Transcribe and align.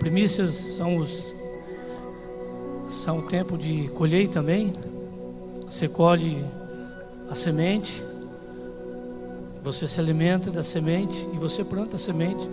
Primícias 0.00 0.54
são 0.54 0.96
os 0.96 1.36
são 2.88 3.18
o 3.18 3.22
tempo 3.22 3.58
de 3.58 3.86
colheita 3.88 4.34
também. 4.34 4.72
Você 5.66 5.86
colhe 5.86 6.42
a 7.28 7.34
semente, 7.34 8.02
você 9.62 9.86
se 9.86 10.00
alimenta 10.00 10.50
da 10.50 10.62
semente 10.62 11.28
e 11.34 11.36
você 11.36 11.62
planta 11.62 11.96
a 11.96 11.98
semente. 11.98 12.48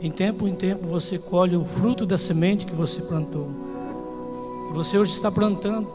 Em 0.00 0.10
tempo 0.10 0.46
em 0.46 0.54
tempo 0.54 0.86
você 0.86 1.18
colhe 1.18 1.56
o 1.56 1.64
fruto 1.64 2.06
da 2.06 2.16
semente 2.16 2.64
que 2.64 2.74
você 2.74 3.02
plantou. 3.02 3.48
Você 4.72 4.96
hoje 4.96 5.12
está 5.12 5.32
plantando. 5.32 5.88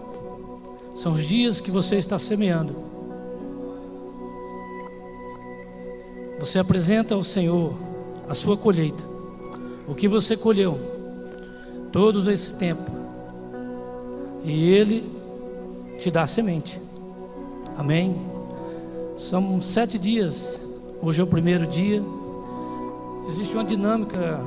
São 0.96 1.14
os 1.14 1.26
dias 1.26 1.62
que 1.62 1.72
você 1.72 1.96
está 1.96 2.20
semeando. 2.20 2.76
Você 6.42 6.60
apresenta 6.60 7.16
ao 7.16 7.24
Senhor 7.24 7.74
a 8.28 8.34
sua 8.34 8.58
colheita. 8.58 9.11
O 9.92 9.94
que 9.94 10.08
você 10.08 10.38
colheu 10.38 10.80
todo 11.92 12.32
esse 12.32 12.54
tempo. 12.54 12.90
E 14.42 14.70
Ele 14.70 15.12
te 16.00 16.10
dá 16.10 16.26
semente. 16.26 16.82
Amém? 17.78 18.16
São 19.18 19.60
sete 19.60 20.00
dias. 20.00 20.58
Hoje 21.02 21.20
é 21.20 21.24
o 21.26 21.28
primeiro 21.28 21.68
dia. 21.68 22.02
Existe 23.28 23.54
uma 23.54 23.66
dinâmica, 23.66 24.40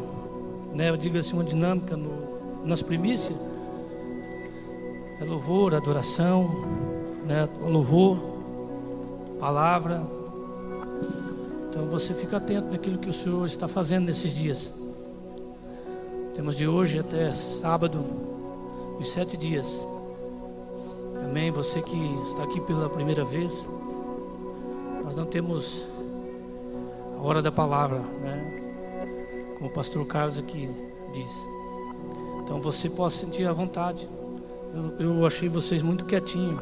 né? 0.72 0.88
Eu 0.88 0.96
digo 0.96 1.18
assim, 1.18 1.34
uma 1.34 1.44
dinâmica 1.44 1.94
no, 1.94 2.64
nas 2.64 2.80
primícias. 2.80 3.36
É 5.20 5.24
louvor, 5.24 5.74
adoração, 5.74 6.50
né? 7.26 7.46
Louvor, 7.60 8.16
palavra. 9.38 10.02
Então 11.68 11.84
você 11.84 12.14
fica 12.14 12.38
atento 12.38 12.72
naquilo 12.72 12.96
que 12.96 13.10
o 13.10 13.12
Senhor 13.12 13.44
está 13.44 13.68
fazendo 13.68 14.06
nesses 14.06 14.34
dias. 14.34 14.72
Temos 16.34 16.56
de 16.56 16.66
hoje 16.66 16.98
até 16.98 17.32
sábado 17.32 18.04
os 18.98 19.08
sete 19.08 19.36
dias. 19.36 19.86
Amém. 21.24 21.52
Você 21.52 21.80
que 21.80 21.96
está 22.24 22.42
aqui 22.42 22.60
pela 22.60 22.90
primeira 22.90 23.24
vez, 23.24 23.68
nós 25.04 25.14
não 25.14 25.26
temos 25.26 25.84
a 27.16 27.22
hora 27.22 27.40
da 27.40 27.52
palavra, 27.52 28.00
né? 28.00 29.54
Como 29.56 29.70
o 29.70 29.72
pastor 29.72 30.04
Carlos 30.06 30.36
aqui 30.36 30.68
diz. 31.12 31.48
Então 32.42 32.60
você 32.60 32.90
pode 32.90 33.14
sentir 33.14 33.46
à 33.46 33.52
vontade. 33.52 34.08
Eu, 34.98 35.06
eu 35.06 35.26
achei 35.26 35.48
vocês 35.48 35.82
muito 35.82 36.04
quietinho, 36.04 36.60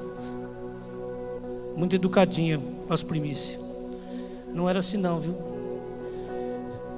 muito 1.75 1.97
educadinho 1.97 2.61
para 2.87 2.95
as 2.95 3.03
primícias. 3.03 3.59
Não 4.53 4.69
era 4.69 4.81
assim 4.81 4.99
não, 4.99 5.19
viu? 5.19 5.35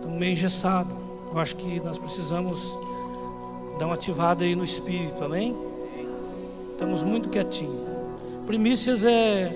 Estão 0.01 0.11
meio 0.11 0.33
engessado. 0.33 1.04
Eu 1.35 1.41
acho 1.41 1.57
que 1.57 1.81
nós 1.81 1.99
precisamos 1.99 2.79
dar 3.77 3.87
uma 3.87 3.95
ativada 3.95 4.45
aí 4.45 4.55
no 4.55 4.63
espírito, 4.63 5.25
amém? 5.25 5.57
Estamos 6.71 7.03
muito 7.03 7.29
quietinhos. 7.29 7.75
Primícias 8.47 9.03
é, 9.03 9.53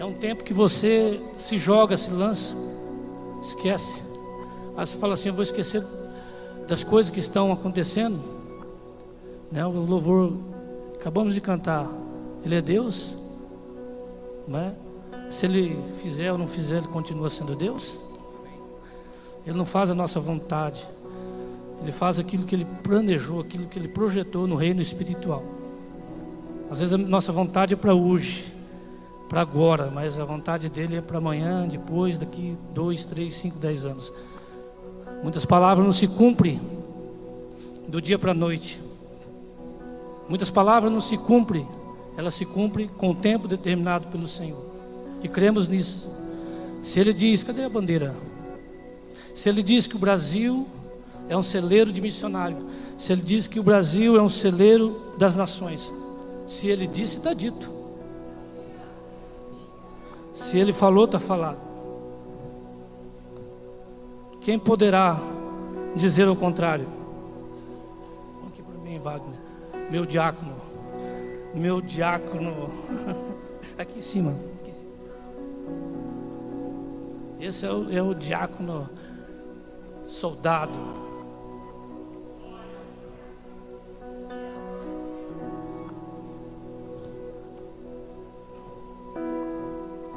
é 0.00 0.04
um 0.04 0.14
tempo 0.14 0.42
que 0.42 0.52
você 0.52 1.22
se 1.36 1.58
joga, 1.58 1.96
se 1.96 2.10
lança, 2.10 2.56
esquece. 3.40 4.02
Aí 4.76 4.84
você 4.84 4.96
fala 4.96 5.14
assim: 5.14 5.28
eu 5.28 5.34
vou 5.34 5.44
esquecer 5.44 5.84
das 6.66 6.82
coisas 6.82 7.08
que 7.08 7.20
estão 7.20 7.52
acontecendo. 7.52 8.18
Né? 9.48 9.64
O 9.64 9.70
louvor, 9.70 10.32
acabamos 10.98 11.34
de 11.34 11.40
cantar, 11.40 11.88
Ele 12.44 12.56
é 12.56 12.60
Deus. 12.60 13.16
Não 14.48 14.58
é? 14.58 14.74
Se 15.30 15.46
Ele 15.46 15.80
fizer 15.98 16.32
ou 16.32 16.38
não 16.38 16.48
fizer, 16.48 16.78
Ele 16.78 16.88
continua 16.88 17.30
sendo 17.30 17.54
Deus. 17.54 18.04
Ele 19.46 19.56
não 19.56 19.64
faz 19.64 19.88
a 19.88 19.94
nossa 19.94 20.18
vontade. 20.18 20.84
Ele 21.82 21.92
faz 21.92 22.18
aquilo 22.18 22.44
que 22.44 22.54
ele 22.54 22.66
planejou, 22.82 23.40
aquilo 23.40 23.66
que 23.66 23.78
ele 23.78 23.88
projetou 23.88 24.46
no 24.46 24.54
reino 24.54 24.80
espiritual. 24.80 25.42
Às 26.70 26.78
vezes 26.80 26.94
a 26.94 26.98
nossa 26.98 27.32
vontade 27.32 27.74
é 27.74 27.76
para 27.76 27.92
hoje, 27.94 28.46
para 29.28 29.40
agora, 29.40 29.90
mas 29.90 30.18
a 30.18 30.24
vontade 30.24 30.68
dele 30.68 30.96
é 30.96 31.00
para 31.00 31.18
amanhã, 31.18 31.66
depois, 31.66 32.18
daqui 32.18 32.56
dois, 32.72 33.04
três, 33.04 33.34
cinco, 33.34 33.58
dez 33.58 33.84
anos. 33.84 34.12
Muitas 35.22 35.44
palavras 35.44 35.84
não 35.84 35.92
se 35.92 36.06
cumprem 36.06 36.60
do 37.88 38.00
dia 38.00 38.18
para 38.18 38.30
a 38.30 38.34
noite. 38.34 38.80
Muitas 40.28 40.50
palavras 40.50 40.90
não 40.90 41.00
se 41.00 41.18
cumprem, 41.18 41.66
elas 42.16 42.34
se 42.34 42.44
cumprem 42.46 42.88
com 42.88 43.10
o 43.10 43.14
tempo 43.14 43.48
determinado 43.48 44.08
pelo 44.08 44.28
Senhor. 44.28 44.64
E 45.22 45.28
cremos 45.28 45.68
nisso. 45.68 46.08
Se 46.82 47.00
ele 47.00 47.12
diz, 47.12 47.42
cadê 47.42 47.64
a 47.64 47.68
bandeira? 47.68 48.14
Se 49.34 49.48
ele 49.48 49.62
diz 49.62 49.86
que 49.86 49.96
o 49.96 49.98
Brasil 49.98 50.66
é 51.28 51.36
um 51.36 51.42
celeiro 51.42 51.92
de 51.92 52.00
missionário, 52.00 52.58
se 52.98 53.12
ele 53.12 53.22
diz 53.22 53.46
que 53.46 53.60
o 53.60 53.62
Brasil 53.62 54.16
é 54.16 54.22
um 54.22 54.28
celeiro 54.28 55.00
das 55.16 55.34
nações, 55.34 55.92
se 56.46 56.68
ele 56.68 56.86
disse, 56.86 57.18
está 57.18 57.32
dito. 57.32 57.70
Se 60.32 60.58
ele 60.58 60.72
falou, 60.72 61.04
está 61.04 61.18
falado. 61.18 61.58
Quem 64.40 64.58
poderá 64.58 65.20
dizer 65.94 66.26
o 66.26 66.34
contrário? 66.34 66.86
Aqui 68.48 68.62
para 68.62 68.78
mim, 68.78 68.98
Wagner. 68.98 69.38
Meu 69.90 70.04
diácono. 70.04 70.56
Meu 71.54 71.80
diácono. 71.80 72.70
Aqui 73.78 73.98
em 73.98 74.02
cima. 74.02 74.34
Esse 77.38 77.66
é 77.66 77.72
o, 77.72 77.92
é 77.92 78.02
o 78.02 78.14
diácono 78.14 78.88
soldado. 80.06 80.78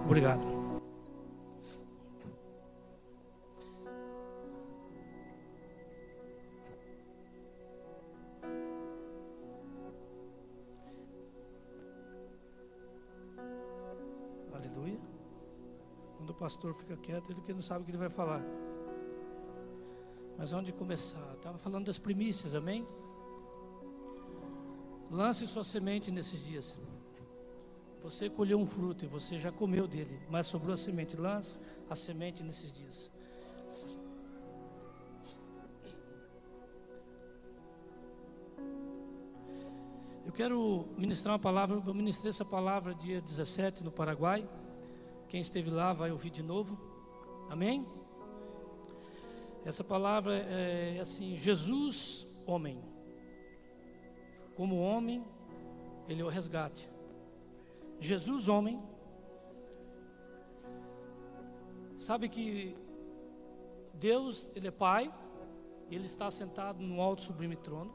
Obrigado. 0.06 0.46
Aleluia. 14.54 15.00
Quando 16.18 16.30
o 16.30 16.34
pastor 16.36 16.76
fica 16.76 16.96
quieto, 16.98 17.32
ele 17.32 17.42
que 17.42 17.52
não 17.52 17.62
sabe 17.62 17.82
o 17.82 17.86
que 17.86 17.90
ele 17.92 17.98
vai 17.98 18.10
falar. 18.10 18.44
Mas 20.38 20.54
onde 20.54 20.72
começar? 20.72 21.34
Estava 21.34 21.58
falando 21.58 21.88
das 21.88 21.98
primícias, 21.98 22.54
amém? 22.54 22.88
Lance 25.10 25.48
sua 25.48 25.64
semente 25.64 26.12
nesses 26.12 26.46
dias. 26.46 26.78
Você 28.06 28.30
colheu 28.30 28.60
um 28.60 28.68
fruto 28.68 29.04
e 29.04 29.08
você 29.08 29.40
já 29.40 29.52
comeu 29.52 29.88
dele, 29.88 30.20
mas 30.30 30.46
sobrou 30.46 30.76
a 30.76 30.78
semente. 30.78 31.18
Lance 31.18 31.58
a 31.90 31.96
semente 31.96 32.44
nesses 32.44 32.72
dias. 32.72 33.12
Eu 40.24 40.32
quero 40.32 40.86
ministrar 40.96 41.34
uma 41.34 41.40
palavra, 41.40 41.82
eu 41.84 41.94
ministrei 41.96 42.30
essa 42.30 42.46
palavra 42.46 42.94
dia 42.94 43.20
17 43.20 43.84
no 43.84 43.92
Paraguai. 43.92 44.48
Quem 45.28 45.42
esteve 45.42 45.72
lá 45.72 45.92
vai 45.92 46.12
ouvir 46.12 46.30
de 46.30 46.44
novo. 46.44 46.78
Amém? 47.50 47.88
Essa 49.66 49.84
palavra 49.84 50.36
é 50.36 51.00
assim: 51.00 51.36
Jesus, 51.36 52.28
homem. 52.46 52.80
Como 54.56 54.80
homem, 54.80 55.26
ele 56.08 56.22
é 56.22 56.24
o 56.24 56.30
resgate. 56.30 56.94
Jesus, 58.00 58.48
homem. 58.48 58.82
Sabe 61.96 62.28
que 62.28 62.76
Deus, 63.94 64.52
ele 64.56 64.68
é 64.68 64.72
Pai, 64.72 65.14
ele 65.90 66.06
está 66.06 66.30
sentado 66.30 66.82
no 66.82 67.02
alto 67.02 67.22
sublime 67.22 67.56
trono. 67.56 67.94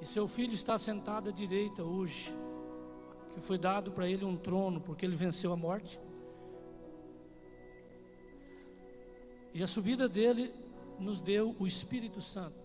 E 0.00 0.06
seu 0.06 0.28
filho 0.28 0.54
está 0.54 0.78
sentado 0.78 1.28
à 1.28 1.32
direita 1.32 1.82
hoje, 1.82 2.34
que 3.30 3.40
foi 3.40 3.58
dado 3.58 3.90
para 3.90 4.08
ele 4.08 4.24
um 4.24 4.36
trono, 4.36 4.80
porque 4.80 5.04
ele 5.04 5.16
venceu 5.16 5.52
a 5.52 5.56
morte. 5.56 6.00
E 9.52 9.62
a 9.62 9.66
subida 9.66 10.08
dele 10.08 10.54
nos 11.00 11.20
deu 11.20 11.54
o 11.58 11.66
Espírito 11.66 12.20
Santo. 12.20 12.58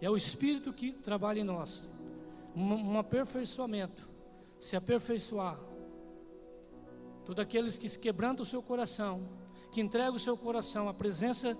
É 0.00 0.10
o 0.10 0.16
Espírito 0.16 0.72
que 0.72 0.92
trabalha 0.92 1.40
em 1.40 1.44
nós. 1.44 1.88
Um, 2.56 2.92
um 2.92 2.98
aperfeiçoamento. 2.98 4.09
Se 4.60 4.76
aperfeiçoar. 4.76 5.58
Todos 7.24 7.42
aqueles 7.42 7.76
que 7.76 7.88
quebrantam 7.98 8.42
o 8.42 8.46
seu 8.46 8.62
coração, 8.62 9.28
que 9.72 9.80
entregam 9.80 10.14
o 10.14 10.20
seu 10.20 10.36
coração 10.36 10.88
à 10.88 10.94
presença 10.94 11.56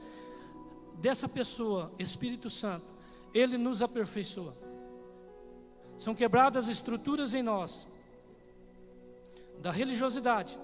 dessa 1.01 1.29
pessoa, 1.29 1.91
Espírito 1.99 2.49
Santo, 2.49 2.87
ele 3.33 3.57
nos 3.57 3.83
aperfeiçoa. 3.83 4.55
São 5.99 6.15
quebradas 6.15 6.69
estruturas 6.69 7.35
em 7.35 7.43
nós 7.43 7.87
da 9.61 9.71
religiosidade, 9.71 10.59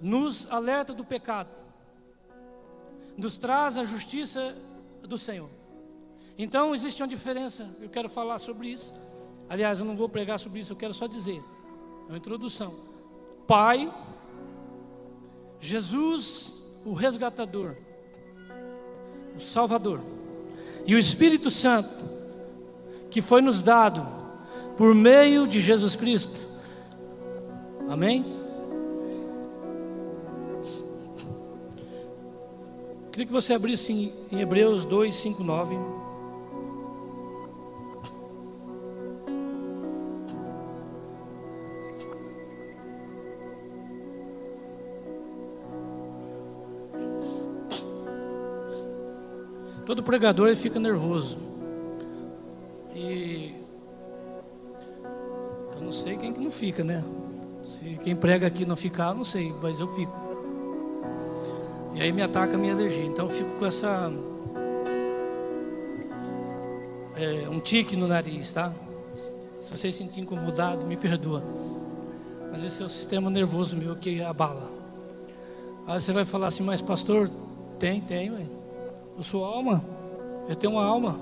nos 0.00 0.50
alerta 0.50 0.92
do 0.92 1.04
pecado, 1.04 1.62
nos 3.16 3.38
traz 3.38 3.78
a 3.78 3.84
justiça 3.84 4.56
do 5.02 5.16
Senhor. 5.16 5.48
Então 6.36 6.74
existe 6.74 7.02
uma 7.02 7.08
diferença, 7.08 7.68
eu 7.80 7.88
quero 7.88 8.08
falar 8.08 8.38
sobre 8.38 8.68
isso. 8.68 8.92
Aliás, 9.52 9.80
eu 9.80 9.84
não 9.84 9.94
vou 9.94 10.08
pregar 10.08 10.40
sobre 10.40 10.60
isso, 10.60 10.72
eu 10.72 10.76
quero 10.78 10.94
só 10.94 11.06
dizer, 11.06 11.44
é 12.06 12.12
uma 12.12 12.16
introdução. 12.16 12.72
Pai, 13.46 13.92
Jesus, 15.60 16.54
o 16.86 16.94
resgatador, 16.94 17.76
o 19.36 19.40
Salvador, 19.40 20.00
e 20.86 20.94
o 20.94 20.98
Espírito 20.98 21.50
Santo, 21.50 21.90
que 23.10 23.20
foi 23.20 23.42
nos 23.42 23.60
dado 23.60 24.08
por 24.74 24.94
meio 24.94 25.46
de 25.46 25.60
Jesus 25.60 25.96
Cristo. 25.96 26.40
Amém? 27.90 28.24
Queria 33.10 33.26
que 33.26 33.32
você 33.32 33.52
abrisse 33.52 33.92
em, 34.30 34.40
Hebreus 34.40 34.86
2, 34.86 35.14
5, 35.14 35.44
9. 35.44 36.01
Todo 50.02 50.06
pregador 50.06 50.48
ele 50.48 50.56
fica 50.56 50.80
nervoso. 50.80 51.38
E 52.92 53.54
eu 55.76 55.80
não 55.80 55.92
sei 55.92 56.16
quem 56.16 56.32
que 56.32 56.40
não 56.40 56.50
fica, 56.50 56.82
né? 56.82 57.04
Se 57.62 58.00
quem 58.02 58.16
prega 58.16 58.48
aqui 58.48 58.66
não 58.66 58.74
ficar, 58.74 59.14
não 59.14 59.22
sei, 59.22 59.54
mas 59.62 59.78
eu 59.78 59.86
fico. 59.86 60.12
E 61.94 62.02
aí 62.02 62.10
me 62.10 62.20
ataca 62.20 62.56
a 62.56 62.58
minha 62.58 62.74
alergia. 62.74 63.04
Então 63.04 63.26
eu 63.26 63.30
fico 63.30 63.50
com 63.60 63.64
essa. 63.64 64.12
É, 67.14 67.48
um 67.48 67.60
tique 67.60 67.94
no 67.94 68.08
nariz, 68.08 68.52
tá? 68.52 68.72
Se 69.60 69.70
você 69.70 69.92
se 69.92 69.98
sentir 69.98 70.20
incomodado, 70.20 70.84
me 70.84 70.96
perdoa. 70.96 71.44
Mas 72.50 72.64
esse 72.64 72.82
é 72.82 72.86
o 72.86 72.88
sistema 72.88 73.30
nervoso 73.30 73.76
meu 73.76 73.94
que 73.94 74.20
abala. 74.20 74.68
Aí 75.86 76.00
você 76.00 76.12
vai 76.12 76.24
falar 76.24 76.48
assim, 76.48 76.64
mas 76.64 76.82
pastor, 76.82 77.30
tem, 77.78 78.00
tem, 78.00 78.32
ué. 78.32 78.42
Eu 79.16 79.22
sou 79.22 79.44
alma, 79.44 79.84
eu 80.48 80.56
tenho 80.56 80.74
uma 80.74 80.84
alma. 80.84 81.18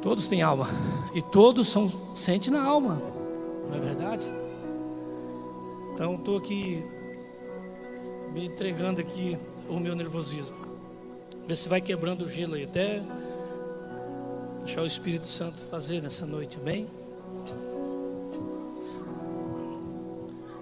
Todos 0.00 0.26
têm 0.26 0.42
alma. 0.42 0.66
E 1.14 1.22
todos 1.22 1.68
são 1.68 1.90
sentem 2.14 2.52
na 2.52 2.62
alma. 2.62 3.00
Não 3.68 3.76
é 3.76 3.80
verdade? 3.80 4.30
Então 5.94 6.14
estou 6.14 6.38
aqui 6.38 6.82
me 8.32 8.46
entregando 8.46 9.00
aqui 9.00 9.38
o 9.68 9.78
meu 9.78 9.94
nervosismo. 9.94 10.56
Ver 11.46 11.56
se 11.56 11.68
vai 11.68 11.80
quebrando 11.80 12.22
o 12.22 12.28
gelo 12.28 12.54
aí, 12.54 12.64
até 12.64 13.02
deixar 14.64 14.82
o 14.82 14.86
Espírito 14.86 15.26
Santo 15.26 15.56
fazer 15.70 16.00
nessa 16.00 16.24
noite, 16.24 16.58
amém? 16.60 16.88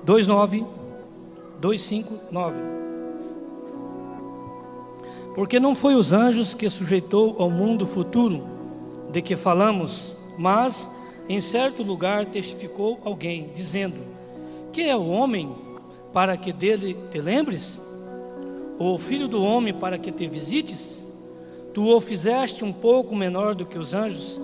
29, 0.05 0.67
259. 1.61 2.57
Porque 5.35 5.61
não 5.61 5.75
foi 5.75 5.95
os 5.95 6.13
anjos 6.13 6.55
que 6.55 6.69
sujeitou 6.69 7.37
ao 7.39 7.51
mundo 7.51 7.87
futuro 7.87 8.45
de 9.13 9.23
que 9.23 9.37
falamos, 9.37 10.17
mas 10.37 10.89
em 11.29 11.41
certo 11.41 11.83
lugar 11.83 12.27
testificou 12.27 12.99
alguém, 13.05 13.51
dizendo: 13.55 13.97
Que 14.73 14.83
é 14.83 14.97
o 14.97 15.07
homem 15.07 15.55
para 16.13 16.37
que 16.37 16.53
dele 16.53 16.97
te 17.11 17.21
lembres? 17.21 17.81
Ou 18.79 18.95
o 18.95 18.99
filho 18.99 19.29
do 19.29 19.43
homem 19.43 19.73
para 19.73 19.99
que 19.99 20.11
te 20.11 20.27
visites? 20.27 21.05
Tu 21.73 21.87
o 21.87 22.01
fizeste 22.01 22.65
um 22.65 22.73
pouco 22.73 23.15
menor 23.15 23.55
do 23.55 23.65
que 23.65 23.79
os 23.79 23.95
anjos, 23.95 24.41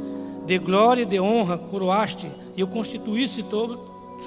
de 0.46 0.58
glória 0.58 1.02
e 1.02 1.06
de 1.06 1.18
honra 1.18 1.58
coroaste 1.58 2.30
e 2.56 2.62
o 2.62 2.68
constituíste 2.68 3.42
todo 3.42 3.80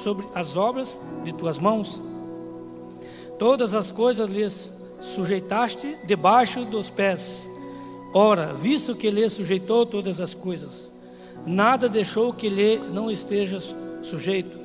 sobre 0.03 0.25
as 0.35 0.57
obras 0.57 0.99
de 1.23 1.33
tuas 1.33 1.57
mãos. 1.57 2.03
Todas 3.37 3.73
as 3.73 3.89
coisas 3.89 4.29
lhes 4.29 4.78
sujeitaste 4.99 5.97
debaixo 6.05 6.65
dos 6.65 6.89
pés. 6.89 7.49
Ora, 8.13 8.53
visto 8.53 8.95
que 8.95 9.09
lhe 9.09 9.29
sujeitou 9.29 9.85
todas 9.85 10.19
as 10.19 10.33
coisas, 10.33 10.91
nada 11.45 11.87
deixou 11.87 12.33
que 12.33 12.49
lhe 12.49 12.77
não 12.77 13.09
esteja 13.09 13.59
sujeito. 14.01 14.57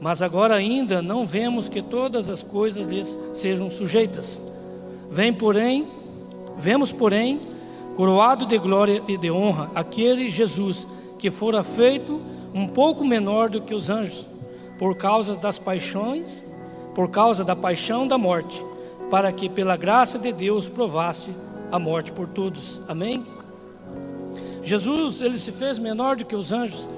Mas 0.00 0.20
agora 0.20 0.56
ainda 0.56 1.00
não 1.00 1.24
vemos 1.24 1.68
que 1.68 1.80
todas 1.80 2.28
as 2.28 2.42
coisas 2.42 2.86
lhes 2.86 3.16
sejam 3.32 3.70
sujeitas. 3.70 4.42
Vem, 5.10 5.32
porém, 5.32 5.86
vemos, 6.58 6.92
porém, 6.92 7.40
coroado 7.94 8.46
de 8.46 8.58
glória 8.58 9.02
e 9.06 9.16
de 9.16 9.30
honra, 9.30 9.70
aquele 9.74 10.30
Jesus 10.30 10.86
que 11.18 11.30
fora 11.30 11.62
feito 11.62 12.20
um 12.52 12.66
pouco 12.66 13.04
menor 13.04 13.48
do 13.48 13.60
que 13.60 13.74
os 13.74 13.90
anjos, 13.90 14.26
por 14.78 14.96
causa 14.96 15.36
das 15.36 15.58
paixões, 15.58 16.52
por 16.94 17.08
causa 17.08 17.44
da 17.44 17.54
paixão 17.54 18.06
da 18.06 18.18
morte, 18.18 18.64
para 19.12 19.30
que 19.30 19.46
pela 19.46 19.76
graça 19.76 20.18
de 20.18 20.32
Deus 20.32 20.70
provasse 20.70 21.28
a 21.70 21.78
morte 21.78 22.10
por 22.10 22.26
todos. 22.26 22.80
Amém? 22.88 23.26
Jesus, 24.62 25.20
ele 25.20 25.36
se 25.36 25.52
fez 25.52 25.78
menor 25.78 26.16
do 26.16 26.24
que 26.24 26.34
os 26.34 26.50
anjos 26.50 26.88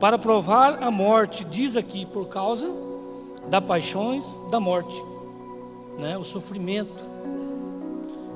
para 0.00 0.18
provar 0.18 0.82
a 0.82 0.90
morte, 0.90 1.44
diz 1.44 1.76
aqui, 1.76 2.04
por 2.04 2.26
causa 2.26 2.68
das 3.48 3.62
paixões 3.62 4.36
da 4.50 4.58
morte, 4.58 5.00
né? 6.00 6.18
o 6.18 6.24
sofrimento 6.24 7.04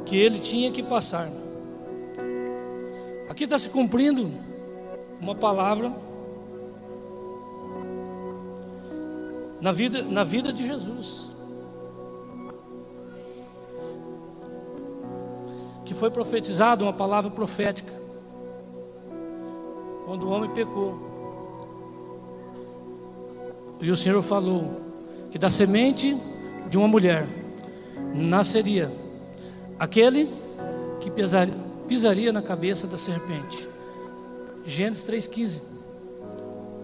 que 0.04 0.16
ele 0.16 0.38
tinha 0.38 0.70
que 0.70 0.84
passar. 0.84 1.28
Aqui 3.28 3.42
está 3.42 3.58
se 3.58 3.70
cumprindo 3.70 4.30
uma 5.20 5.34
palavra 5.34 5.92
na 9.60 9.72
vida, 9.72 10.02
na 10.02 10.22
vida 10.22 10.52
de 10.52 10.64
Jesus. 10.64 11.34
Que 15.86 15.94
foi 15.94 16.10
profetizado 16.10 16.84
uma 16.84 16.92
palavra 16.92 17.30
profética. 17.30 17.92
Quando 20.04 20.26
o 20.26 20.30
homem 20.30 20.50
pecou. 20.50 20.98
E 23.80 23.90
o 23.90 23.96
Senhor 23.96 24.22
falou 24.22 24.80
que 25.30 25.38
da 25.38 25.48
semente 25.48 26.14
de 26.68 26.76
uma 26.76 26.88
mulher 26.88 27.26
nasceria 28.14 28.90
aquele 29.78 30.30
que 31.00 31.10
pisaria, 31.10 31.54
pisaria 31.86 32.32
na 32.32 32.42
cabeça 32.42 32.86
da 32.86 32.98
serpente. 32.98 33.68
Gênesis 34.64 35.04
3,15. 35.04 35.62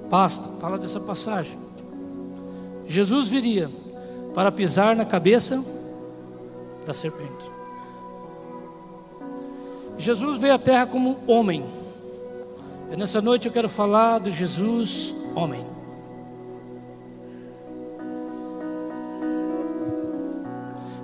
Basta, 0.09 0.47
fala 0.61 0.79
dessa 0.79 1.01
passagem. 1.01 1.59
Jesus 2.87 3.29
viria 3.29 3.71
para 4.35 4.53
pisar 4.53 4.95
na 4.95 5.05
cabeça 5.05 5.63
da 6.87 6.93
serpente. 6.93 7.52
Jesus 9.99 10.39
veio 10.39 10.55
à 10.55 10.59
terra 10.59 10.87
como 10.87 11.19
homem. 11.27 11.65
E 12.91 12.97
nessa 12.97 13.21
noite 13.21 13.47
eu 13.47 13.53
quero 13.53 13.69
falar 13.69 14.21
de 14.21 14.31
Jesus, 14.31 15.15
homem. 15.35 15.65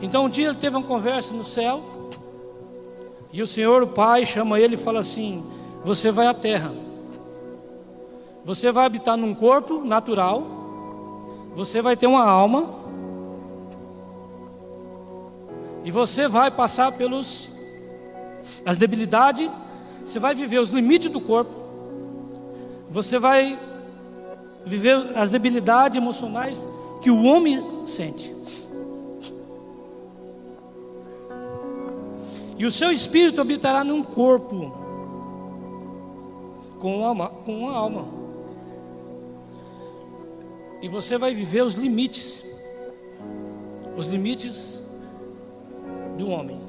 Então 0.00 0.26
um 0.26 0.28
dia 0.28 0.48
ele 0.48 0.56
teve 0.56 0.76
uma 0.76 0.86
conversa 0.86 1.34
no 1.34 1.44
céu, 1.44 1.82
e 3.32 3.42
o 3.42 3.46
Senhor, 3.46 3.82
o 3.82 3.86
Pai, 3.88 4.24
chama 4.24 4.58
ele 4.58 4.74
e 4.74 4.78
fala 4.78 5.00
assim: 5.00 5.44
Você 5.84 6.10
vai 6.10 6.26
à 6.26 6.34
terra, 6.34 6.72
você 8.44 8.70
vai 8.70 8.86
habitar 8.86 9.16
num 9.16 9.34
corpo 9.34 9.84
natural, 9.84 10.42
você 11.54 11.82
vai 11.82 11.96
ter 11.96 12.06
uma 12.06 12.24
alma, 12.24 12.64
e 15.84 15.90
você 15.90 16.28
vai 16.28 16.50
passar 16.50 16.92
pelos 16.92 17.50
as 18.64 18.78
debilidades, 18.78 19.50
você 20.04 20.18
vai 20.18 20.34
viver 20.34 20.58
os 20.58 20.70
limites 20.70 21.10
do 21.10 21.20
corpo, 21.20 21.54
você 22.90 23.18
vai 23.18 23.58
viver 24.64 25.16
as 25.16 25.30
debilidades 25.30 25.96
emocionais 25.96 26.66
que 27.00 27.10
o 27.10 27.22
homem 27.22 27.86
sente. 27.86 28.34
E 32.58 32.66
o 32.66 32.70
seu 32.70 32.90
espírito 32.90 33.40
habitará 33.40 33.84
num 33.84 34.02
corpo 34.02 34.72
com 36.78 37.00
uma, 37.00 37.28
com 37.28 37.56
uma 37.56 37.72
alma. 37.72 38.08
E 40.82 40.88
você 40.88 41.16
vai 41.16 41.34
viver 41.34 41.62
os 41.62 41.74
limites, 41.74 42.44
os 43.96 44.06
limites 44.06 44.80
do 46.16 46.30
homem. 46.30 46.60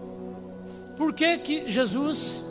Por 0.99 1.13
que 1.13 1.37
que 1.37 1.71
Jesus 1.71 2.43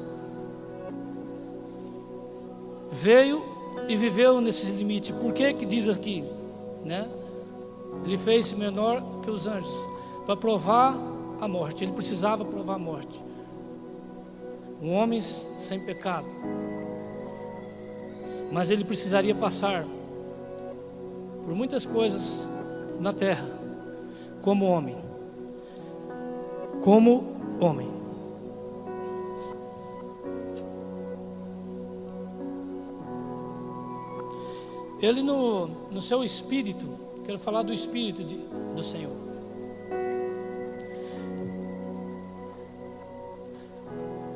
veio 2.90 3.45
e 3.87 3.95
viveu 3.95 4.40
nesses 4.40 4.71
limites? 4.71 5.11
Por 5.11 5.35
que 5.35 5.52
que 5.52 5.67
diz 5.67 5.87
aqui, 5.87 6.25
né? 6.83 7.07
Ele 8.07 8.17
fez 8.17 8.50
menor 8.52 9.02
que 9.23 9.31
os 9.31 9.47
anjos 9.47 9.71
para 10.25 10.35
provar 10.35 10.97
a 11.38 11.47
morte. 11.47 11.85
Ele 11.85 11.93
precisava 11.93 12.43
provar 12.43 12.76
a 12.76 12.78
morte. 12.78 13.23
Um 14.81 14.95
homem 14.95 15.21
sem 15.21 15.78
pecado. 15.81 16.28
Mas 18.50 18.71
ele 18.71 18.83
precisaria 18.83 19.35
passar 19.35 19.85
por 21.45 21.55
muitas 21.55 21.85
coisas 21.85 22.49
na 22.99 23.12
terra 23.12 23.47
como 24.40 24.64
homem. 24.64 24.97
Como 26.83 27.37
homem. 27.61 27.98
Ele 35.00 35.23
no, 35.23 35.69
no 35.90 36.00
seu 36.00 36.25
espírito, 36.25 36.87
quero 37.25 37.38
falar 37.38 37.62
do 37.62 37.73
espírito 37.73 38.25
de, 38.25 38.37
do 38.75 38.83
Senhor. 38.83 39.17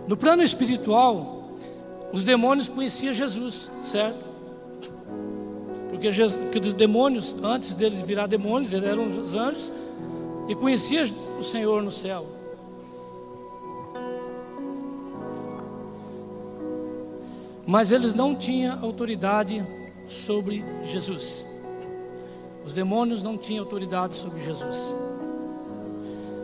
No 0.07 0.17
plano 0.17 0.43
espiritual, 0.43 1.51
os 2.13 2.23
demônios 2.23 2.69
conheciam 2.69 3.13
Jesus, 3.13 3.71
certo? 3.83 4.33
Porque, 5.89 6.13
Jesus, 6.13 6.41
porque 6.43 6.59
os 6.59 6.73
demônios, 6.73 7.35
antes 7.43 7.75
deles 7.75 8.01
virar 8.01 8.27
demônios, 8.27 8.73
eles 8.73 8.87
eram 8.87 9.09
os 9.09 9.35
anjos 9.37 9.73
e 10.49 10.55
conheciam 10.55 11.07
o 11.41 11.45
Senhor 11.45 11.83
no 11.83 11.91
céu. 11.91 12.27
Mas 17.67 17.91
eles 17.91 18.15
não 18.15 18.35
tinham 18.35 18.79
autoridade 18.83 19.65
sobre 20.13 20.65
Jesus. 20.85 21.45
Os 22.65 22.73
demônios 22.73 23.23
não 23.23 23.37
tinham 23.37 23.65
autoridade 23.65 24.15
sobre 24.15 24.43
Jesus. 24.43 24.97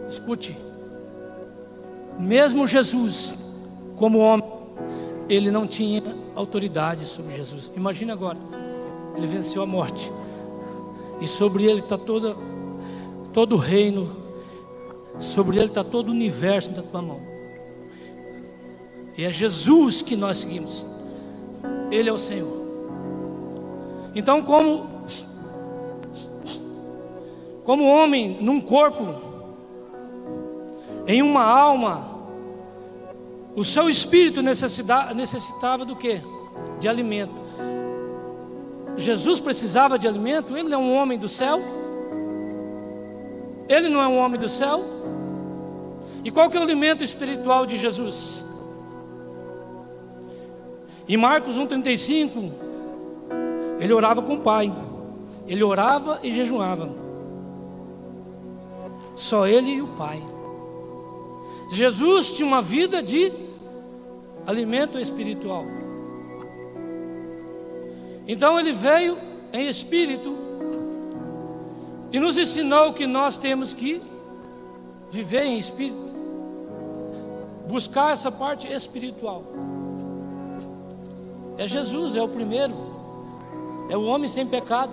Escute, 0.09 0.57
mesmo 2.19 2.67
Jesus, 2.67 3.35
como 3.95 4.19
homem, 4.19 4.45
ele 5.29 5.51
não 5.51 5.67
tinha 5.67 6.03
autoridade 6.35 7.05
sobre 7.05 7.35
Jesus. 7.35 7.71
Imagina 7.77 8.15
agora, 8.15 8.39
ele 9.17 9.27
venceu 9.27 9.63
a 9.63 9.67
morte, 9.67 10.11
e 11.21 11.29
sobre 11.29 11.65
ele 11.65 11.81
está 11.81 11.99
todo 11.99 12.37
o 13.53 13.57
reino, 13.57 14.11
sobre 15.21 15.59
ele 15.59 15.67
está 15.67 15.85
todo 15.85 16.09
o 16.09 16.13
universo 16.13 16.73
na 16.73 16.83
tua 16.83 17.03
mão. 17.03 17.21
E 19.17 19.25
é 19.25 19.33
Jesus 19.33 20.01
que 20.01 20.15
nós 20.15 20.39
seguimos, 20.39 20.87
Ele 21.91 22.09
é 22.09 22.13
o 22.13 22.19
Senhor. 22.21 22.58
Então, 24.19 24.43
como 24.43 24.99
como 27.63 27.85
homem 27.85 28.37
num 28.41 28.61
corpo, 28.61 29.15
em 31.07 31.23
uma 31.23 31.45
alma, 31.45 32.05
o 33.55 33.63
seu 33.63 33.89
espírito 33.89 34.43
necessitava 34.43 35.85
do 35.85 35.95
que? 35.95 36.21
De 36.81 36.89
alimento. 36.89 37.35
Jesus 38.97 39.39
precisava 39.39 39.97
de 39.97 40.09
alimento, 40.09 40.57
ele 40.57 40.75
é 40.75 40.79
um 40.79 40.97
homem 40.97 41.17
do 41.17 41.29
céu. 41.29 41.63
Ele 43.69 43.89
não 43.89 44.01
é 44.01 44.09
um 44.09 44.19
homem 44.19 44.41
do 44.41 44.49
céu. 44.49 44.85
E 46.25 46.31
qual 46.33 46.51
que 46.51 46.57
é 46.57 46.61
o 46.61 46.65
alimento 46.65 47.05
espiritual 47.05 47.65
de 47.67 47.79
Jesus? 47.79 48.45
Em 51.07 51.17
Marcos 51.17 51.57
1,35, 51.57 52.67
ele 53.79 53.93
orava 53.93 54.23
com 54.23 54.35
o 54.35 54.41
Pai. 54.41 54.73
Ele 55.47 55.63
orava 55.63 56.21
e 56.23 56.33
jejuava. 56.33 56.91
Só 59.15 59.47
ele 59.47 59.71
e 59.71 59.83
o 59.83 59.89
Pai. 59.89 60.23
Jesus 61.71 62.33
tinha 62.33 62.47
uma 62.47 62.63
vida 62.63 63.03
de 63.03 63.33
alimento 64.47 64.99
espiritual. 64.99 65.65
Então 68.27 68.59
ele 68.59 68.73
veio 68.73 69.19
em 69.53 69.69
espírito 69.69 70.37
e 72.11 72.19
nos 72.19 72.39
ensinou 72.39 72.93
que 72.93 73.07
nós 73.07 73.37
temos 73.37 73.75
que 73.75 74.01
viver 75.11 75.43
em 75.45 75.59
espírito, 75.59 76.15
buscar 77.67 78.13
essa 78.13 78.31
parte 78.31 78.67
espiritual. 78.71 79.45
É 81.57 81.67
Jesus, 81.67 82.17
é 82.17 82.23
o 82.23 82.29
primeiro. 82.29 82.88
É 83.89 83.97
o 83.97 84.05
homem 84.05 84.29
sem 84.29 84.47
pecado. 84.47 84.93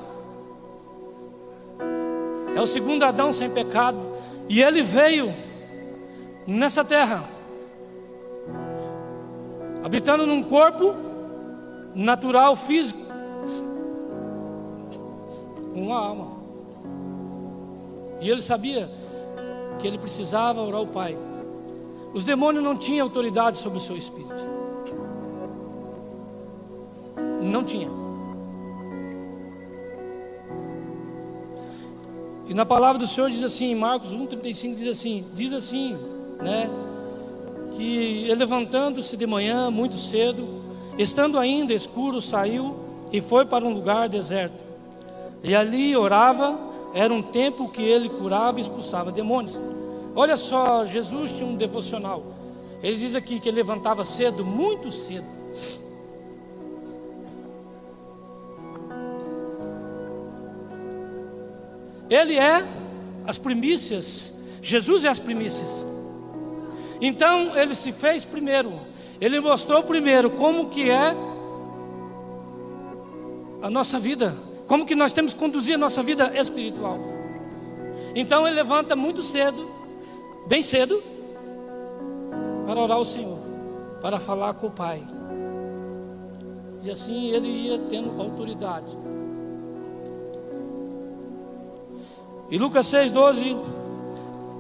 É 2.56 2.62
o 2.62 2.68
segundo 2.68 3.04
Adão 3.04 3.34
sem 3.34 3.50
pecado. 3.50 4.00
E 4.48 4.62
ele 4.62 4.82
veio 4.82 5.34
nessa 6.48 6.84
terra, 6.84 7.28
habitando 9.84 10.26
num 10.26 10.44
corpo 10.44 10.94
natural, 11.94 12.56
físico, 12.56 13.02
com 15.74 15.82
uma 15.82 15.98
alma. 15.98 16.28
E 18.22 18.30
ele 18.30 18.42
sabia 18.42 18.90
que 19.80 19.88
ele 19.88 19.98
precisava 19.98 20.62
orar 20.62 20.80
ao 20.80 20.88
Pai. 20.88 21.18
Os 22.14 22.24
demônios 22.24 22.64
não 22.64 22.78
tinham 22.78 23.06
autoridade 23.06 23.58
sobre 23.58 23.78
o 23.78 23.82
seu 23.82 23.98
espírito. 23.98 24.46
Não 27.42 27.64
tinha. 27.64 28.05
E 32.48 32.54
na 32.54 32.66
palavra 32.66 33.00
do 33.00 33.08
Senhor 33.08 33.30
diz 33.30 33.44
assim, 33.44 33.72
em 33.72 33.76
Marcos 33.76 34.14
1,35 34.14 34.76
diz 34.76 34.88
assim, 34.88 35.26
diz 35.34 35.52
assim, 35.52 35.98
né? 36.42 36.70
Que 37.76 38.34
levantando-se 38.36 39.18
de 39.18 39.26
manhã, 39.26 39.72
muito 39.72 39.98
cedo, 39.98 40.62
estando 40.98 41.40
ainda 41.40 41.74
escuro, 41.74 42.22
saiu 42.22 42.76
e 43.12 43.20
foi 43.20 43.46
para 43.46 43.66
um 43.66 43.74
lugar 43.74 44.08
deserto. 44.08 44.64
E 45.44 45.56
ali 45.56 45.96
orava, 45.96 46.60
era 46.94 47.14
um 47.14 47.22
tempo 47.22 47.70
que 47.70 47.82
ele 47.82 48.10
curava 48.10 48.60
e 48.60 48.62
expulsava 48.62 49.12
demônios. 49.12 49.62
Olha 50.16 50.38
só, 50.38 50.86
Jesus 50.86 51.34
tinha 51.34 51.46
um 51.46 51.56
devocional. 51.56 52.24
Ele 52.82 52.96
diz 52.96 53.16
aqui 53.16 53.40
que 53.40 53.50
ele 53.50 53.58
levantava 53.58 54.06
cedo, 54.06 54.46
muito 54.46 54.92
cedo. 54.92 55.26
Ele 62.10 62.38
é 62.38 62.64
as 63.26 63.38
primícias. 63.38 64.34
Jesus 64.62 65.06
é 65.06 65.10
as 65.10 65.20
primícias. 65.20 65.86
Então 67.02 67.56
ele 67.58 67.76
se 67.76 67.92
fez 67.92 68.26
primeiro. 68.26 68.74
Ele 69.20 69.40
mostrou 69.40 69.84
primeiro 69.84 70.30
como 70.32 70.70
que 70.70 70.90
é 70.90 71.16
a 73.62 73.70
nossa 73.70 74.00
vida, 74.00 74.36
como 74.68 74.86
que 74.86 74.96
nós 74.96 75.14
temos 75.14 75.34
que 75.34 75.40
conduzir 75.40 75.76
a 75.76 75.78
nossa 75.78 76.04
vida 76.04 76.32
espiritual. 76.40 77.00
Então 78.14 78.48
ele 78.48 78.56
levanta 78.56 78.96
muito 78.96 79.22
cedo, 79.22 79.70
bem 80.48 80.62
cedo, 80.62 81.02
para 82.66 82.80
orar 82.80 82.98
ao 82.98 83.06
Senhor, 83.06 83.40
para 84.02 84.20
falar 84.20 84.54
com 84.54 84.68
o 84.68 84.72
Pai. 84.72 85.04
E 86.84 86.92
assim 86.92 87.32
ele 87.32 87.48
ia 87.48 87.80
tendo 87.90 88.22
autoridade. 88.22 89.05
E 92.50 92.58
Lucas 92.58 92.86
6,12, 92.88 93.58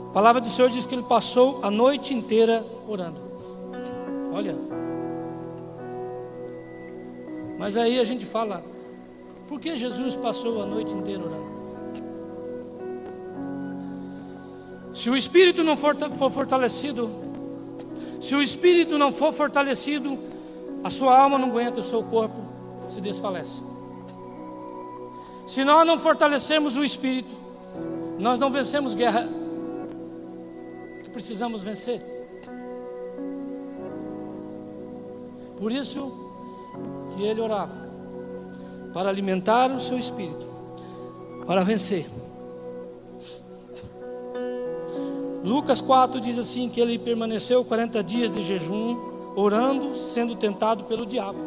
a 0.09 0.13
palavra 0.13 0.41
do 0.41 0.49
Senhor 0.49 0.69
diz 0.69 0.85
que 0.85 0.95
ele 0.95 1.03
passou 1.03 1.59
a 1.61 1.69
noite 1.69 2.13
inteira 2.13 2.65
orando. 2.87 3.21
Olha. 4.33 4.55
Mas 7.57 7.77
aí 7.77 7.99
a 7.99 8.03
gente 8.03 8.25
fala, 8.25 8.63
por 9.47 9.59
que 9.59 9.77
Jesus 9.77 10.15
passou 10.15 10.63
a 10.63 10.65
noite 10.65 10.93
inteira 10.93 11.23
orando? 11.23 11.55
Se 14.93 15.09
o 15.09 15.15
espírito 15.15 15.63
não 15.63 15.77
for, 15.77 15.95
for 16.11 16.31
fortalecido, 16.31 17.09
se 18.19 18.33
o 18.33 18.41
espírito 18.41 18.97
não 18.97 19.11
for 19.11 19.31
fortalecido, 19.31 20.17
a 20.83 20.89
sua 20.89 21.19
alma 21.19 21.37
não 21.37 21.49
aguenta, 21.49 21.81
o 21.81 21.83
seu 21.83 22.01
corpo 22.01 22.39
se 22.89 22.99
desfalece. 22.99 23.61
Se 25.45 25.63
nós 25.63 25.85
não 25.85 25.99
fortalecemos 25.99 26.75
o 26.75 26.83
espírito, 26.83 27.44
nós 28.17 28.39
não 28.39 28.49
vencemos 28.49 28.93
guerra 28.93 29.27
que 31.03 31.09
precisamos 31.09 31.61
vencer. 31.61 32.01
Por 35.57 35.71
isso 35.71 36.11
que 37.11 37.23
ele 37.23 37.41
orava 37.41 37.85
para 38.93 39.09
alimentar 39.09 39.71
o 39.71 39.79
seu 39.79 39.97
espírito, 39.97 40.47
para 41.45 41.63
vencer. 41.63 42.05
Lucas 45.43 45.79
4 45.81 46.19
diz 46.19 46.39
assim 46.39 46.69
que 46.69 46.79
ele 46.81 46.97
permaneceu 46.97 47.63
40 47.63 48.01
dias 48.03 48.31
de 48.31 48.41
jejum, 48.41 48.97
orando, 49.35 49.93
sendo 49.93 50.35
tentado 50.35 50.85
pelo 50.85 51.05
diabo. 51.05 51.37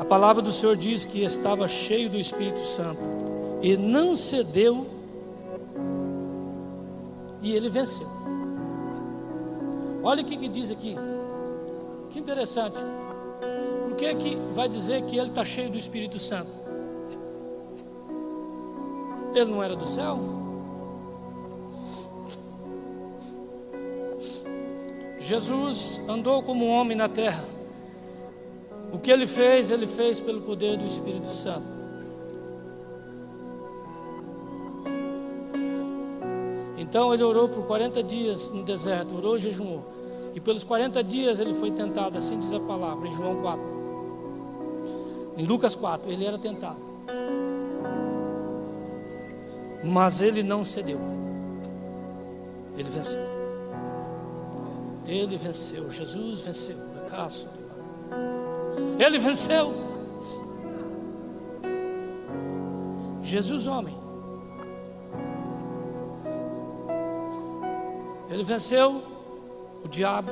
A 0.00 0.04
palavra 0.04 0.42
do 0.42 0.50
Senhor 0.50 0.76
diz 0.76 1.04
que 1.04 1.22
estava 1.22 1.68
cheio 1.68 2.08
do 2.08 2.16
Espírito 2.18 2.60
Santo 2.60 3.27
e 3.60 3.76
não 3.76 4.16
cedeu 4.16 4.86
e 7.40 7.52
ele 7.52 7.68
venceu. 7.68 8.06
Olha 10.02 10.22
o 10.22 10.24
que, 10.24 10.36
que 10.36 10.48
diz 10.48 10.70
aqui. 10.70 10.96
Que 12.10 12.18
interessante. 12.18 12.78
Por 13.82 13.96
que, 13.96 14.14
que 14.14 14.36
vai 14.54 14.68
dizer 14.68 15.02
que 15.02 15.16
ele 15.16 15.28
está 15.28 15.44
cheio 15.44 15.70
do 15.70 15.78
Espírito 15.78 16.18
Santo? 16.18 16.50
Ele 19.34 19.50
não 19.50 19.62
era 19.62 19.76
do 19.76 19.86
céu? 19.86 20.18
Jesus 25.20 26.00
andou 26.08 26.42
como 26.42 26.66
homem 26.66 26.96
na 26.96 27.08
terra. 27.08 27.44
O 28.90 28.98
que 28.98 29.10
ele 29.10 29.26
fez, 29.26 29.70
ele 29.70 29.86
fez 29.86 30.20
pelo 30.20 30.40
poder 30.40 30.78
do 30.78 30.86
Espírito 30.86 31.28
Santo. 31.28 31.77
Então 36.88 37.12
ele 37.12 37.22
orou 37.22 37.50
por 37.50 37.66
40 37.66 38.02
dias 38.02 38.48
no 38.48 38.62
deserto, 38.62 39.14
orou 39.14 39.36
e 39.36 39.40
jejuou. 39.40 39.84
E 40.34 40.40
pelos 40.40 40.64
40 40.64 41.04
dias 41.04 41.38
ele 41.38 41.52
foi 41.52 41.70
tentado, 41.70 42.16
assim 42.16 42.38
diz 42.38 42.50
a 42.54 42.60
palavra, 42.60 43.06
em 43.06 43.12
João 43.12 43.42
4. 43.42 43.62
Em 45.36 45.44
Lucas 45.44 45.76
4, 45.76 46.10
ele 46.10 46.24
era 46.24 46.38
tentado. 46.38 46.78
Mas 49.84 50.22
ele 50.22 50.42
não 50.42 50.64
cedeu. 50.64 50.98
Ele 52.74 52.88
venceu. 52.88 53.20
Ele 55.04 55.36
venceu. 55.36 55.90
Jesus 55.90 56.40
venceu. 56.40 56.76
Ele 58.98 59.18
venceu. 59.18 59.74
Jesus, 63.22 63.66
homem. 63.66 64.07
Ele 68.30 68.44
venceu 68.44 69.02
o 69.84 69.88
diabo. 69.88 70.30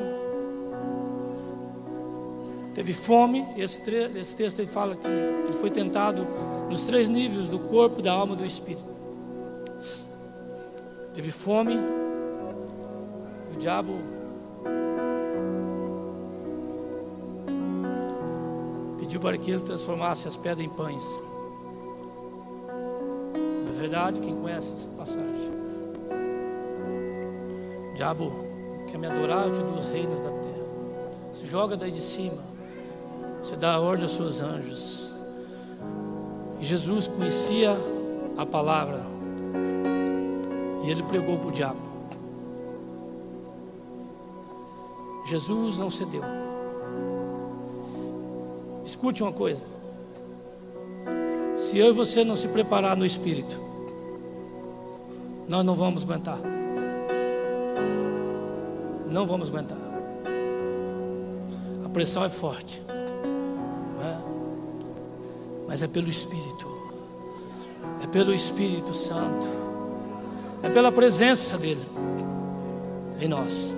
Teve 2.75 2.93
fome. 2.93 3.47
Esse, 3.57 3.81
esse 4.17 4.37
texto 4.37 4.59
ele 4.59 4.69
fala 4.69 4.97
que 4.97 5.07
ele 5.07 5.53
foi 5.55 5.71
tentado 5.71 6.27
nos 6.69 6.85
três 6.85 7.09
níveis 7.09 7.49
do 7.49 7.59
corpo, 7.59 8.03
da 8.03 8.13
alma 8.13 8.35
e 8.35 8.37
do 8.37 8.45
espírito. 8.45 8.87
Teve 11.15 11.31
fome. 11.31 11.79
O 13.55 13.59
diabo 13.59 13.95
pediu 18.99 19.19
para 19.19 19.39
que 19.39 19.51
ele 19.51 19.63
transformasse 19.63 20.29
as 20.29 20.37
pedras 20.37 20.67
em 20.67 20.69
pães. 20.69 21.19
Não 23.65 23.73
é 23.73 23.79
verdade? 23.79 24.21
Quem 24.21 24.35
conhece 24.35 24.75
essa 24.75 24.91
passagem? 24.91 25.56
Diabo 27.97 28.31
quer 28.89 28.99
me 28.99 29.07
adorar, 29.07 29.47
eu 29.47 29.53
te 29.55 29.63
dou 29.63 29.75
os 29.75 29.89
reinos 29.89 30.21
da 30.21 30.29
terra. 30.29 31.33
Se 31.33 31.47
joga 31.47 31.79
daí 31.79 31.91
de 31.91 32.03
cima. 32.03 32.43
Você 33.43 33.57
dá 33.57 33.73
a 33.73 33.81
ordem 33.81 34.03
aos 34.03 34.13
seus 34.13 34.43
anjos. 34.43 35.15
E 36.61 36.65
Jesus 36.65 37.09
conhecia 37.09 37.75
a 38.37 38.45
palavra. 38.45 39.01
E 40.85 40.91
ele 40.91 41.03
pregou 41.05 41.39
para 41.39 41.49
o 41.49 41.53
diabo. 41.53 41.81
Jesus 45.25 45.79
não 45.79 45.91
cedeu. 45.91 46.23
Escute 48.85 49.23
uma 49.23 49.33
coisa. 49.33 49.65
Se 51.57 51.79
eu 51.79 51.89
e 51.89 51.93
você 51.93 52.23
não 52.23 52.37
se 52.37 52.47
preparar 52.47 52.95
no 52.95 53.07
espírito, 53.07 53.59
nós 55.49 55.65
não 55.65 55.75
vamos 55.75 56.05
aguentar 56.05 56.56
não 59.09 59.27
vamos 59.27 59.49
aguentar. 59.49 59.79
A 61.85 61.89
pressão 61.89 62.25
é 62.25 62.29
forte, 62.29 62.83
é? 62.89 64.19
mas 65.67 65.83
é 65.83 65.89
pelo 65.89 66.09
Espírito, 66.09 66.67
é 68.03 68.07
pelo 68.07 68.35
Espírito 68.35 68.95
Santo, 68.95 69.47
é 70.63 70.69
pela 70.69 70.93
presença 70.93 71.57
dEle 71.57 71.85
em 73.21 73.29
nós. 73.29 73.75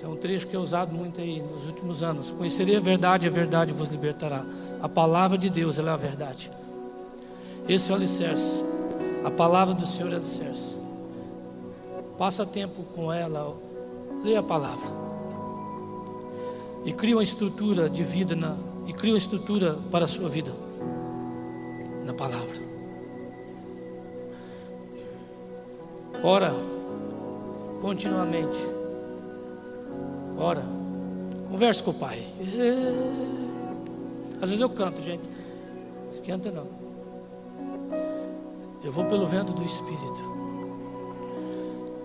Tem 0.00 0.08
um 0.08 0.16
trecho 0.16 0.46
que 0.46 0.56
é 0.56 0.58
usado 0.58 0.92
muito 0.92 1.20
aí 1.20 1.40
nos 1.42 1.66
últimos 1.66 2.02
anos: 2.02 2.32
Conhecerei 2.32 2.76
a 2.76 2.80
verdade, 2.80 3.28
a 3.28 3.30
verdade 3.30 3.72
vos 3.72 3.88
libertará. 3.90 4.44
A 4.82 4.88
palavra 4.88 5.38
de 5.38 5.48
Deus 5.48 5.78
ela 5.78 5.90
é 5.90 5.94
a 5.94 5.96
verdade. 5.96 6.50
Esse 7.68 7.90
é 7.90 7.92
o 7.92 7.96
alicerce. 7.96 8.64
A 9.24 9.30
palavra 9.30 9.74
do 9.74 9.86
Senhor 9.86 10.10
é 10.10 10.14
o 10.14 10.18
alicerce. 10.18 10.78
Passa 12.18 12.44
tempo 12.44 12.82
com 12.94 13.12
ela, 13.12 13.56
leia 14.24 14.40
a 14.40 14.42
palavra. 14.42 14.88
E 16.84 16.92
cria 16.92 17.16
uma 17.16 17.22
estrutura 17.22 17.88
de 17.88 18.02
vida 18.02 18.34
na, 18.34 18.56
e 18.86 18.92
cria 18.92 19.12
uma 19.12 19.18
estrutura 19.18 19.78
para 19.90 20.04
a 20.04 20.08
sua 20.08 20.28
vida 20.28 20.52
na 22.04 22.12
palavra. 22.12 22.60
Ora 26.22 26.52
continuamente. 27.80 28.58
Ora. 30.36 30.62
Converse 31.50 31.82
com 31.82 31.90
o 31.90 31.94
Pai. 31.94 32.22
Às 34.34 34.50
vezes 34.50 34.60
eu 34.60 34.68
canto, 34.68 35.00
gente. 35.02 35.22
Esquenta 36.10 36.50
não. 36.50 36.66
Eu 38.84 38.92
vou 38.92 39.04
pelo 39.06 39.26
vento 39.26 39.52
do 39.52 39.64
Espírito. 39.64 40.37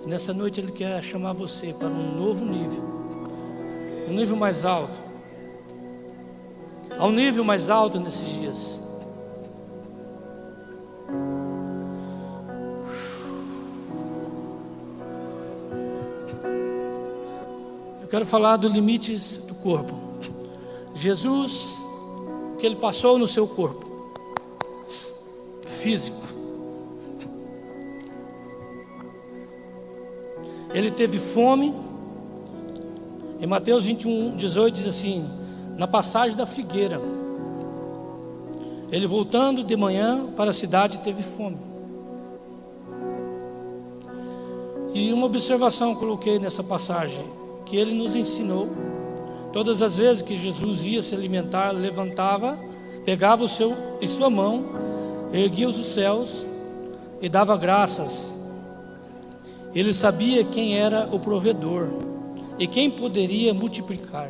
Nessa 0.05 0.33
noite 0.33 0.59
Ele 0.59 0.71
quer 0.71 1.01
chamar 1.01 1.33
você 1.33 1.73
para 1.73 1.87
um 1.87 2.17
novo 2.17 2.45
nível, 2.45 2.83
um 4.07 4.13
nível 4.13 4.35
mais 4.35 4.65
alto, 4.65 4.99
ao 6.97 7.11
nível 7.11 7.43
mais 7.43 7.69
alto 7.69 7.99
nesses 7.99 8.27
dias. 8.27 8.81
Eu 18.01 18.07
quero 18.09 18.25
falar 18.25 18.57
dos 18.57 18.71
limites 18.71 19.37
do 19.37 19.55
corpo. 19.55 19.97
Jesus, 20.93 21.81
o 22.53 22.57
que 22.57 22.65
ele 22.65 22.75
passou 22.75 23.17
no 23.17 23.27
seu 23.27 23.47
corpo 23.47 23.83
físico. 25.83 26.22
Ele 30.73 30.89
teve 30.89 31.19
fome. 31.19 31.73
Em 33.39 33.45
Mateus 33.45 33.86
21, 33.86 34.36
18 34.36 34.73
diz 34.73 34.88
assim: 34.88 35.25
na 35.77 35.88
passagem 35.88 36.36
da 36.36 36.45
figueira, 36.45 36.99
ele 38.91 39.05
voltando 39.07 39.63
de 39.63 39.75
manhã 39.75 40.27
para 40.36 40.49
a 40.49 40.53
cidade 40.53 40.99
teve 40.99 41.21
fome. 41.21 41.57
E 44.93 45.12
uma 45.12 45.25
observação 45.25 45.95
coloquei 45.95 46.38
nessa 46.39 46.63
passagem, 46.63 47.25
que 47.65 47.75
ele 47.75 47.93
nos 47.93 48.15
ensinou. 48.15 48.69
Todas 49.51 49.81
as 49.81 49.95
vezes 49.95 50.21
que 50.21 50.36
Jesus 50.36 50.86
ia 50.86 51.01
se 51.01 51.13
alimentar, 51.13 51.71
levantava, 51.71 52.57
pegava 53.03 53.43
o 53.43 53.47
seu 53.47 53.75
em 54.01 54.07
sua 54.07 54.29
mão, 54.29 54.65
erguia 55.31 55.67
os 55.67 55.75
céus 55.86 56.45
e 57.21 57.27
dava 57.27 57.57
graças 57.57 58.32
ele 59.73 59.93
sabia 59.93 60.43
quem 60.43 60.77
era 60.77 61.09
o 61.12 61.19
provedor 61.19 61.88
e 62.59 62.67
quem 62.67 62.89
poderia 62.89 63.53
multiplicar. 63.53 64.29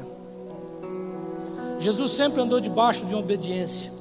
Jesus 1.80 2.14
sempre 2.14 2.42
andou 2.42 2.62
debaixo 2.62 3.06
de 3.06 3.14
uma 3.14 3.20
obediência. 3.20 3.92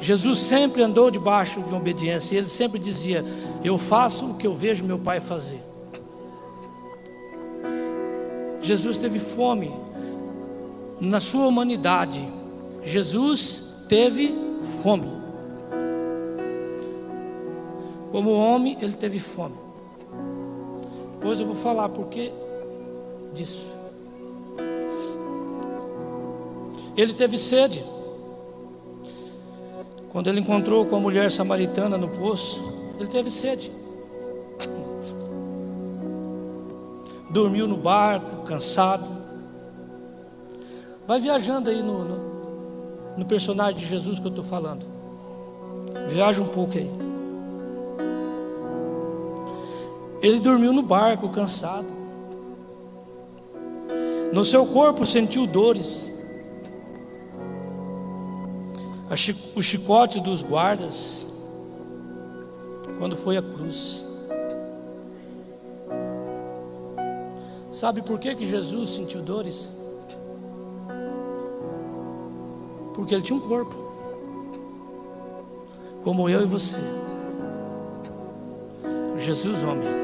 Jesus 0.00 0.40
sempre 0.40 0.82
andou 0.82 1.08
debaixo 1.08 1.60
de 1.60 1.68
uma 1.68 1.78
obediência. 1.78 2.36
Ele 2.36 2.48
sempre 2.48 2.80
dizia: 2.80 3.24
Eu 3.62 3.78
faço 3.78 4.26
o 4.26 4.34
que 4.34 4.46
eu 4.46 4.54
vejo 4.54 4.84
meu 4.84 4.98
pai 4.98 5.20
fazer. 5.20 5.62
Jesus 8.60 8.96
teve 8.96 9.20
fome 9.20 9.72
na 11.00 11.20
sua 11.20 11.46
humanidade. 11.46 12.28
Jesus 12.84 13.84
teve 13.88 14.34
fome. 14.82 15.22
Como 18.10 18.32
homem, 18.32 18.76
ele 18.80 18.94
teve 18.94 19.20
fome. 19.20 19.61
Depois 21.22 21.38
eu 21.38 21.46
vou 21.46 21.54
falar 21.54 21.88
por 21.88 22.08
que 22.08 22.32
disso. 23.32 23.64
Ele 26.96 27.14
teve 27.14 27.38
sede. 27.38 27.84
Quando 30.08 30.26
ele 30.26 30.40
encontrou 30.40 30.84
com 30.84 30.96
a 30.96 30.98
mulher 30.98 31.30
samaritana 31.30 31.96
no 31.96 32.08
poço, 32.08 32.60
ele 32.98 33.08
teve 33.08 33.30
sede. 33.30 33.70
Dormiu 37.30 37.68
no 37.68 37.76
barco, 37.76 38.42
cansado. 38.42 39.06
Vai 41.06 41.20
viajando 41.20 41.70
aí 41.70 41.84
no, 41.84 42.04
no, 42.04 43.16
no 43.16 43.24
personagem 43.26 43.78
de 43.78 43.86
Jesus 43.86 44.18
que 44.18 44.26
eu 44.26 44.30
estou 44.30 44.44
falando. 44.44 44.84
Viaja 46.08 46.42
um 46.42 46.48
pouco 46.48 46.76
aí. 46.76 47.01
Ele 50.22 50.38
dormiu 50.38 50.72
no 50.72 50.82
barco, 50.82 51.28
cansado. 51.28 51.88
No 54.32 54.44
seu 54.44 54.64
corpo 54.64 55.04
sentiu 55.04 55.46
dores. 55.48 56.14
O 59.54 59.60
chicote 59.60 60.20
dos 60.20 60.42
guardas, 60.42 61.26
quando 62.98 63.14
foi 63.16 63.36
à 63.36 63.42
cruz. 63.42 64.08
Sabe 67.70 68.00
por 68.00 68.18
que, 68.18 68.34
que 68.36 68.46
Jesus 68.46 68.90
sentiu 68.90 69.20
dores? 69.20 69.76
Porque 72.94 73.12
ele 73.14 73.22
tinha 73.22 73.36
um 73.36 73.48
corpo, 73.48 73.74
como 76.02 76.28
eu 76.28 76.42
e 76.42 76.46
você. 76.46 76.78
Jesus, 79.18 79.62
homem. 79.64 80.01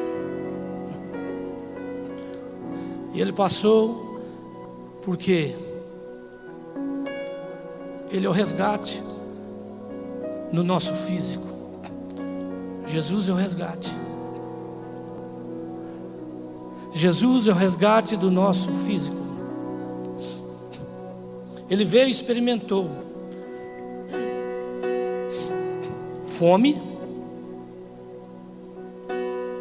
E 3.12 3.20
ele 3.20 3.32
passou 3.32 4.20
porque 5.02 5.54
ele 8.10 8.26
é 8.26 8.28
o 8.28 8.32
resgate 8.32 9.02
no 10.52 10.62
nosso 10.62 10.94
físico. 10.94 11.46
Jesus 12.86 13.28
é 13.28 13.32
o 13.32 13.34
resgate. 13.34 13.94
Jesus 16.92 17.48
é 17.48 17.52
o 17.52 17.54
resgate 17.54 18.16
do 18.16 18.30
nosso 18.30 18.70
físico. 18.70 19.16
Ele 21.70 21.84
veio 21.84 22.08
e 22.08 22.10
experimentou 22.10 22.90
fome, 26.38 26.80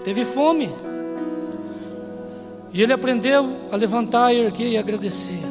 teve 0.03 0.23
fome, 0.23 0.69
e 2.77 2.83
ele 2.83 2.93
aprendeu 2.93 3.57
a 3.71 3.75
levantar, 3.75 4.31
erguer 4.31 4.69
e 4.69 4.77
agradecer. 4.77 5.41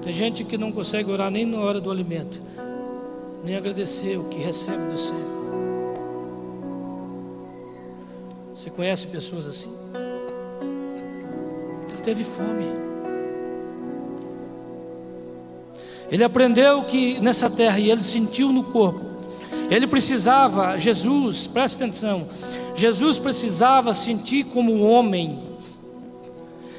Tem 0.00 0.10
gente 0.10 0.42
que 0.42 0.56
não 0.56 0.72
consegue 0.72 1.10
orar 1.10 1.30
nem 1.30 1.44
na 1.44 1.60
hora 1.60 1.78
do 1.78 1.90
alimento, 1.90 2.40
nem 3.44 3.54
agradecer 3.54 4.16
o 4.16 4.24
que 4.24 4.38
recebe 4.38 4.90
do 4.90 4.96
céu. 4.96 5.14
Você 8.54 8.70
conhece 8.70 9.08
pessoas 9.08 9.46
assim? 9.46 9.70
Ele 11.90 12.00
teve 12.02 12.24
fome. 12.24 12.64
Ele 16.10 16.24
aprendeu 16.24 16.84
que 16.84 17.20
nessa 17.20 17.50
terra, 17.50 17.78
e 17.78 17.90
ele 17.90 18.02
sentiu 18.02 18.50
no 18.54 18.64
corpo, 18.64 19.04
ele 19.68 19.86
precisava, 19.86 20.78
Jesus, 20.78 21.46
presta 21.46 21.84
atenção, 21.84 22.26
Jesus 22.74 23.18
precisava 23.18 23.92
sentir 23.92 24.44
como 24.44 24.80
homem, 24.80 25.46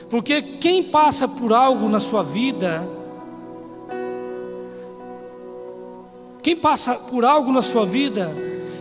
porque 0.09 0.41
quem 0.41 0.83
passa 0.83 1.27
por 1.27 1.53
algo 1.53 1.87
na 1.87 1.99
sua 1.99 2.23
vida, 2.23 2.87
quem 6.41 6.55
passa 6.55 6.95
por 6.95 7.23
algo 7.23 7.51
na 7.51 7.61
sua 7.61 7.85
vida, 7.85 8.33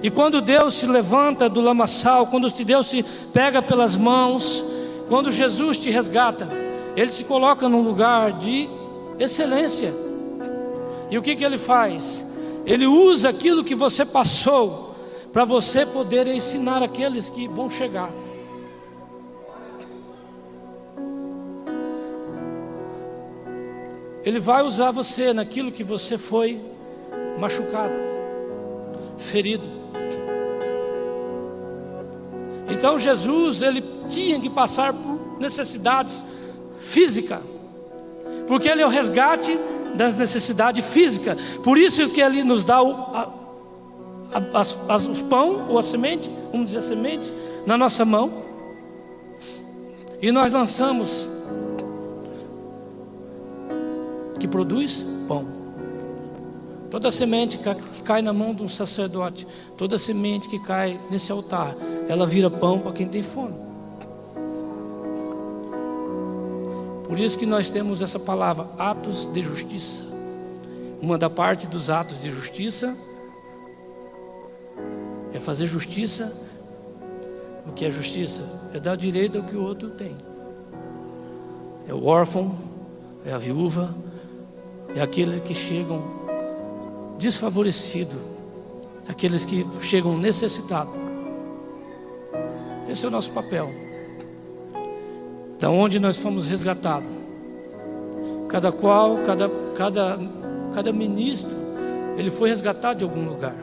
e 0.02 0.10
quando 0.10 0.40
Deus 0.40 0.74
se 0.74 0.86
levanta 0.86 1.48
do 1.48 1.60
lamaçal, 1.60 2.28
quando 2.28 2.50
Deus 2.50 2.86
se 2.86 3.02
pega 3.32 3.60
pelas 3.60 3.96
mãos, 3.96 4.64
quando 5.08 5.30
Jesus 5.30 5.78
te 5.78 5.90
resgata, 5.90 6.48
Ele 6.96 7.12
se 7.12 7.24
coloca 7.24 7.68
num 7.68 7.82
lugar 7.82 8.32
de 8.32 8.68
excelência. 9.18 9.92
E 11.10 11.18
o 11.18 11.22
que, 11.22 11.34
que 11.34 11.44
ele 11.44 11.58
faz? 11.58 12.24
Ele 12.64 12.86
usa 12.86 13.30
aquilo 13.30 13.64
que 13.64 13.74
você 13.74 14.04
passou 14.04 14.94
para 15.32 15.44
você 15.44 15.86
poder 15.86 16.26
ensinar 16.28 16.82
aqueles 16.82 17.28
que 17.28 17.48
vão 17.48 17.70
chegar. 17.70 18.10
Ele 24.28 24.40
vai 24.40 24.62
usar 24.62 24.90
você 24.90 25.32
naquilo 25.32 25.72
que 25.72 25.82
você 25.82 26.18
foi 26.18 26.60
machucado, 27.38 27.94
ferido. 29.16 29.66
Então 32.68 32.98
Jesus, 32.98 33.62
ele 33.62 33.82
tinha 34.06 34.38
que 34.38 34.50
passar 34.50 34.92
por 34.92 35.38
necessidades 35.40 36.22
físicas, 36.78 37.40
porque 38.46 38.68
ele 38.68 38.82
é 38.82 38.86
o 38.86 38.90
resgate 38.90 39.58
das 39.94 40.14
necessidades 40.14 40.84
físicas. 40.86 41.40
Por 41.64 41.78
isso 41.78 42.10
que 42.10 42.20
ele 42.20 42.44
nos 42.44 42.64
dá 42.64 42.82
o, 42.82 42.92
a, 42.92 43.32
a, 44.34 44.60
as, 44.60 44.78
as, 44.90 45.06
os 45.06 45.22
pão 45.22 45.70
ou 45.70 45.78
a 45.78 45.82
semente, 45.82 46.30
vamos 46.52 46.66
dizer 46.66 46.80
a 46.80 46.82
semente, 46.82 47.32
na 47.64 47.78
nossa 47.78 48.04
mão. 48.04 48.30
E 50.20 50.30
nós 50.30 50.52
lançamos 50.52 51.30
que 54.38 54.48
produz 54.48 55.05
pão. 55.27 55.46
Toda 56.90 57.12
semente 57.12 57.59
que 57.59 58.03
cai 58.03 58.22
na 58.22 58.33
mão 58.33 58.55
de 58.55 58.62
um 58.62 58.68
sacerdote, 58.68 59.46
toda 59.77 59.98
semente 59.98 60.48
que 60.48 60.59
cai 60.59 60.98
nesse 61.11 61.31
altar, 61.31 61.77
ela 62.09 62.27
vira 62.27 62.51
pão 62.51 62.79
para 62.79 62.92
quem 62.92 63.07
tem 63.07 63.22
fome. 63.22 63.55
Por 67.05 67.18
isso 67.18 67.38
que 67.38 67.46
nós 67.46 67.68
temos 67.68 68.01
essa 68.01 68.18
palavra, 68.18 68.68
atos 68.79 69.27
de 69.27 69.42
justiça. 69.42 70.03
Uma 71.01 71.16
da 71.16 71.29
parte 71.31 71.66
dos 71.66 71.90
atos 71.90 72.20
de 72.20 72.31
justiça 72.31 72.96
é 75.33 75.38
fazer 75.38 75.66
justiça. 75.66 76.33
O 77.66 77.72
que 77.72 77.85
é 77.85 77.90
justiça? 77.90 78.42
É 78.72 78.81
dar 78.81 78.96
direito 78.96 79.38
ao 79.38 79.44
que 79.44 79.57
o 79.57 79.62
outro 79.62 79.90
tem. 79.90 80.16
É 81.87 81.94
o 81.94 82.05
órfão, 82.05 82.59
é 83.24 83.33
a 83.33 83.38
viúva, 83.38 83.94
é 84.98 85.02
aqueles 85.02 85.40
que 85.42 85.54
chegam 85.54 86.02
desfavorecidos, 87.18 88.18
aqueles 89.06 89.44
que 89.44 89.64
chegam 89.80 90.18
necessitados. 90.18 90.92
Esse 92.88 93.04
é 93.04 93.08
o 93.08 93.11
nosso 93.11 93.30
papel 93.30 93.70
da 95.61 95.70
onde 95.70 96.00
nós 96.00 96.16
fomos 96.16 96.48
resgatados. 96.48 97.08
Cada 98.48 98.72
qual, 98.72 99.18
cada, 99.18 99.48
cada, 99.76 100.18
cada 100.74 100.92
ministro, 100.92 101.50
ele 102.16 102.30
foi 102.30 102.48
resgatado 102.48 102.98
de 102.98 103.04
algum 103.04 103.24
lugar. 103.28 103.54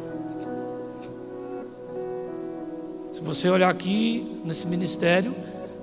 Se 3.12 3.21
você 3.21 3.50
olhar 3.50 3.69
aqui 3.69 4.24
nesse 4.45 4.65
ministério, 4.67 5.36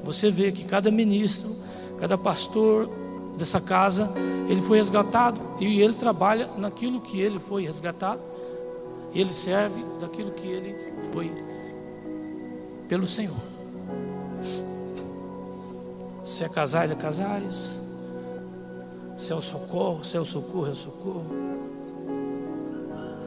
você 0.03 0.31
vê 0.31 0.51
que 0.51 0.65
cada 0.65 0.91
ministro, 0.91 1.55
cada 1.99 2.17
pastor 2.17 3.02
dessa 3.43 3.61
casa, 3.61 4.09
ele 4.49 4.63
foi 4.63 4.79
resgatado 4.79 5.41
e 5.61 5.81
ele 5.81 5.93
trabalha 5.93 6.49
naquilo 6.57 7.01
que 7.01 7.21
ele 7.21 7.39
foi 7.39 7.67
resgatado. 7.67 8.21
Ele 9.13 9.33
serve 9.33 9.85
daquilo 10.01 10.31
que 10.31 10.47
ele 10.47 10.75
foi 11.13 11.31
pelo 12.89 13.07
Senhor. 13.07 13.37
Se 16.25 16.45
é 16.45 16.49
casais, 16.49 16.93
é 16.93 16.95
casais. 16.95 17.81
Se 19.17 19.33
é 19.33 19.35
o 19.35 19.43
socorro, 19.43 20.05
se 20.05 20.17
é 20.17 20.21
o 20.21 20.25
socorro, 20.25 20.69
é 20.69 20.71
o 20.71 20.75
socorro. 20.75 21.27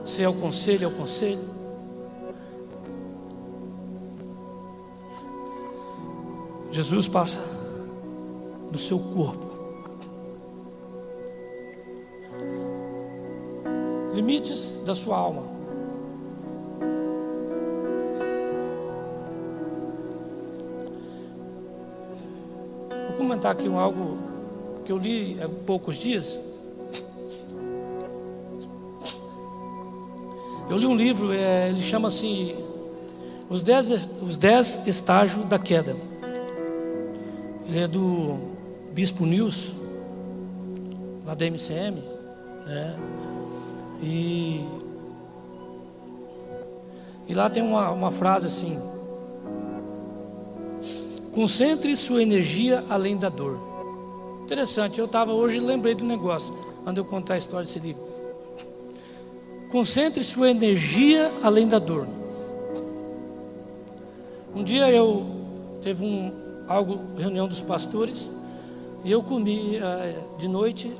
Se 0.06 0.23
é 0.23 0.30
o 0.30 0.34
conselho, 0.34 0.86
é 0.86 0.88
o 0.88 0.91
conselho. 0.91 1.56
Jesus 6.71 7.08
passa 7.08 7.39
no 8.71 8.78
seu 8.78 8.99
corpo. 8.99 9.44
Limites 14.15 14.80
da 14.86 14.95
sua 14.95 15.17
alma. 15.17 15.56
comentar 23.17 23.51
aqui 23.51 23.67
um 23.67 23.80
algo 23.80 24.17
que 24.86 24.91
eu 24.91 24.97
li 24.97 25.38
há 25.41 25.49
poucos 25.65 25.97
dias. 25.97 26.39
Eu 30.69 30.78
li 30.78 30.86
um 30.86 30.95
livro, 30.95 31.32
é, 31.34 31.69
ele 31.69 31.82
chama-se 31.82 32.56
Os 33.49 33.62
dez, 33.62 34.10
os 34.21 34.38
dez 34.38 34.80
estágios 34.88 35.45
da 35.47 35.60
queda. 35.60 35.95
Ele 37.67 37.80
é 37.80 37.88
do 37.88 38.38
Bispo 38.91 39.25
Nils, 39.25 39.73
lá 41.25 41.36
da 41.36 41.45
MCM, 41.45 42.01
né? 42.65 42.95
E, 44.01 44.65
e 47.27 47.34
lá 47.34 47.49
tem 47.49 47.63
uma, 47.63 47.91
uma 47.91 48.12
frase 48.12 48.47
assim: 48.47 48.79
Concentre 51.31 51.95
sua 51.95 52.21
energia 52.21 52.84
além 52.89 53.17
da 53.17 53.29
dor. 53.29 53.60
Interessante, 54.43 54.99
eu 54.99 55.05
estava 55.05 55.34
hoje 55.34 55.60
lembrei 55.60 55.95
do 55.95 56.05
negócio, 56.05 56.53
quando 56.84 56.97
eu 56.99 57.05
contar 57.05 57.34
a 57.34 57.38
história 57.38 57.65
desse 57.65 57.79
livro. 57.79 58.03
Concentre 59.71 60.23
sua 60.23 60.49
energia 60.49 61.31
além 61.41 61.67
da 61.67 61.79
dor. 61.79 62.08
Um 64.55 64.63
dia 64.63 64.89
eu 64.89 65.25
teve 65.81 66.03
um 66.05 66.31
algo 66.67 66.99
reunião 67.17 67.47
dos 67.47 67.62
pastores 67.62 68.34
e 69.03 69.12
eu 69.12 69.21
comi 69.21 69.77
uh, 69.77 70.38
de 70.38 70.47
noite 70.47 70.91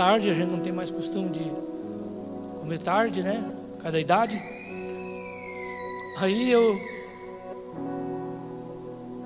tarde, 0.00 0.30
a 0.30 0.34
gente 0.34 0.50
não 0.50 0.60
tem 0.60 0.72
mais 0.72 0.90
costume 0.90 1.28
de 1.28 1.52
comer 2.70 2.78
tarde, 2.78 3.22
né? 3.24 3.52
Cada 3.82 3.98
idade. 3.98 4.40
Aí 6.18 6.52
eu 6.52 6.78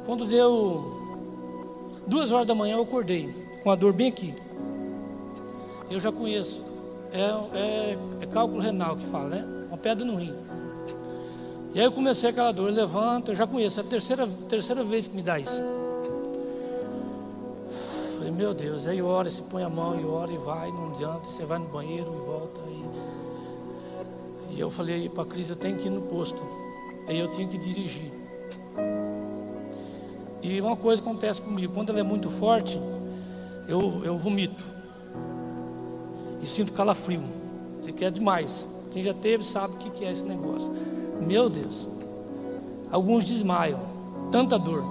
quando 0.06 0.24
deu 0.24 0.82
duas 2.06 2.32
horas 2.32 2.46
da 2.46 2.54
manhã 2.54 2.76
eu 2.76 2.82
acordei 2.82 3.34
com 3.62 3.70
a 3.70 3.74
dor 3.74 3.92
bem 3.92 4.08
aqui. 4.08 4.34
Eu 5.90 6.00
já 6.00 6.10
conheço. 6.10 6.64
É, 7.12 7.58
é, 7.58 7.98
é 8.22 8.26
cálculo 8.26 8.62
renal 8.62 8.96
que 8.96 9.04
fala, 9.06 9.28
né? 9.28 9.44
Uma 9.68 9.76
pedra 9.76 10.06
no 10.06 10.16
rim. 10.16 10.34
E 11.74 11.80
aí 11.80 11.84
eu 11.84 11.92
comecei 11.92 12.30
aquela 12.30 12.52
dor, 12.52 12.70
eu 12.70 12.74
levanto, 12.74 13.32
eu 13.32 13.34
já 13.34 13.46
conheço, 13.46 13.80
é 13.80 13.82
a 13.82 13.86
terceira, 13.86 14.26
terceira 14.48 14.82
vez 14.82 15.06
que 15.06 15.16
me 15.16 15.22
dá 15.22 15.38
isso. 15.38 15.60
Falei, 18.14 18.30
meu 18.30 18.54
Deus, 18.54 18.86
aí 18.86 19.02
ora, 19.02 19.28
se 19.28 19.42
põe 19.42 19.64
a 19.64 19.68
mão 19.68 20.00
e 20.00 20.04
ora 20.04 20.32
e 20.32 20.38
vai, 20.38 20.70
não 20.70 20.90
adianta, 20.90 21.26
você 21.26 21.44
vai 21.44 21.58
no 21.58 21.66
banheiro 21.66 22.10
e 22.14 22.26
volta. 22.26 22.60
E, 22.68 23.03
e 24.54 24.60
eu 24.60 24.70
falei 24.70 25.08
para 25.08 25.24
a 25.24 25.26
Cris, 25.26 25.50
eu 25.50 25.56
tenho 25.56 25.76
que 25.76 25.88
ir 25.88 25.90
no 25.90 26.02
posto. 26.02 26.40
Aí 27.08 27.18
eu 27.18 27.26
tinha 27.28 27.46
que 27.46 27.58
dirigir. 27.58 28.10
E 30.40 30.60
uma 30.60 30.76
coisa 30.76 31.02
acontece 31.02 31.42
comigo, 31.42 31.72
quando 31.72 31.90
ela 31.90 32.00
é 32.00 32.02
muito 32.02 32.30
forte, 32.30 32.80
eu, 33.66 34.04
eu 34.04 34.16
vomito 34.16 34.62
e 36.40 36.46
sinto 36.46 36.72
calafrio. 36.72 37.22
Ele 37.82 37.92
quer 37.92 38.10
demais. 38.10 38.68
Quem 38.92 39.02
já 39.02 39.12
teve 39.12 39.44
sabe 39.44 39.74
o 39.74 39.76
que 39.78 40.04
é 40.04 40.12
esse 40.12 40.24
negócio. 40.24 40.70
Meu 41.20 41.48
Deus. 41.48 41.90
Alguns 42.92 43.24
desmaiam. 43.24 43.80
Tanta 44.30 44.58
dor. 44.58 44.84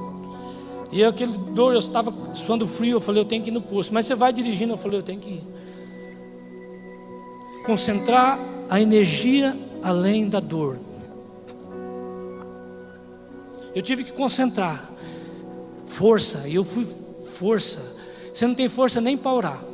E 0.92 1.04
aquele 1.04 1.38
dor, 1.38 1.74
eu 1.74 1.80
estava 1.80 2.14
suando 2.36 2.68
frio, 2.68 2.98
eu 2.98 3.02
falei, 3.02 3.22
eu 3.22 3.26
tenho 3.26 3.42
que 3.42 3.50
ir 3.50 3.54
no 3.54 3.62
posto. 3.62 3.94
Mas 3.94 4.06
você 4.06 4.14
vai 4.14 4.34
dirigindo, 4.34 4.74
eu 4.74 4.78
falei, 4.78 5.00
eu 5.00 5.04
tenho 5.04 5.20
que 5.20 5.30
ir. 5.30 5.44
Concentrar 7.66 8.53
a 8.70 8.82
energia 8.82 9.58
além 9.82 10.28
da 10.28 10.40
dor. 10.40 10.78
Eu 13.76 13.82
tive 13.82 14.04
que 14.04 14.12
concentrar. 14.12 14.90
Força. 15.86 16.48
E 16.48 16.56
eu 16.56 16.64
fui 16.64 16.88
força. 17.34 17.96
Você 18.34 18.48
não 18.48 18.56
tem 18.56 18.70
força 18.70 19.00
nem 19.02 19.18
para 19.18 19.34
orar 19.34 19.74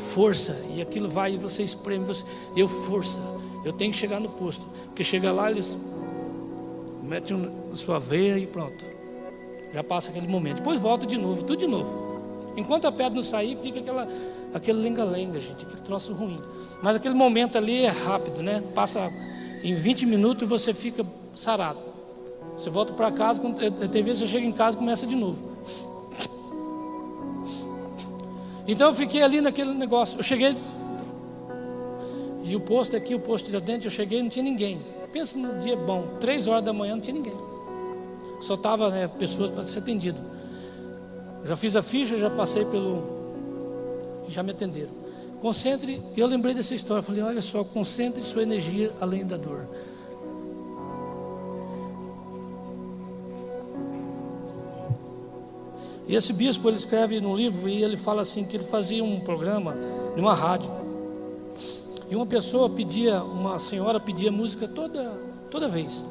força, 0.00 0.56
e 0.74 0.82
aquilo 0.82 1.08
vai 1.08 1.34
e 1.34 1.36
você 1.36 1.62
espreme, 1.62 2.04
você, 2.04 2.24
eu 2.56 2.68
força, 2.68 3.20
eu 3.64 3.72
tenho 3.72 3.92
que 3.92 3.98
chegar 3.98 4.18
no 4.18 4.28
posto, 4.28 4.66
porque 4.86 5.04
chega 5.04 5.30
lá, 5.30 5.50
eles 5.50 5.76
metem 7.02 7.36
na 7.36 7.76
sua 7.76 7.98
veia 7.98 8.38
e 8.38 8.46
pronto, 8.46 8.84
já 9.72 9.84
passa 9.84 10.10
aquele 10.10 10.26
momento, 10.26 10.56
depois 10.56 10.80
volta 10.80 11.06
de 11.06 11.16
novo, 11.16 11.44
tudo 11.44 11.58
de 11.58 11.66
novo. 11.66 12.10
Enquanto 12.56 12.86
a 12.86 12.92
pedra 12.92 13.14
não 13.14 13.22
sair, 13.22 13.56
fica 13.56 13.78
aquela, 13.78 14.08
aquele 14.54 14.80
lenga-lenga, 14.80 15.38
gente, 15.40 15.64
aquele 15.64 15.82
troço 15.82 16.12
ruim. 16.12 16.40
Mas 16.82 16.96
aquele 16.96 17.14
momento 17.14 17.56
ali 17.56 17.84
é 17.84 17.90
rápido, 17.90 18.42
né? 18.42 18.62
Passa 18.74 19.10
em 19.62 19.74
20 19.74 20.06
minutos 20.06 20.42
e 20.42 20.46
você 20.46 20.72
fica 20.74 21.04
sarado. 21.34 21.80
Você 22.56 22.68
volta 22.68 22.92
para 22.92 23.10
casa, 23.10 23.40
quando, 23.40 23.58
tem 23.88 24.02
vezes 24.02 24.20
você 24.20 24.26
chega 24.26 24.46
em 24.46 24.52
casa 24.52 24.76
e 24.76 24.78
começa 24.78 25.06
de 25.06 25.16
novo. 25.16 25.42
Então 28.66 28.88
eu 28.88 28.94
fiquei 28.94 29.22
ali 29.22 29.40
naquele 29.40 29.72
negócio. 29.74 30.18
Eu 30.18 30.22
cheguei. 30.22 30.56
E 32.44 32.54
o 32.54 32.60
posto 32.60 32.96
aqui, 32.96 33.14
o 33.14 33.20
posto 33.20 33.50
de 33.50 33.60
dentro, 33.60 33.86
eu 33.86 33.90
cheguei 33.90 34.22
não 34.22 34.28
tinha 34.28 34.42
ninguém. 34.42 34.80
Pensa 35.12 35.36
no 35.36 35.58
dia 35.58 35.76
bom, 35.76 36.16
três 36.20 36.46
horas 36.46 36.64
da 36.64 36.72
manhã 36.72 36.94
não 36.94 37.00
tinha 37.00 37.14
ninguém. 37.14 37.34
Só 38.40 38.56
tava 38.56 38.90
né, 38.90 39.08
pessoas 39.08 39.50
para 39.50 39.62
ser 39.62 39.80
atendido. 39.80 40.18
Já 41.44 41.56
fiz 41.56 41.74
a 41.76 41.82
ficha, 41.82 42.16
já 42.18 42.30
passei 42.30 42.64
pelo. 42.64 43.19
Já 44.30 44.42
me 44.42 44.52
atenderam. 44.52 44.90
Concentre, 45.40 46.00
eu 46.16 46.26
lembrei 46.26 46.54
dessa 46.54 46.74
história. 46.74 47.02
Falei, 47.02 47.22
olha 47.22 47.42
só, 47.42 47.64
concentre 47.64 48.22
sua 48.22 48.42
energia 48.42 48.92
além 49.00 49.26
da 49.26 49.36
dor. 49.36 49.66
E 56.06 56.14
esse 56.16 56.32
bispo 56.32 56.68
ele 56.68 56.76
escreve 56.76 57.20
no 57.20 57.36
livro 57.36 57.68
e 57.68 57.84
ele 57.84 57.96
fala 57.96 58.22
assim 58.22 58.44
que 58.44 58.56
ele 58.56 58.64
fazia 58.64 59.02
um 59.04 59.20
programa 59.20 59.74
numa 60.16 60.34
rádio. 60.34 60.70
E 62.10 62.16
uma 62.16 62.26
pessoa 62.26 62.68
pedia, 62.68 63.22
uma 63.22 63.58
senhora 63.60 64.00
pedia 64.00 64.32
música 64.32 64.66
toda 64.66 65.30
toda 65.50 65.68
vez. 65.68 66.04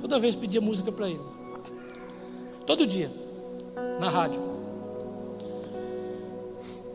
Toda 0.00 0.18
vez 0.18 0.34
pedia 0.34 0.60
música 0.60 0.90
para 0.90 1.08
ele. 1.08 1.20
Todo 2.66 2.86
dia 2.86 3.10
na 4.00 4.10
rádio. 4.10 4.49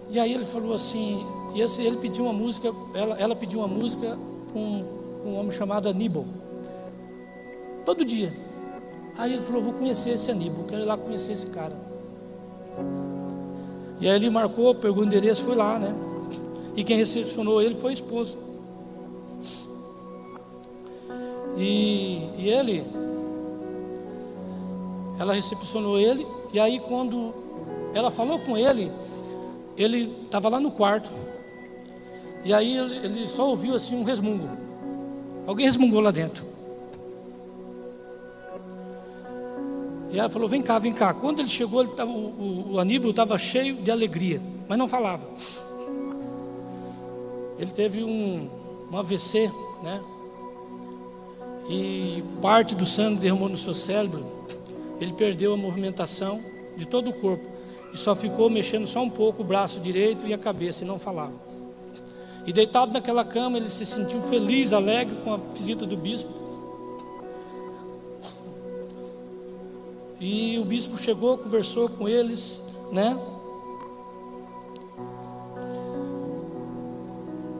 E 0.10 0.20
aí 0.20 0.34
ele 0.34 0.46
falou 0.46 0.74
assim, 0.74 1.26
e 1.54 1.62
esse, 1.62 1.82
ele 1.82 1.98
pediu 1.98 2.26
uma 2.26 2.34
música, 2.34 2.74
ela, 2.94 3.18
ela 3.18 3.36
pediu 3.36 3.60
uma 3.60 3.68
música 3.68 4.18
com 4.54 4.60
um, 4.60 4.86
um 5.26 5.40
homem 5.40 5.52
chamado 5.52 5.90
Aníbal. 5.90 6.26
Todo 7.86 8.06
dia. 8.06 8.34
Aí 9.18 9.34
ele 9.34 9.44
falou, 9.44 9.62
vou 9.62 9.74
conhecer 9.74 10.12
esse 10.12 10.30
Aníbal, 10.30 10.66
quero 10.68 10.82
ir 10.82 10.86
lá 10.86 10.98
conhecer 10.98 11.32
esse 11.32 11.48
cara. 11.48 11.76
E 14.00 14.08
aí 14.08 14.16
ele 14.16 14.30
marcou, 14.30 14.76
pegou 14.76 15.04
o 15.04 15.06
endereço, 15.06 15.44
foi 15.44 15.56
lá, 15.56 15.80
né? 15.80 15.94
E 16.76 16.84
quem 16.84 16.98
recepcionou 16.98 17.62
ele 17.62 17.76
foi 17.76 17.92
a 17.92 17.94
esposa. 17.94 18.38
E, 21.58 22.30
e 22.38 22.50
ele, 22.50 22.84
ela 25.18 25.34
recepcionou 25.34 25.98
ele, 25.98 26.28
e 26.52 26.60
aí 26.60 26.80
quando 26.82 27.34
ela 27.94 28.12
falou 28.12 28.40
com 28.40 28.58
ele, 28.58 28.92
ele 29.78 30.12
estava 30.24 30.50
lá 30.50 30.60
no 30.60 30.72
quarto. 30.72 31.10
E 32.44 32.54
aí 32.54 32.78
ele, 32.78 32.98
ele 32.98 33.28
só 33.28 33.50
ouviu 33.50 33.76
assim 33.76 33.96
um 33.96 34.04
resmungo. 34.04 34.50
Alguém 35.48 35.66
resmungou 35.66 36.00
lá 36.00 36.12
dentro. 36.12 36.46
E 40.12 40.20
ela 40.20 40.30
falou: 40.30 40.48
Vem 40.48 40.62
cá, 40.62 40.80
vem 40.80 40.94
cá. 40.94 41.14
Quando 41.14 41.40
ele 41.40 41.50
chegou, 41.50 41.82
ele 41.82 41.92
tava, 41.92 42.12
o, 42.12 42.74
o 42.74 42.80
Aníbal 42.80 43.10
estava 43.10 43.38
cheio 43.38 43.76
de 43.76 43.92
alegria, 43.92 44.42
mas 44.68 44.78
não 44.78 44.88
falava. 44.88 45.28
Ele 47.60 47.72
teve 47.72 48.04
um, 48.04 48.50
um 48.92 48.98
AVC, 48.98 49.52
né? 49.84 50.02
E 51.70 52.24
parte 52.42 52.76
do 52.76 52.86
sangue 52.86 53.20
derramou 53.20 53.50
no 53.50 53.58
seu 53.58 53.74
cérebro. 53.74 54.26
Ele 55.02 55.14
perdeu 55.14 55.54
a 55.54 55.58
movimentação 55.58 56.42
de 56.78 56.86
todo 56.86 57.10
o 57.10 57.14
corpo. 57.14 57.55
E 57.96 57.98
só 57.98 58.14
ficou 58.14 58.50
mexendo 58.50 58.86
só 58.86 59.02
um 59.02 59.10
pouco 59.10 59.42
o 59.42 59.46
braço 59.46 59.80
direito 59.80 60.28
e 60.28 60.34
a 60.34 60.38
cabeça, 60.38 60.84
e 60.84 60.88
não 60.88 61.00
falava. 61.00 61.32
E 62.46 62.52
deitado 62.52 62.92
naquela 62.92 63.24
cama, 63.24 63.56
ele 63.56 63.70
se 63.70 63.86
sentiu 63.86 64.22
feliz, 64.24 64.74
alegre 64.74 65.16
com 65.24 65.34
a 65.34 65.38
visita 65.38 65.86
do 65.86 65.96
bispo. 65.96 66.30
E 70.20 70.60
o 70.60 70.66
bispo 70.66 70.98
chegou, 70.98 71.38
conversou 71.38 71.88
com 71.88 72.10
eles, 72.10 72.62
né? 72.92 73.18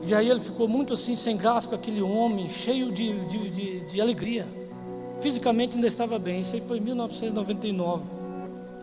E 0.02 0.14
aí 0.14 0.28
ele 0.28 0.40
ficou 0.40 0.68
muito 0.68 0.92
assim, 0.92 1.16
sem 1.16 1.34
graça 1.34 1.66
com 1.66 1.74
aquele 1.74 2.02
homem, 2.02 2.50
cheio 2.50 2.92
de, 2.92 3.24
de, 3.24 3.48
de, 3.48 3.80
de 3.86 4.00
alegria. 4.02 4.46
Fisicamente 5.18 5.76
ainda 5.76 5.86
estava 5.86 6.18
bem. 6.18 6.40
Isso 6.40 6.54
aí 6.54 6.60
foi 6.60 6.76
em 6.76 6.82
1999, 6.82 8.04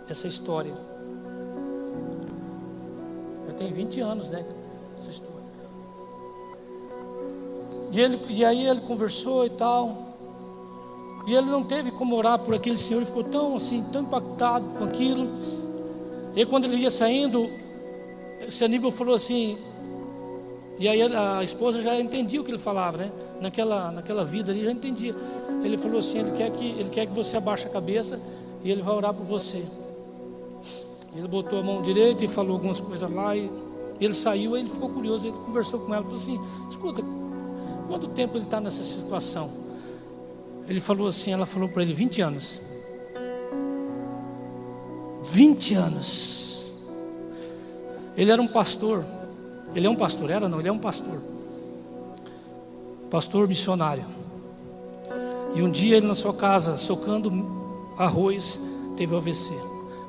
essa 0.09 0.25
história. 0.25 0.92
Já 3.47 3.53
tem 3.53 3.71
20 3.71 4.01
anos, 4.01 4.29
né? 4.29 4.45
Essa 4.97 5.09
história. 5.09 5.33
E, 7.91 7.99
ele, 7.99 8.19
e 8.29 8.43
aí 8.43 8.65
ele 8.65 8.81
conversou 8.81 9.45
e 9.45 9.49
tal. 9.51 10.13
E 11.25 11.33
ele 11.33 11.47
não 11.47 11.63
teve 11.63 11.91
como 11.91 12.15
orar 12.15 12.39
por 12.39 12.53
aquele 12.53 12.77
senhor, 12.77 12.99
ele 12.99 13.05
ficou 13.05 13.23
tão 13.23 13.55
assim, 13.55 13.83
tão 13.91 14.01
impactado 14.01 14.65
com 14.77 14.83
aquilo. 14.83 15.29
E 16.35 16.45
quando 16.45 16.65
ele 16.65 16.77
ia 16.77 16.91
saindo, 16.91 17.49
esse 18.47 18.63
Aníbal 18.63 18.91
falou 18.91 19.15
assim: 19.15 19.57
E 20.79 20.87
aí 20.87 21.01
a 21.01 21.43
esposa 21.43 21.81
já 21.81 21.97
entendia 21.99 22.41
o 22.41 22.43
que 22.43 22.51
ele 22.51 22.57
falava, 22.57 22.97
né? 22.97 23.11
Naquela, 23.39 23.91
naquela 23.91 24.25
vida 24.25 24.51
ali 24.51 24.63
já 24.63 24.71
entendia. 24.71 25.15
Ele 25.63 25.77
falou 25.77 25.99
assim: 25.99 26.19
ele 26.19 26.31
quer, 26.31 26.51
que, 26.51 26.65
ele 26.65 26.89
quer 26.89 27.05
que 27.05 27.13
você 27.13 27.37
abaixe 27.37 27.67
a 27.67 27.69
cabeça 27.69 28.19
e 28.63 28.71
ele 28.71 28.81
vai 28.81 28.95
orar 28.95 29.13
por 29.13 29.25
você. 29.25 29.63
Ele 31.15 31.27
botou 31.27 31.59
a 31.59 31.63
mão 31.63 31.81
direita 31.81 32.25
e 32.25 32.27
falou 32.27 32.53
algumas 32.53 32.79
coisas 32.79 33.09
lá. 33.11 33.35
E 33.35 33.49
ele 33.99 34.13
saiu, 34.13 34.57
ele 34.57 34.69
ficou 34.69 34.89
curioso. 34.89 35.27
Ele 35.27 35.37
conversou 35.37 35.79
com 35.81 35.93
ela, 35.93 36.03
falou 36.03 36.17
assim: 36.17 36.39
Escuta, 36.69 37.03
quanto 37.87 38.07
tempo 38.09 38.37
ele 38.37 38.45
está 38.45 38.59
nessa 38.59 38.83
situação? 38.83 39.51
Ele 40.67 40.79
falou 40.79 41.07
assim: 41.07 41.31
Ela 41.31 41.45
falou 41.45 41.69
para 41.69 41.83
ele: 41.83 41.93
20 41.93 42.21
anos. 42.21 42.61
20 45.23 45.75
anos. 45.75 46.75
Ele 48.17 48.31
era 48.31 48.41
um 48.41 48.47
pastor. 48.47 49.05
Ele 49.75 49.87
é 49.87 49.89
um 49.89 49.95
pastor, 49.95 50.29
era 50.29 50.47
não, 50.47 50.59
ele 50.59 50.69
é 50.69 50.71
um 50.71 50.77
pastor. 50.77 51.19
Pastor 53.09 53.47
missionário. 53.47 54.05
E 55.55 55.61
um 55.61 55.69
dia 55.69 55.97
ele 55.97 56.07
na 56.07 56.15
sua 56.15 56.33
casa, 56.33 56.77
socando 56.77 57.31
arroz, 57.97 58.59
teve 58.95 59.15
AVC. 59.15 59.51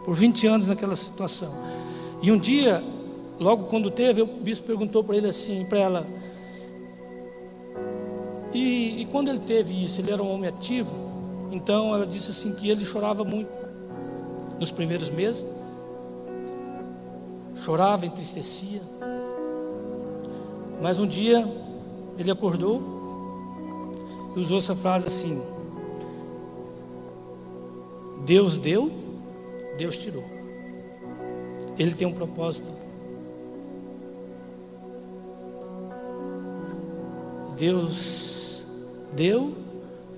Por 0.04 0.14
20 0.14 0.46
anos 0.46 0.66
naquela 0.66 0.94
situação. 0.94 1.50
E 2.22 2.30
um 2.30 2.38
dia, 2.38 2.82
logo 3.38 3.64
quando 3.64 3.90
teve, 3.90 4.22
o 4.22 4.26
bispo 4.26 4.66
perguntou 4.66 5.02
para 5.02 5.16
ele 5.16 5.28
assim, 5.28 5.64
para 5.64 5.78
ela. 5.78 6.06
E, 8.52 9.02
e 9.02 9.06
quando 9.06 9.28
ele 9.28 9.40
teve 9.40 9.82
isso, 9.82 10.00
ele 10.00 10.12
era 10.12 10.22
um 10.22 10.32
homem 10.32 10.48
ativo. 10.48 10.94
Então 11.50 11.94
ela 11.94 12.06
disse 12.06 12.30
assim 12.30 12.52
que 12.54 12.68
ele 12.68 12.84
chorava 12.84 13.24
muito 13.24 13.50
nos 14.58 14.70
primeiros 14.70 15.10
meses. 15.10 15.44
Chorava, 17.56 18.06
entristecia. 18.06 18.80
Mas 20.80 20.98
um 20.98 21.06
dia 21.06 21.48
ele 22.18 22.30
acordou 22.30 22.82
e 24.36 24.40
usou 24.40 24.58
essa 24.58 24.74
frase 24.74 25.06
assim: 25.06 25.40
Deus 28.24 28.56
deu, 28.56 28.90
Deus 29.76 29.96
tirou. 29.98 30.24
Ele 31.78 31.94
tem 31.94 32.06
um 32.06 32.12
propósito. 32.12 32.68
Deus 37.56 38.62
deu 39.12 39.54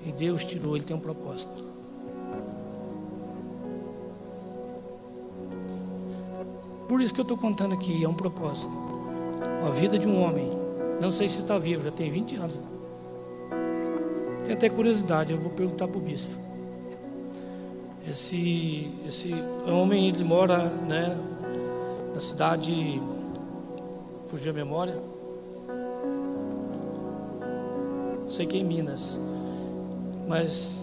e 0.05 0.11
Deus 0.11 0.45
tirou. 0.45 0.75
Ele 0.75 0.85
tem 0.85 0.95
um 0.95 0.99
propósito. 0.99 1.65
Por 6.87 7.01
isso 7.01 7.13
que 7.13 7.19
eu 7.19 7.23
estou 7.23 7.37
contando 7.37 7.73
aqui, 7.73 8.03
é 8.03 8.07
um 8.07 8.13
propósito. 8.13 8.73
A 9.65 9.69
vida 9.69 9.99
de 9.99 10.07
um 10.07 10.21
homem. 10.21 10.49
Não 11.01 11.11
sei 11.11 11.27
se 11.27 11.41
está 11.41 11.57
vivo, 11.57 11.83
já 11.83 11.91
tem 11.91 12.09
20 12.09 12.35
anos. 12.37 12.61
Tenho 14.43 14.57
até 14.57 14.69
curiosidade, 14.69 15.33
eu 15.33 15.39
vou 15.39 15.51
perguntar 15.51 15.87
para 15.87 15.97
o 15.97 16.01
bispo. 16.01 16.46
Esse, 18.07 18.91
esse 19.05 19.33
homem, 19.67 20.07
ele 20.07 20.23
mora 20.23 20.65
né, 20.65 21.17
na 22.13 22.19
cidade. 22.19 23.01
Fugiu 24.27 24.51
a 24.51 24.55
memória. 24.55 24.97
Sei 28.29 28.45
que 28.45 28.57
é 28.57 28.59
em 28.59 28.63
Minas. 28.63 29.19
Mas. 30.27 30.79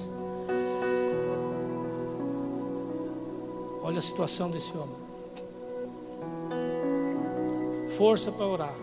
Olha 3.83 3.99
a 3.99 4.03
situação 4.03 4.51
desse 4.51 4.73
homem 4.77 5.05
força 7.97 8.33
para 8.33 8.47
orar. 8.47 8.75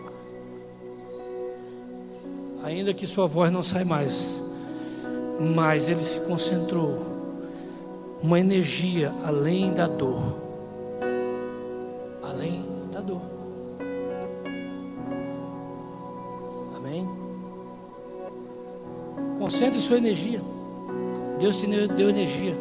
Ainda 2.64 2.94
que 2.94 3.06
sua 3.06 3.26
voz 3.26 3.52
não 3.52 3.62
sai 3.62 3.84
mais, 3.84 4.40
mas 5.54 5.88
ele 5.88 6.04
se 6.04 6.20
concentrou. 6.20 7.11
Uma 8.22 8.38
energia 8.38 9.12
além 9.24 9.72
da 9.72 9.88
dor. 9.88 10.36
Além 12.22 12.64
da 12.92 13.00
dor. 13.00 13.22
Amém? 16.76 17.08
Concentre 19.38 19.80
sua 19.80 19.96
energia. 19.96 20.40
Deus 21.40 21.56
te 21.56 21.66
deu 21.66 22.10
energia. 22.10 22.54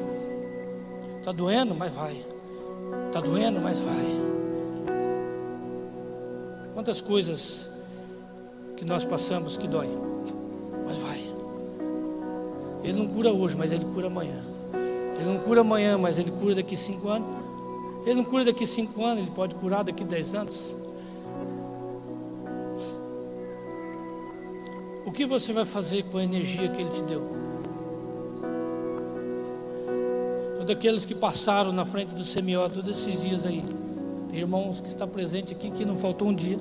Está 1.20 1.32
doendo, 1.32 1.76
mas 1.76 1.94
vai. 1.94 2.26
Está 3.08 3.22
doendo, 3.22 3.62
mas 3.62 3.78
vai. 3.78 4.22
Quantas 6.74 7.00
coisas 7.00 7.70
que 8.76 8.84
nós 8.84 9.06
passamos 9.06 9.56
que 9.56 9.68
dói, 9.68 9.88
mas 10.88 10.98
vai. 10.98 11.32
Ele 12.84 12.98
não 12.98 13.08
cura 13.08 13.32
hoje, 13.32 13.56
mas 13.56 13.72
ele 13.72 13.86
cura 13.86 14.08
amanhã. 14.08 14.51
Ele 15.22 15.30
não 15.30 15.38
cura 15.38 15.62
amanhã, 15.62 16.00
mas 16.00 16.18
ele 16.18 16.32
cura 16.32 16.56
daqui 16.56 16.76
cinco 16.76 17.08
anos. 17.08 17.28
Ele 18.04 18.16
não 18.16 18.24
cura 18.24 18.44
daqui 18.44 18.66
cinco 18.66 19.06
anos, 19.06 19.20
ele 19.20 19.30
pode 19.30 19.54
curar 19.54 19.84
daqui 19.84 20.04
dez 20.04 20.34
anos. 20.34 20.76
O 25.06 25.12
que 25.12 25.24
você 25.24 25.54
vai 25.54 25.64
fazer 25.64 26.06
com 26.06 26.18
a 26.18 26.24
energia 26.24 26.68
que 26.70 26.82
ele 26.82 26.90
te 26.90 27.04
deu? 27.04 27.22
Todos 30.56 30.72
aqueles 30.72 31.06
que 31.06 31.14
passaram 31.14 31.72
na 31.72 31.86
frente 31.86 32.16
do 32.16 32.24
semió 32.24 32.68
todos 32.68 32.90
esses 32.90 33.22
dias 33.22 33.46
aí. 33.46 33.64
Tem 34.32 34.40
irmãos 34.40 34.82
que 34.82 34.88
está 34.88 35.06
presente 35.06 35.54
aqui 35.54 35.70
que 35.70 35.86
não 35.86 35.96
faltou 35.96 36.30
um 36.30 36.34
dia. 36.34 36.58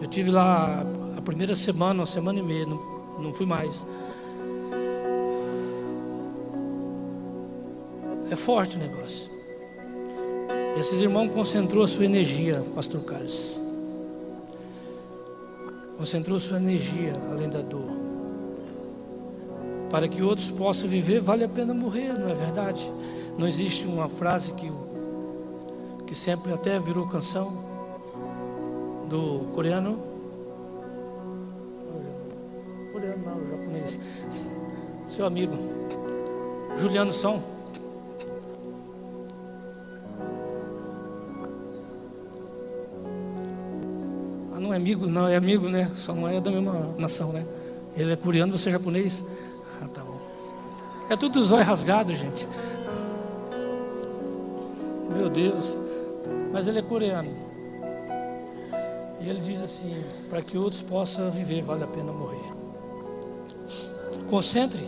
Eu 0.00 0.06
tive 0.06 0.30
lá 0.30 0.82
a 1.14 1.20
primeira 1.20 1.54
semana, 1.54 2.00
uma 2.00 2.06
semana 2.06 2.38
e 2.38 2.42
meia, 2.42 2.64
não, 2.64 2.80
não 3.18 3.34
fui 3.34 3.44
mais. 3.44 3.84
É 8.36 8.38
forte 8.38 8.76
o 8.76 8.78
negócio. 8.78 9.30
Esses 10.78 11.00
irmãos 11.00 11.32
concentrou 11.32 11.82
a 11.82 11.88
sua 11.88 12.04
energia, 12.04 12.62
Pastor 12.74 13.00
Carlos. 13.00 13.58
Concentrou 15.96 16.38
sua 16.38 16.58
energia 16.58 17.14
além 17.30 17.48
da 17.48 17.62
dor. 17.62 17.88
Para 19.88 20.06
que 20.06 20.22
outros 20.22 20.50
possam 20.50 20.86
viver, 20.86 21.18
vale 21.18 21.44
a 21.44 21.48
pena 21.48 21.72
morrer, 21.72 22.12
não 22.12 22.28
é 22.28 22.34
verdade? 22.34 22.92
Não 23.38 23.48
existe 23.48 23.86
uma 23.86 24.06
frase 24.06 24.52
que 24.52 24.70
que 26.06 26.14
sempre 26.14 26.52
até 26.52 26.78
virou 26.78 27.06
canção 27.08 27.64
do 29.08 29.50
coreano. 29.54 29.98
Coreano 32.92 33.24
não, 33.24 33.48
japonês. 33.48 33.98
Seu 35.08 35.24
amigo, 35.24 35.56
Juliano 36.76 37.14
São. 37.14 37.55
Amigo, 44.76 45.06
não, 45.06 45.26
é 45.26 45.36
amigo, 45.36 45.68
né? 45.68 45.90
Só 45.96 46.14
não 46.14 46.28
é 46.28 46.40
da 46.40 46.50
mesma 46.50 46.94
nação, 46.98 47.32
né? 47.32 47.44
Ele 47.96 48.12
é 48.12 48.16
coreano, 48.16 48.56
você 48.56 48.68
é 48.68 48.72
japonês. 48.72 49.24
Ah, 49.80 49.88
tá 49.88 50.02
bom. 50.02 50.20
É 51.10 51.16
tudo 51.16 51.42
zóio 51.42 51.64
rasgado, 51.64 52.14
gente. 52.14 52.46
Meu 55.16 55.28
Deus 55.28 55.78
mas 56.56 56.68
ele 56.68 56.78
é 56.78 56.82
coreano. 56.82 57.30
E 59.20 59.28
ele 59.28 59.40
diz 59.40 59.62
assim: 59.62 59.94
para 60.30 60.40
que 60.40 60.56
outros 60.56 60.80
possam 60.80 61.30
viver, 61.30 61.60
vale 61.60 61.84
a 61.84 61.86
pena 61.86 62.10
morrer. 62.10 62.50
Concentre. 64.26 64.80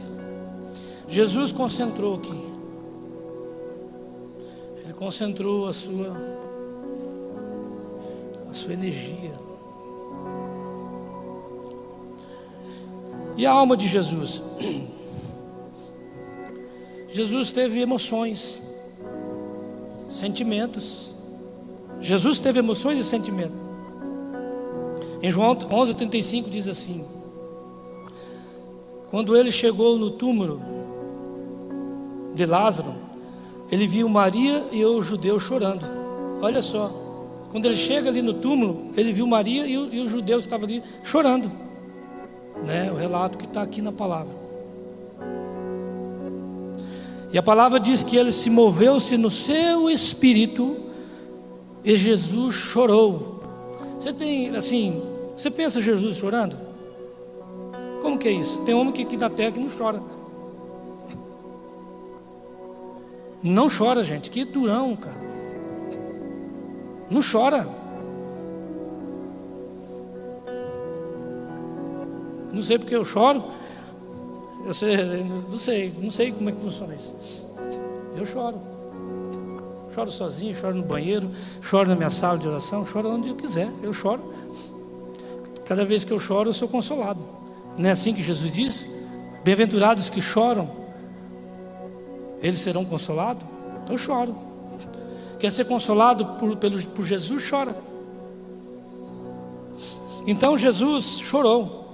Jesus 1.06 1.52
concentrou 1.52 2.14
aqui. 2.16 2.48
Ele 4.82 4.94
concentrou 4.94 5.68
a 5.68 5.74
sua 5.74 6.16
a 8.48 8.54
sua 8.54 8.72
energia. 8.72 9.32
E 13.38 13.46
a 13.46 13.52
alma 13.52 13.76
de 13.76 13.86
Jesus? 13.86 14.42
Jesus 17.08 17.52
teve 17.52 17.80
emoções, 17.80 18.60
sentimentos. 20.08 21.14
Jesus 22.00 22.40
teve 22.40 22.58
emoções 22.58 22.98
e 22.98 23.04
sentimentos. 23.04 23.56
Em 25.22 25.30
João 25.30 25.54
11:35 25.54 26.50
diz 26.50 26.66
assim: 26.66 27.04
Quando 29.08 29.36
ele 29.36 29.52
chegou 29.52 29.96
no 29.96 30.10
túmulo 30.10 30.60
de 32.34 32.44
Lázaro, 32.44 32.92
ele 33.70 33.86
viu 33.86 34.08
Maria 34.08 34.64
e 34.72 34.84
os 34.84 35.06
judeus 35.06 35.44
chorando. 35.44 35.86
Olha 36.42 36.60
só, 36.60 36.90
quando 37.50 37.66
ele 37.66 37.76
chega 37.76 38.08
ali 38.08 38.20
no 38.20 38.34
túmulo, 38.34 38.90
ele 38.96 39.12
viu 39.12 39.28
Maria 39.28 39.64
e, 39.64 39.72
e 39.72 40.00
os 40.00 40.10
judeus 40.10 40.44
estavam 40.44 40.66
ali 40.66 40.82
chorando. 41.04 41.67
Né? 42.64 42.90
O 42.92 42.96
relato 42.96 43.38
que 43.38 43.44
está 43.44 43.62
aqui 43.62 43.80
na 43.80 43.92
palavra. 43.92 44.34
E 47.30 47.38
a 47.38 47.42
palavra 47.42 47.78
diz 47.78 48.02
que 48.02 48.16
ele 48.16 48.32
se 48.32 48.48
moveu-se 48.48 49.16
no 49.16 49.30
seu 49.30 49.90
espírito 49.90 50.76
e 51.84 51.96
Jesus 51.96 52.54
chorou. 52.54 53.42
Você 53.98 54.12
tem, 54.12 54.54
assim, 54.56 55.02
você 55.36 55.50
pensa 55.50 55.80
Jesus 55.80 56.16
chorando? 56.16 56.56
Como 58.00 58.18
que 58.18 58.28
é 58.28 58.32
isso? 58.32 58.58
Tem 58.60 58.74
homem 58.74 58.92
que 58.92 59.02
aqui 59.02 59.16
da 59.16 59.28
terra 59.28 59.52
que 59.52 59.60
não 59.60 59.68
chora. 59.68 60.02
Não 63.42 63.68
chora, 63.68 64.02
gente. 64.02 64.30
Que 64.30 64.44
durão, 64.44 64.96
cara. 64.96 65.20
Não 67.10 67.20
chora. 67.20 67.68
Não 72.52 72.62
sei 72.62 72.78
porque 72.78 72.94
eu 72.94 73.04
choro. 73.04 73.44
Eu 74.64 74.74
sei, 74.74 75.24
não 75.24 75.58
sei, 75.58 75.94
não 75.98 76.10
sei 76.10 76.32
como 76.32 76.48
é 76.50 76.52
que 76.52 76.60
funciona 76.60 76.94
isso. 76.94 77.14
Eu 78.16 78.26
choro. 78.26 78.60
Choro 79.94 80.10
sozinho, 80.10 80.54
choro 80.54 80.74
no 80.74 80.82
banheiro, 80.82 81.30
choro 81.60 81.88
na 81.88 81.96
minha 81.96 82.10
sala 82.10 82.38
de 82.38 82.46
oração, 82.46 82.84
choro 82.84 83.10
onde 83.10 83.30
eu 83.30 83.34
quiser. 83.34 83.68
Eu 83.82 83.92
choro. 83.92 84.22
Cada 85.64 85.84
vez 85.84 86.04
que 86.04 86.12
eu 86.12 86.20
choro, 86.20 86.50
eu 86.50 86.54
sou 86.54 86.68
consolado. 86.68 87.20
Não 87.76 87.88
é 87.88 87.92
assim 87.92 88.12
que 88.12 88.22
Jesus 88.22 88.50
diz? 88.50 88.86
Bem-aventurados 89.44 90.10
que 90.10 90.20
choram, 90.20 90.68
eles 92.42 92.60
serão 92.60 92.84
consolados. 92.84 93.46
Eu 93.88 93.96
choro. 93.96 94.34
Quer 95.38 95.52
ser 95.52 95.64
consolado 95.64 96.26
por, 96.38 96.56
pelo, 96.56 96.82
por 96.88 97.04
Jesus, 97.04 97.48
chora. 97.48 97.74
Então 100.26 100.56
Jesus 100.58 101.18
chorou. 101.20 101.87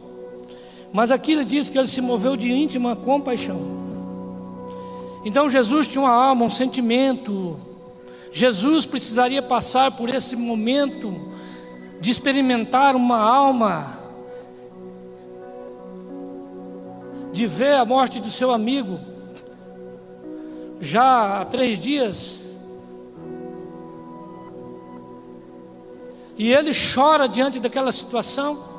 Mas 0.95 1.11
aqui 1.11 1.33
ele 1.33 1.45
diz 1.45 1.69
que 1.69 1.77
ele 1.77 1.89
se 1.89 2.01
moveu 2.01 2.37
de 2.37 2.53
íntima 2.53 2.95
compaixão. 2.95 3.59
Então 5.25 5.49
Jesus 5.49 5.89
tinha 5.89 6.03
uma 6.03 6.13
alma, 6.13 6.45
um 6.45 6.51
sentimento. 6.51 7.59
Jesus 8.31 8.87
precisaria 8.87 9.43
passar 9.43 9.91
por 9.97 10.09
esse 10.09 10.37
momento 10.37 11.13
de 12.01 12.13
experimentar 12.13 12.95
uma 12.95 13.19
alma, 13.19 13.99
de 17.33 17.45
ver 17.45 17.75
a 17.75 17.85
morte 17.85 18.21
do 18.21 18.31
seu 18.31 18.53
amigo. 18.53 19.01
Já 20.81 21.41
há 21.41 21.45
três 21.45 21.81
dias, 21.81 22.41
e 26.39 26.53
ele 26.53 26.71
chora 26.73 27.27
diante 27.27 27.59
daquela 27.59 27.91
situação. 27.91 28.74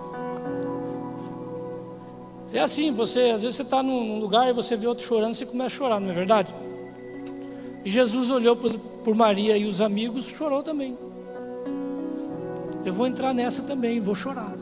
É 2.56 2.62
assim, 2.62 2.90
você 2.90 3.32
às 3.32 3.42
vezes 3.42 3.58
você 3.58 3.64
está 3.64 3.84
num 3.84 4.18
lugar 4.18 4.48
e 4.48 4.54
você 4.54 4.78
vê 4.78 4.88
outro 4.88 5.06
chorando, 5.06 5.36
você 5.36 5.46
começa 5.46 5.76
a 5.76 5.78
chorar, 5.78 6.00
não 6.00 6.10
é 6.10 6.14
verdade? 6.14 6.56
E 7.84 7.90
Jesus 7.90 8.32
olhou 8.32 8.56
por, 8.56 8.72
por 8.80 9.14
Maria 9.14 9.58
e 9.58 9.66
os 9.66 9.82
amigos, 9.82 10.26
chorou 10.26 10.64
também. 10.64 10.98
Eu 12.86 12.94
vou 12.94 13.08
entrar 13.08 13.34
nessa 13.34 13.62
também, 13.64 14.00
vou 14.00 14.16
chorar. 14.16 14.56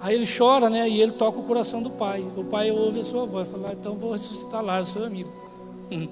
Aí 0.00 0.14
ele 0.14 0.26
chora, 0.26 0.70
né? 0.70 0.88
E 0.88 0.98
ele 1.02 1.12
toca 1.12 1.40
o 1.40 1.42
coração 1.42 1.82
do 1.82 1.90
pai. 1.90 2.24
O 2.34 2.44
pai 2.44 2.70
ouve 2.70 3.00
a 3.00 3.04
sua 3.04 3.26
voz, 3.26 3.46
fala: 3.46 3.68
ah, 3.68 3.72
então 3.74 3.94
vou 3.94 4.12
ressuscitar 4.12 4.64
lá, 4.64 4.82
seu 4.82 5.04
amigo. 5.04 5.30
Hum. 5.90 6.08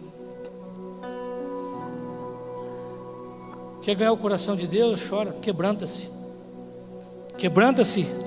Quer 3.81 3.95
ganhar 3.95 4.13
o 4.13 4.19
coração 4.19 4.57
de 4.57 4.67
Deus? 4.67 5.09
Chora, 5.09 5.33
quebranta-se. 5.41 6.11
Quebranta-se 7.39 8.26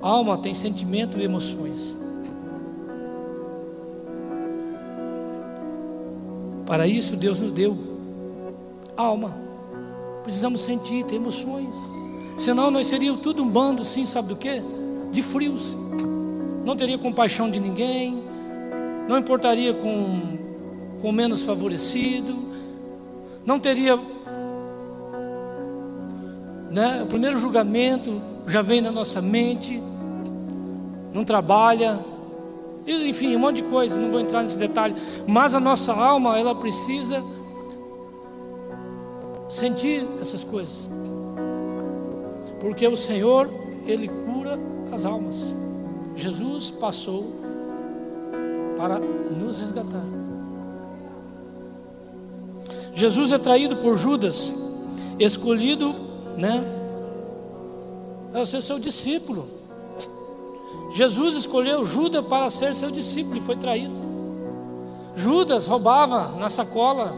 alma 0.00 0.38
tem 0.38 0.54
sentimento 0.54 1.18
e 1.18 1.24
emoções. 1.24 1.98
Para 6.66 6.86
isso 6.86 7.16
Deus 7.16 7.40
nos 7.40 7.52
deu 7.52 7.76
alma. 8.96 9.34
Precisamos 10.22 10.60
sentir, 10.60 11.04
ter 11.04 11.16
emoções. 11.16 11.76
Senão 12.36 12.70
nós 12.70 12.86
seríamos 12.86 13.22
tudo 13.22 13.42
um 13.42 13.48
bando, 13.48 13.84
sim, 13.84 14.04
sabe 14.04 14.28
do 14.28 14.36
que? 14.36 14.62
De 15.10 15.22
frios. 15.22 15.78
Não 16.64 16.76
teria 16.76 16.98
compaixão 16.98 17.50
de 17.50 17.58
ninguém. 17.58 18.22
Não 19.08 19.16
importaria 19.16 19.72
com, 19.72 20.38
com 21.00 21.10
menos 21.10 21.42
favorecido. 21.42 22.36
Não 23.46 23.58
teria. 23.58 23.98
Né, 26.70 27.02
o 27.02 27.06
primeiro 27.06 27.38
julgamento 27.38 28.20
já 28.48 28.62
vem 28.62 28.80
na 28.80 28.90
nossa 28.90 29.20
mente 29.20 29.80
não 31.12 31.24
trabalha, 31.24 31.98
enfim, 32.86 33.34
um 33.34 33.38
monte 33.38 33.56
de 33.56 33.62
coisa, 33.62 34.00
não 34.00 34.10
vou 34.10 34.20
entrar 34.20 34.42
nesse 34.42 34.58
detalhe, 34.58 34.94
mas 35.26 35.54
a 35.54 35.60
nossa 35.60 35.92
alma, 35.92 36.38
ela 36.38 36.54
precisa 36.54 37.22
sentir 39.48 40.06
essas 40.20 40.44
coisas, 40.44 40.90
porque 42.60 42.86
o 42.86 42.96
Senhor, 42.96 43.48
Ele 43.86 44.08
cura 44.08 44.58
as 44.92 45.04
almas. 45.04 45.56
Jesus 46.14 46.70
passou 46.70 47.32
para 48.76 48.98
nos 48.98 49.60
resgatar. 49.60 50.04
Jesus 52.94 53.32
é 53.32 53.38
traído 53.38 53.76
por 53.76 53.96
Judas, 53.96 54.54
escolhido, 55.18 55.94
né, 56.36 56.77
para 58.32 58.44
ser 58.44 58.62
seu 58.62 58.78
discípulo. 58.78 59.48
Jesus 60.92 61.34
escolheu 61.34 61.84
Judas 61.84 62.24
para 62.26 62.48
ser 62.50 62.74
seu 62.74 62.90
discípulo 62.90 63.36
e 63.36 63.40
foi 63.40 63.56
traído. 63.56 63.94
Judas 65.14 65.66
roubava 65.66 66.36
na 66.38 66.48
sacola. 66.48 67.14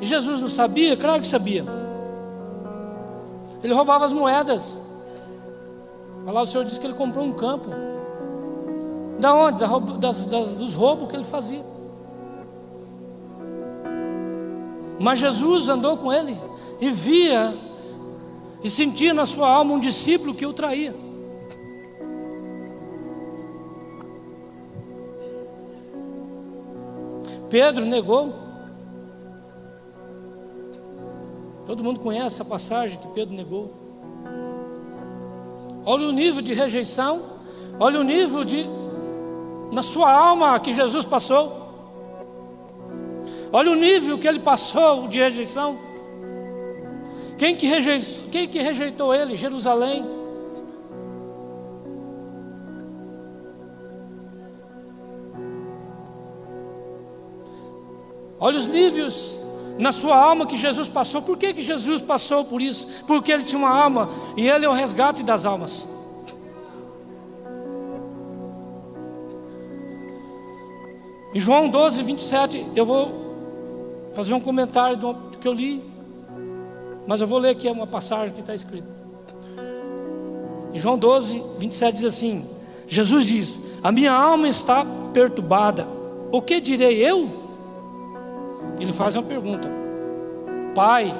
E 0.00 0.06
Jesus 0.06 0.40
não 0.40 0.48
sabia? 0.48 0.96
Claro 0.96 1.20
que 1.20 1.26
sabia. 1.26 1.64
Ele 3.62 3.72
roubava 3.72 4.04
as 4.04 4.12
moedas. 4.12 4.78
Lá 6.24 6.42
o 6.42 6.46
Senhor 6.46 6.64
disse 6.64 6.78
que 6.78 6.86
ele 6.86 6.94
comprou 6.94 7.24
um 7.24 7.32
campo. 7.32 7.70
Da 9.18 9.34
onde? 9.34 9.58
Das, 9.98 10.24
das, 10.26 10.52
dos 10.52 10.74
roubos 10.74 11.08
que 11.08 11.16
ele 11.16 11.24
fazia. 11.24 11.64
Mas 15.00 15.18
Jesus 15.18 15.68
andou 15.68 15.96
com 15.96 16.12
ele 16.12 16.38
e 16.80 16.90
via 16.90 17.54
e 18.62 18.68
sentia 18.68 19.14
na 19.14 19.26
sua 19.26 19.48
alma 19.48 19.74
um 19.74 19.80
discípulo 19.80 20.34
que 20.34 20.46
o 20.46 20.52
traía. 20.52 20.94
Pedro 27.48 27.84
negou. 27.86 28.32
Todo 31.66 31.84
mundo 31.84 32.00
conhece 32.00 32.40
a 32.42 32.44
passagem 32.44 32.98
que 32.98 33.08
Pedro 33.08 33.34
negou. 33.34 33.72
Olha 35.84 36.08
o 36.08 36.12
nível 36.12 36.42
de 36.42 36.52
rejeição, 36.52 37.22
olha 37.78 38.00
o 38.00 38.02
nível 38.02 38.44
de 38.44 38.66
na 39.72 39.82
sua 39.82 40.10
alma 40.12 40.58
que 40.60 40.72
Jesus 40.72 41.04
passou. 41.04 41.68
Olha 43.52 43.70
o 43.70 43.74
nível 43.74 44.18
que 44.18 44.28
ele 44.28 44.40
passou 44.40 45.08
de 45.08 45.18
rejeição. 45.18 45.78
Quem 47.38 47.54
que 47.54 47.66
rejeitou, 47.66 48.24
quem 48.30 48.48
que 48.48 48.60
rejeitou 48.60 49.14
ele? 49.14 49.36
Jerusalém. 49.36 50.04
Olha 58.40 58.58
os 58.58 58.66
níveis 58.66 59.40
na 59.78 59.92
sua 59.92 60.16
alma 60.16 60.46
que 60.46 60.56
Jesus 60.56 60.88
passou. 60.88 61.22
Por 61.22 61.38
que, 61.38 61.54
que 61.54 61.64
Jesus 61.64 62.02
passou 62.02 62.44
por 62.44 62.60
isso? 62.60 62.86
Porque 63.06 63.30
ele 63.30 63.44
tinha 63.44 63.58
uma 63.58 63.70
alma 63.70 64.08
e 64.36 64.48
ele 64.48 64.64
é 64.64 64.68
o 64.68 64.72
resgate 64.72 65.22
das 65.22 65.46
almas. 65.46 65.86
Em 71.32 71.38
João 71.38 71.68
12, 71.68 72.02
27, 72.02 72.66
eu 72.74 72.84
vou 72.84 73.10
fazer 74.12 74.34
um 74.34 74.40
comentário 74.40 74.98
que 75.40 75.46
eu 75.46 75.52
li, 75.52 75.97
mas 77.08 77.22
eu 77.22 77.26
vou 77.26 77.38
ler 77.38 77.48
aqui 77.48 77.66
uma 77.70 77.86
passagem 77.86 78.34
que 78.34 78.40
está 78.40 78.54
escrita. 78.54 78.86
Em 80.74 80.78
João 80.78 80.98
12, 80.98 81.42
27 81.58 81.94
diz 81.94 82.04
assim: 82.04 82.46
Jesus 82.86 83.24
diz: 83.24 83.60
A 83.82 83.90
minha 83.90 84.12
alma 84.12 84.46
está 84.46 84.84
perturbada, 85.14 85.88
o 86.30 86.42
que 86.42 86.60
direi 86.60 86.98
eu? 86.98 87.30
Ele 88.78 88.92
faz 88.92 89.16
uma 89.16 89.22
pergunta: 89.22 89.70
Pai, 90.74 91.18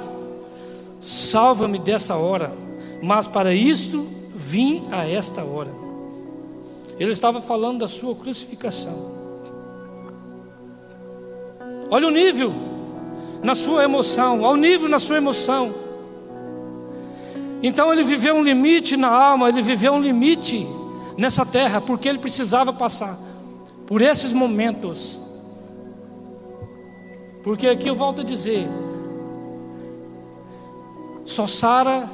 salva-me 0.99 1.79
dessa 1.79 2.15
hora, 2.15 2.53
mas 3.01 3.25
para 3.25 3.51
isto 3.51 4.07
vim 4.29 4.83
a 4.91 5.07
esta 5.07 5.43
hora. 5.43 5.71
Ele 6.99 7.11
estava 7.11 7.41
falando 7.41 7.79
da 7.79 7.87
sua 7.87 8.13
crucificação. 8.13 9.17
Olha 11.89 12.07
o 12.07 12.11
nível 12.11 12.53
na 13.41 13.55
sua 13.55 13.83
emoção, 13.83 14.41
olha 14.41 14.53
o 14.53 14.57
nível 14.57 14.87
na 14.87 14.99
sua 14.99 15.17
emoção. 15.17 15.73
Então 17.61 17.91
ele 17.91 18.03
viveu 18.03 18.35
um 18.35 18.43
limite 18.43 18.95
na 18.95 19.09
alma, 19.09 19.49
ele 19.49 19.61
viveu 19.61 19.93
um 19.93 20.01
limite 20.01 20.65
nessa 21.17 21.45
terra, 21.45 21.81
porque 21.81 22.07
ele 22.07 22.19
precisava 22.19 22.71
passar 22.71 23.17
por 23.85 24.01
esses 24.01 24.31
momentos 24.31 25.21
Porque 27.43 27.67
aqui 27.67 27.87
eu 27.87 27.95
volto 27.95 28.21
a 28.21 28.23
dizer: 28.23 28.67
só 31.25 31.47
Sara 31.47 32.07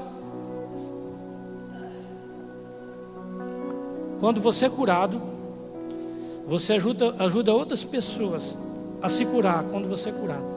quando 4.20 4.40
você 4.40 4.66
é 4.66 4.70
curado, 4.70 5.22
você 6.48 6.74
ajuda, 6.74 7.16
ajuda 7.20 7.54
outras 7.54 7.84
pessoas 7.84 8.58
a 9.02 9.10
se 9.10 9.26
curar 9.26 9.64
quando 9.66 9.88
você 9.88 10.10
é 10.10 10.14
curado. 10.14 10.56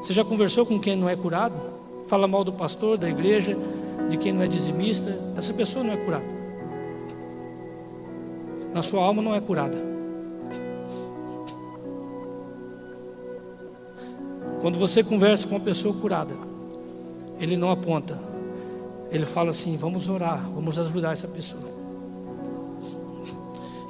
Você 0.00 0.12
já 0.12 0.24
conversou 0.24 0.64
com 0.66 0.80
quem 0.80 0.96
não 0.96 1.08
é 1.08 1.14
curado? 1.14 1.71
Fala 2.12 2.28
mal 2.28 2.44
do 2.44 2.52
pastor, 2.52 2.98
da 2.98 3.08
igreja, 3.08 3.56
de 4.10 4.18
quem 4.18 4.34
não 4.34 4.42
é 4.42 4.46
dizimista. 4.46 5.18
Essa 5.34 5.54
pessoa 5.54 5.82
não 5.82 5.94
é 5.94 5.96
curada. 5.96 6.26
Na 8.74 8.82
sua 8.82 9.02
alma 9.02 9.22
não 9.22 9.34
é 9.34 9.40
curada. 9.40 9.78
Quando 14.60 14.78
você 14.78 15.02
conversa 15.02 15.48
com 15.48 15.54
uma 15.54 15.64
pessoa 15.64 15.94
curada, 15.94 16.34
ele 17.40 17.56
não 17.56 17.70
aponta. 17.70 18.20
Ele 19.10 19.24
fala 19.24 19.48
assim: 19.48 19.78
vamos 19.78 20.10
orar, 20.10 20.50
vamos 20.50 20.78
ajudar 20.78 21.14
essa 21.14 21.28
pessoa. 21.28 21.62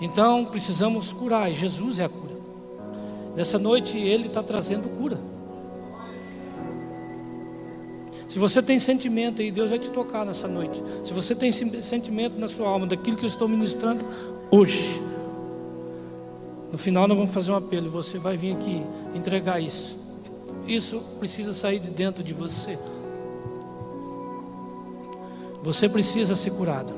Então 0.00 0.44
precisamos 0.44 1.12
curar, 1.12 1.50
e 1.50 1.56
Jesus 1.56 1.98
é 1.98 2.04
a 2.04 2.08
cura. 2.08 2.36
Nessa 3.34 3.58
noite 3.58 3.98
ele 3.98 4.28
está 4.28 4.44
trazendo 4.44 4.88
cura. 4.96 5.31
Se 8.32 8.38
você 8.38 8.62
tem 8.62 8.78
sentimento 8.78 9.42
aí, 9.42 9.50
Deus 9.50 9.68
vai 9.68 9.78
te 9.78 9.90
tocar 9.90 10.24
nessa 10.24 10.48
noite. 10.48 10.82
Se 11.04 11.12
você 11.12 11.34
tem 11.34 11.52
sentimento 11.52 12.40
na 12.40 12.48
sua 12.48 12.66
alma 12.66 12.86
daquilo 12.86 13.14
que 13.14 13.24
eu 13.24 13.28
estou 13.28 13.46
ministrando 13.46 14.02
hoje, 14.50 15.02
no 16.72 16.78
final 16.78 17.06
nós 17.06 17.14
vamos 17.14 17.34
fazer 17.34 17.52
um 17.52 17.56
apelo. 17.56 17.90
Você 17.90 18.16
vai 18.16 18.34
vir 18.34 18.54
aqui 18.54 18.82
entregar 19.14 19.60
isso. 19.60 19.98
Isso 20.66 20.98
precisa 21.20 21.52
sair 21.52 21.78
de 21.78 21.90
dentro 21.90 22.24
de 22.24 22.32
você. 22.32 22.78
Você 25.62 25.86
precisa 25.86 26.34
ser 26.34 26.52
curado. 26.52 26.94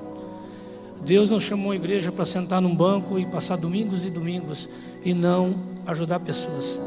Deus 1.04 1.28
não 1.28 1.40
chamou 1.40 1.72
a 1.72 1.74
igreja 1.74 2.12
para 2.12 2.24
sentar 2.24 2.62
num 2.62 2.76
banco 2.76 3.18
e 3.18 3.26
passar 3.26 3.56
domingos 3.56 4.04
e 4.04 4.10
domingos 4.10 4.68
e 5.04 5.12
não 5.12 5.56
ajudar 5.84 6.20
pessoas. 6.20 6.80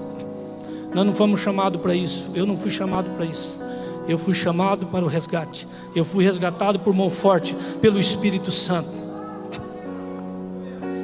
Nós 0.93 1.05
não 1.05 1.13
fomos 1.13 1.41
chamados 1.41 1.81
para 1.81 1.93
isso. 1.93 2.29
Eu 2.33 2.45
não 2.45 2.55
fui 2.55 2.71
chamado 2.71 3.09
para 3.09 3.25
isso. 3.25 3.66
Eu 4.07 4.17
fui 4.17 4.33
chamado 4.33 4.87
para 4.87 5.03
o 5.03 5.07
resgate. 5.07 5.67
Eu 5.95 6.05
fui 6.05 6.23
resgatado 6.23 6.79
por 6.79 6.93
mão 6.93 7.09
forte, 7.09 7.55
pelo 7.81 7.99
Espírito 7.99 8.51
Santo. 8.51 8.89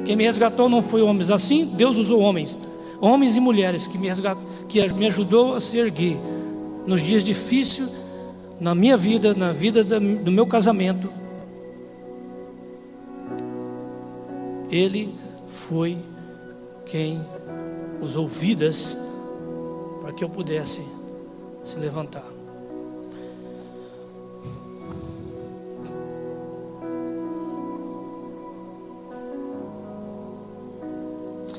Quem 0.04 0.16
me 0.16 0.24
resgatou 0.24 0.68
não 0.68 0.82
foi 0.82 1.02
homens. 1.02 1.30
Assim, 1.30 1.64
Deus 1.64 1.96
usou 1.96 2.20
homens, 2.20 2.58
homens 3.00 3.36
e 3.36 3.40
mulheres 3.40 3.86
que 3.86 3.98
me 3.98 4.08
resgatou, 4.08 4.42
que 4.68 4.86
me 4.92 5.06
ajudou 5.06 5.54
a 5.54 5.60
se 5.60 5.78
erguer 5.78 6.18
nos 6.86 7.02
dias 7.02 7.24
difíceis 7.24 7.88
na 8.60 8.74
minha 8.74 8.96
vida, 8.96 9.34
na 9.34 9.52
vida 9.52 9.82
do 9.82 10.30
meu 10.30 10.46
casamento. 10.46 11.10
Ele 14.70 15.14
foi 15.48 15.98
quem 16.84 17.20
usou 18.00 18.26
vidas 18.26 18.96
para 20.00 20.12
que 20.12 20.22
eu 20.22 20.28
pudesse 20.28 20.82
se 21.62 21.78
levantar. 21.78 22.33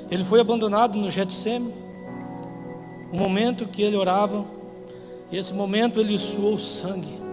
Ele 0.09 0.23
foi 0.23 0.39
abandonado 0.39 0.97
no 0.97 1.09
Getsêmen, 1.09 1.73
um 3.11 3.17
momento 3.17 3.65
que 3.65 3.81
ele 3.81 3.95
orava, 3.95 4.45
e 5.31 5.37
esse 5.37 5.53
momento 5.53 5.99
ele 5.99 6.17
suou 6.17 6.57
sangue. 6.57 7.25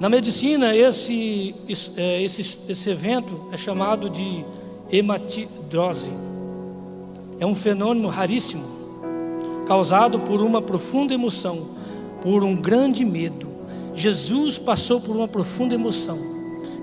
Na 0.00 0.08
medicina, 0.08 0.76
esse, 0.76 1.54
é, 1.96 2.22
esse, 2.22 2.58
esse 2.68 2.90
evento 2.90 3.48
é 3.52 3.56
chamado 3.56 4.10
de 4.10 4.44
hematidrose. 4.90 6.10
É 7.38 7.46
um 7.46 7.54
fenômeno 7.54 8.08
raríssimo, 8.08 8.64
causado 9.66 10.18
por 10.20 10.42
uma 10.42 10.60
profunda 10.60 11.14
emoção, 11.14 11.68
por 12.20 12.42
um 12.42 12.54
grande 12.56 13.04
medo. 13.04 13.48
Jesus 13.94 14.58
passou 14.58 15.00
por 15.00 15.16
uma 15.16 15.28
profunda 15.28 15.74
emoção, 15.74 16.18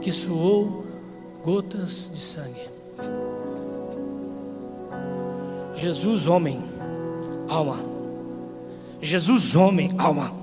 que 0.02 0.12
suou 0.12 0.83
gotas 1.44 2.10
de 2.14 2.20
sangue. 2.20 2.70
Jesus, 5.76 6.28
homem, 6.28 6.62
alma. 7.50 7.78
Jesus, 9.02 9.54
homem, 9.54 9.90
alma. 9.98 10.34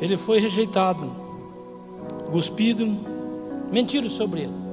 Ele 0.00 0.16
foi 0.16 0.40
rejeitado, 0.40 1.10
cuspido, 2.32 2.86
mentiram 3.70 4.08
sobre 4.08 4.42
ele. 4.42 4.63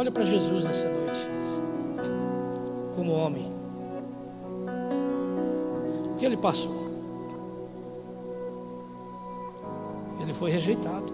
Olha 0.00 0.10
para 0.10 0.24
Jesus 0.24 0.64
nessa 0.64 0.88
noite, 0.88 1.28
como 2.94 3.12
homem. 3.12 3.52
O 6.10 6.14
que 6.16 6.24
ele 6.24 6.38
passou? 6.38 6.74
Ele 10.22 10.32
foi 10.32 10.50
rejeitado. 10.50 11.12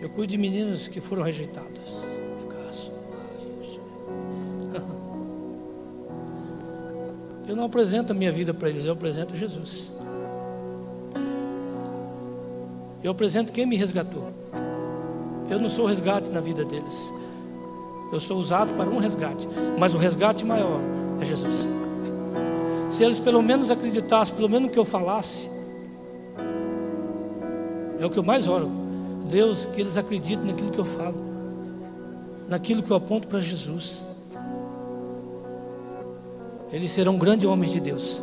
Eu 0.00 0.08
cuido 0.10 0.30
de 0.30 0.38
meninos 0.38 0.86
que 0.86 1.00
foram 1.00 1.24
rejeitados. 1.24 1.82
Eu 7.48 7.56
não 7.56 7.64
apresento 7.64 8.12
a 8.12 8.14
minha 8.14 8.30
vida 8.30 8.54
para 8.54 8.68
eles, 8.68 8.86
eu 8.86 8.92
apresento 8.92 9.34
Jesus. 9.34 9.92
Eu 13.04 13.10
apresento 13.10 13.52
quem 13.52 13.66
me 13.66 13.76
resgatou. 13.76 14.32
Eu 15.50 15.60
não 15.60 15.68
sou 15.68 15.84
resgate 15.84 16.30
na 16.30 16.40
vida 16.40 16.64
deles. 16.64 17.12
Eu 18.10 18.18
sou 18.18 18.38
usado 18.38 18.72
para 18.72 18.88
um 18.88 18.98
resgate, 18.98 19.46
mas 19.78 19.94
o 19.94 19.98
resgate 19.98 20.42
maior 20.42 20.80
é 21.20 21.24
Jesus. 21.24 21.68
Se 22.88 23.04
eles 23.04 23.20
pelo 23.20 23.42
menos 23.42 23.70
acreditassem, 23.70 24.34
pelo 24.34 24.48
menos 24.48 24.70
que 24.72 24.78
eu 24.78 24.86
falasse, 24.86 25.50
é 28.00 28.06
o 28.06 28.10
que 28.10 28.18
eu 28.18 28.22
mais 28.22 28.48
oro. 28.48 28.70
Deus, 29.28 29.66
que 29.66 29.82
eles 29.82 29.98
acreditem 29.98 30.46
naquilo 30.46 30.70
que 30.70 30.78
eu 30.78 30.84
falo, 30.86 31.16
naquilo 32.48 32.82
que 32.82 32.90
eu 32.90 32.96
aponto 32.96 33.28
para 33.28 33.38
Jesus. 33.38 34.02
Eles 36.72 36.90
serão 36.90 37.18
grandes 37.18 37.46
homens 37.46 37.70
de 37.72 37.80
Deus. 37.80 38.20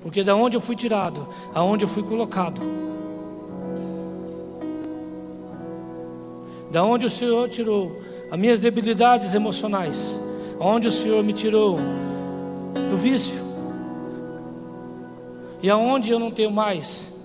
Porque 0.00 0.22
da 0.22 0.34
onde 0.34 0.56
eu 0.56 0.60
fui 0.60 0.76
tirado, 0.76 1.26
aonde 1.54 1.84
eu 1.84 1.88
fui 1.88 2.02
colocado, 2.02 2.60
da 6.70 6.84
onde 6.84 7.06
o 7.06 7.10
Senhor 7.10 7.48
tirou 7.48 8.00
as 8.30 8.38
minhas 8.38 8.60
debilidades 8.60 9.34
emocionais, 9.34 10.20
aonde 10.60 10.88
o 10.88 10.92
Senhor 10.92 11.22
me 11.24 11.32
tirou 11.32 11.78
do 12.90 12.96
vício, 12.96 13.42
e 15.62 15.68
aonde 15.68 16.10
eu 16.10 16.18
não 16.18 16.30
tenho 16.30 16.50
mais. 16.50 17.16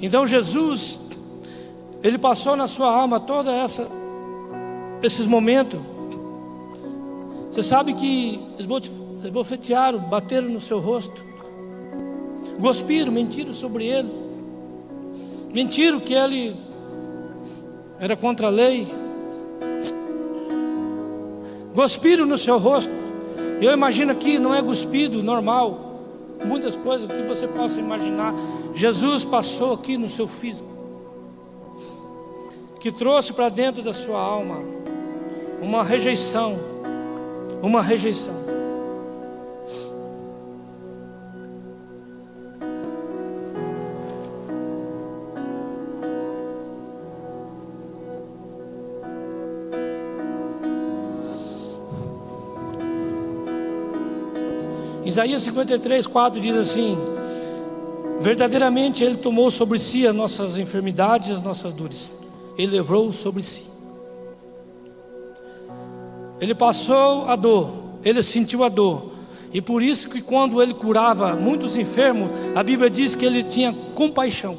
Então 0.00 0.26
Jesus, 0.26 1.10
ele 2.02 2.16
passou 2.16 2.56
na 2.56 2.66
sua 2.66 2.90
alma 2.90 3.20
toda 3.20 3.52
essa 3.52 3.86
esses 5.02 5.26
momentos 5.26 5.80
você 7.50 7.64
sabe 7.64 7.92
que 7.94 8.40
esbofetearam, 9.24 9.98
bateram 9.98 10.48
no 10.48 10.60
seu 10.60 10.78
rosto, 10.78 11.24
gospiram, 12.60 13.10
mentiram 13.10 13.52
sobre 13.52 13.86
ele, 13.86 14.10
mentiram 15.52 15.98
que 15.98 16.14
ele 16.14 16.56
era 17.98 18.16
contra 18.16 18.46
a 18.46 18.50
lei, 18.50 18.86
gospiram 21.74 22.24
no 22.24 22.38
seu 22.38 22.56
rosto. 22.56 22.92
Eu 23.60 23.72
imagino 23.72 24.14
que 24.14 24.38
não 24.38 24.54
é 24.54 24.62
cuspido 24.62 25.20
normal, 25.20 25.98
muitas 26.46 26.76
coisas 26.76 27.10
que 27.10 27.22
você 27.22 27.48
possa 27.48 27.80
imaginar. 27.80 28.32
Jesus 28.74 29.24
passou 29.24 29.74
aqui 29.74 29.98
no 29.98 30.08
seu 30.08 30.28
físico, 30.28 30.70
que 32.78 32.92
trouxe 32.92 33.32
para 33.32 33.48
dentro 33.48 33.82
da 33.82 33.92
sua 33.92 34.20
alma 34.20 34.62
uma 35.60 35.82
rejeição 35.82 36.69
uma 37.62 37.82
rejeição. 37.82 38.34
Isaías 55.04 55.42
53, 55.42 56.06
4 56.06 56.40
diz 56.40 56.54
assim: 56.54 56.96
Verdadeiramente 58.20 59.02
Ele 59.02 59.16
tomou 59.16 59.50
sobre 59.50 59.78
si 59.78 60.06
as 60.06 60.14
nossas 60.14 60.56
enfermidades, 60.56 61.30
as 61.30 61.42
nossas 61.42 61.72
dores, 61.72 62.12
Ele 62.56 62.76
levou 62.76 63.12
sobre 63.12 63.42
si. 63.42 63.69
Ele 66.40 66.54
passou 66.54 67.28
a 67.28 67.36
dor, 67.36 67.72
Ele 68.04 68.22
sentiu 68.22 68.64
a 68.64 68.68
dor, 68.68 69.12
e 69.52 69.60
por 69.60 69.82
isso 69.82 70.08
que 70.08 70.22
quando 70.22 70.62
Ele 70.62 70.74
curava 70.74 71.34
muitos 71.34 71.76
enfermos, 71.76 72.30
a 72.54 72.62
Bíblia 72.62 72.88
diz 72.88 73.14
que 73.14 73.26
Ele 73.26 73.44
tinha 73.44 73.72
compaixão. 73.94 74.56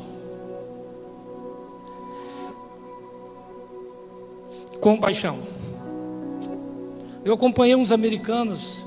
Compaixão. 4.79 5.37
Eu 7.23 7.33
acompanhei 7.33 7.75
uns 7.75 7.91
americanos 7.91 8.83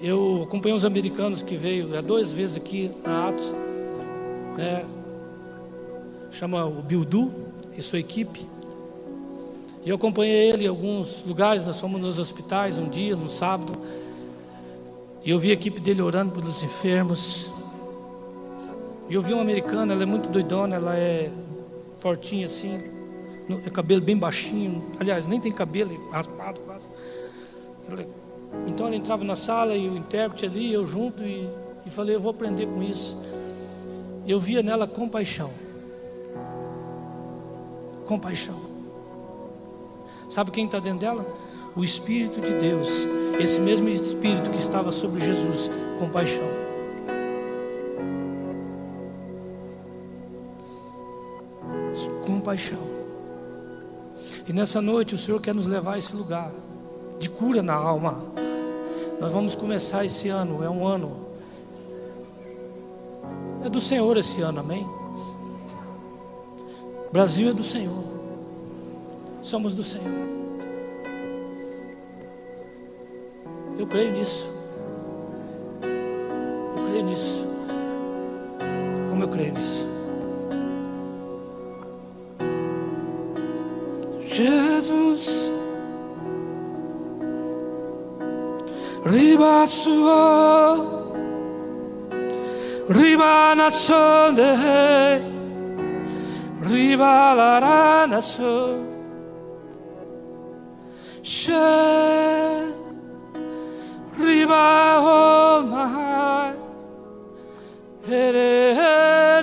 eu 0.00 0.44
acompanhei 0.44 0.76
uns 0.76 0.84
americanos 0.84 1.42
que 1.42 1.56
veio 1.56 1.98
há 1.98 2.00
duas 2.00 2.32
vezes 2.32 2.56
aqui 2.56 2.88
na 3.04 3.28
Atos, 3.30 3.52
né? 4.56 4.84
chama 6.30 6.64
o 6.64 6.80
Bildu 6.82 7.32
e 7.76 7.82
sua 7.82 7.98
equipe. 7.98 8.46
E 9.84 9.90
eu 9.90 9.96
acompanhei 9.96 10.50
ele 10.50 10.64
em 10.64 10.68
alguns 10.68 11.22
lugares, 11.24 11.66
nós 11.66 11.80
fomos 11.80 12.00
nos 12.00 12.18
hospitais 12.18 12.78
um 12.78 12.88
dia, 12.88 13.16
no 13.16 13.28
sábado. 13.28 13.72
E 15.24 15.30
eu 15.30 15.38
vi 15.38 15.50
a 15.50 15.54
equipe 15.54 15.80
dele 15.80 16.02
orando 16.02 16.32
pelos 16.32 16.62
enfermos. 16.62 17.50
E 19.08 19.14
eu 19.14 19.22
vi 19.22 19.32
uma 19.32 19.42
americana, 19.42 19.94
ela 19.94 20.02
é 20.02 20.06
muito 20.06 20.28
doidona, 20.28 20.76
ela 20.76 20.96
é 20.96 21.30
fortinha 21.98 22.46
assim, 22.46 22.78
é 23.64 23.70
cabelo 23.70 24.02
bem 24.02 24.16
baixinho. 24.16 24.84
Aliás, 25.00 25.26
nem 25.26 25.40
tem 25.40 25.50
cabelo, 25.50 26.10
raspado 26.10 26.60
quase. 26.60 26.90
Ela 27.90 28.02
é 28.02 28.06
então 28.66 28.86
ela 28.86 28.96
entrava 28.96 29.24
na 29.24 29.36
sala 29.36 29.74
e 29.74 29.88
o 29.88 29.96
intérprete 29.96 30.46
ali, 30.46 30.72
eu 30.72 30.84
junto, 30.86 31.22
e, 31.22 31.48
e 31.84 31.90
falei: 31.90 32.16
Eu 32.16 32.20
vou 32.20 32.30
aprender 32.30 32.66
com 32.66 32.82
isso. 32.82 33.16
Eu 34.26 34.38
via 34.38 34.62
nela 34.62 34.86
compaixão. 34.86 35.50
Compaixão. 38.04 38.67
Sabe 40.28 40.50
quem 40.50 40.66
está 40.66 40.78
dentro 40.78 41.00
dela? 41.00 41.26
O 41.74 41.82
Espírito 41.82 42.40
de 42.40 42.54
Deus. 42.54 43.06
Esse 43.40 43.60
mesmo 43.60 43.88
Espírito 43.88 44.50
que 44.50 44.58
estava 44.58 44.92
sobre 44.92 45.24
Jesus. 45.24 45.70
Compaixão. 45.98 46.44
Compaixão. 52.26 52.78
E 54.46 54.52
nessa 54.52 54.80
noite 54.80 55.14
o 55.14 55.18
Senhor 55.18 55.40
quer 55.40 55.54
nos 55.54 55.66
levar 55.66 55.94
a 55.94 55.98
esse 55.98 56.14
lugar 56.14 56.50
de 57.18 57.28
cura 57.28 57.62
na 57.62 57.74
alma. 57.74 58.22
Nós 59.20 59.32
vamos 59.32 59.54
começar 59.54 60.04
esse 60.04 60.28
ano, 60.28 60.62
é 60.62 60.70
um 60.70 60.86
ano. 60.86 61.28
É 63.64 63.68
do 63.68 63.80
Senhor 63.80 64.16
esse 64.16 64.40
ano, 64.40 64.60
amém? 64.60 64.88
Brasil 67.10 67.50
é 67.50 67.52
do 67.52 67.64
Senhor. 67.64 68.07
Somos 69.48 69.72
do 69.72 69.82
Senhor. 69.82 70.04
Eu 73.78 73.86
creio 73.86 74.12
nisso. 74.12 74.46
Eu 76.76 76.84
creio 76.90 77.04
nisso. 77.06 77.46
Como 79.08 79.22
eu 79.22 79.28
creio 79.28 79.54
nisso? 79.54 79.88
Jesus. 84.26 85.50
riba 89.06 89.64
sua 89.66 90.76
riba 92.90 93.54
nazione 93.54 94.42
riba 96.62 97.32
la 97.32 98.06
nazione 98.06 98.87
c'è 101.48 102.62
riba 104.20 105.00
oh 105.00 105.62
my 105.62 106.54
ere 108.04 108.76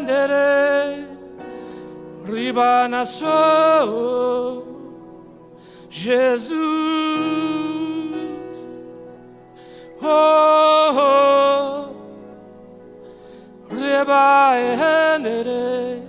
ere 0.05 1.07
riba 2.25 2.87
nazione 2.87 4.65
Jesus. 6.05 6.51
Oh, 10.01 11.89
Reba 13.69 14.53
enere, 14.55 16.03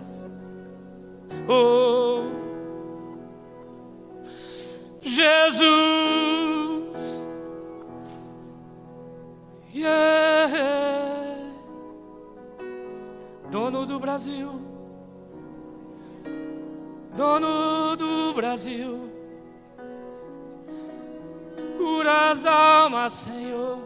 oh, 1.48 2.35
Jesus, 5.16 5.64
yeah, 9.72 10.46
dono 13.50 13.86
do 13.86 13.98
Brasil, 13.98 14.60
dono 17.16 17.96
do 17.96 18.34
Brasil. 18.34 19.10
Cura 21.78 22.32
as 22.32 22.44
almas, 22.44 23.14
Senhor, 23.14 23.78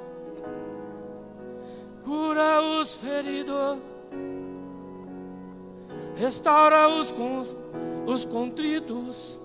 cura 2.02 2.60
os 2.60 2.96
feridos, 2.96 3.78
restaura 6.16 6.88
os, 6.88 7.14
os 8.04 8.24
contritos. 8.24 9.39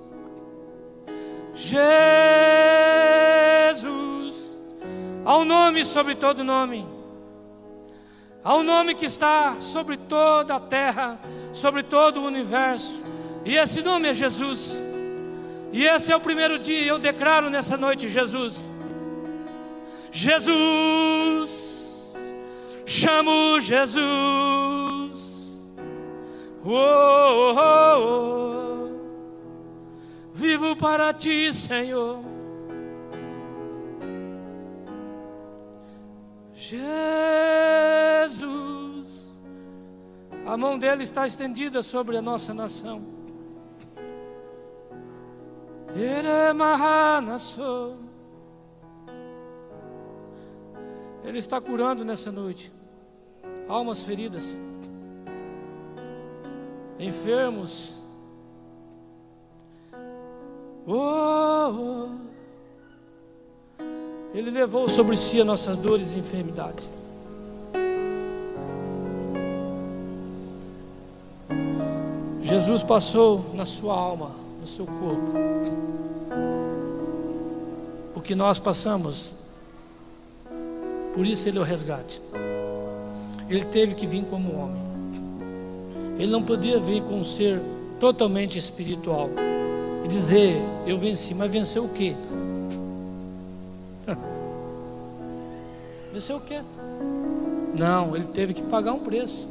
Jesus, 1.55 1.85
ao 5.23 5.45
nome 5.45 5.85
sobre 5.85 6.15
todo 6.15 6.43
nome, 6.43 6.85
ao 8.43 8.61
nome 8.61 8.93
que 8.93 9.05
está 9.05 9.55
sobre 9.57 9.95
toda 9.95 10.55
a 10.55 10.59
terra, 10.59 11.17
sobre 11.53 11.81
todo 11.81 12.19
o 12.19 12.25
universo, 12.25 13.01
e 13.45 13.55
esse 13.55 13.81
nome 13.81 14.09
é 14.09 14.13
Jesus. 14.13 14.83
E 15.71 15.85
esse 15.85 16.11
é 16.11 16.15
o 16.15 16.19
primeiro 16.19 16.59
dia, 16.59 16.85
eu 16.85 16.99
declaro 16.99 17.49
nessa 17.49 17.77
noite, 17.77 18.09
Jesus. 18.09 18.69
Jesus, 20.11 22.13
chamo 22.85 23.59
Jesus. 23.59 24.03
Oh, 26.63 27.55
oh, 27.55 27.99
oh. 27.99 28.64
Vivo 30.35 30.75
para 30.75 31.13
ti, 31.13 31.53
Senhor. 31.53 32.19
Jesus, 36.53 36.91
a 40.45 40.57
mão 40.57 40.77
dele 40.77 41.03
está 41.03 41.25
estendida 41.25 41.81
sobre 41.81 42.17
a 42.17 42.21
nossa 42.21 42.53
nação. 42.53 43.07
Ele 51.23 51.39
está 51.39 51.61
curando 51.61 52.03
nessa 52.03 52.29
noite 52.29 52.73
almas 53.69 54.03
feridas, 54.03 54.57
enfermos. 56.99 57.94
Oh, 60.87 61.71
oh. 61.71 62.25
Ele 64.33 64.51
levou 64.51 64.87
sobre 64.87 65.17
si 65.17 65.39
as 65.39 65.47
nossas 65.47 65.77
dores 65.77 66.13
e 66.13 66.19
enfermidades. 66.19 66.83
Jesus 72.43 72.83
passou 72.83 73.43
na 73.55 73.65
sua 73.65 73.95
alma 73.95 74.31
no 74.61 74.67
seu 74.67 74.85
corpo. 74.85 75.31
O 78.13 78.21
que 78.21 78.35
nós 78.35 78.59
passamos, 78.59 79.35
por 81.15 81.25
isso 81.25 81.47
ele 81.47 81.57
é 81.57 81.61
o 81.61 81.63
resgate. 81.63 82.21
Ele 83.49 83.65
teve 83.65 83.95
que 83.95 84.05
vir 84.05 84.25
como 84.25 84.55
homem. 84.55 84.81
Ele 86.19 86.31
não 86.31 86.43
podia 86.43 86.79
vir 86.79 87.01
com 87.01 87.19
um 87.19 87.23
ser 87.23 87.61
totalmente 87.99 88.59
espiritual 88.59 89.29
e 90.05 90.07
dizer: 90.07 90.61
Eu 90.85 90.97
venci, 90.99 91.33
mas 91.33 91.51
venceu 91.51 91.85
o 91.85 91.89
quê? 91.89 92.15
venceu 96.13 96.37
o 96.37 96.41
quê? 96.41 96.61
Não, 97.77 98.15
ele 98.15 98.27
teve 98.27 98.53
que 98.53 98.61
pagar 98.61 98.93
um 98.93 98.99
preço 98.99 99.49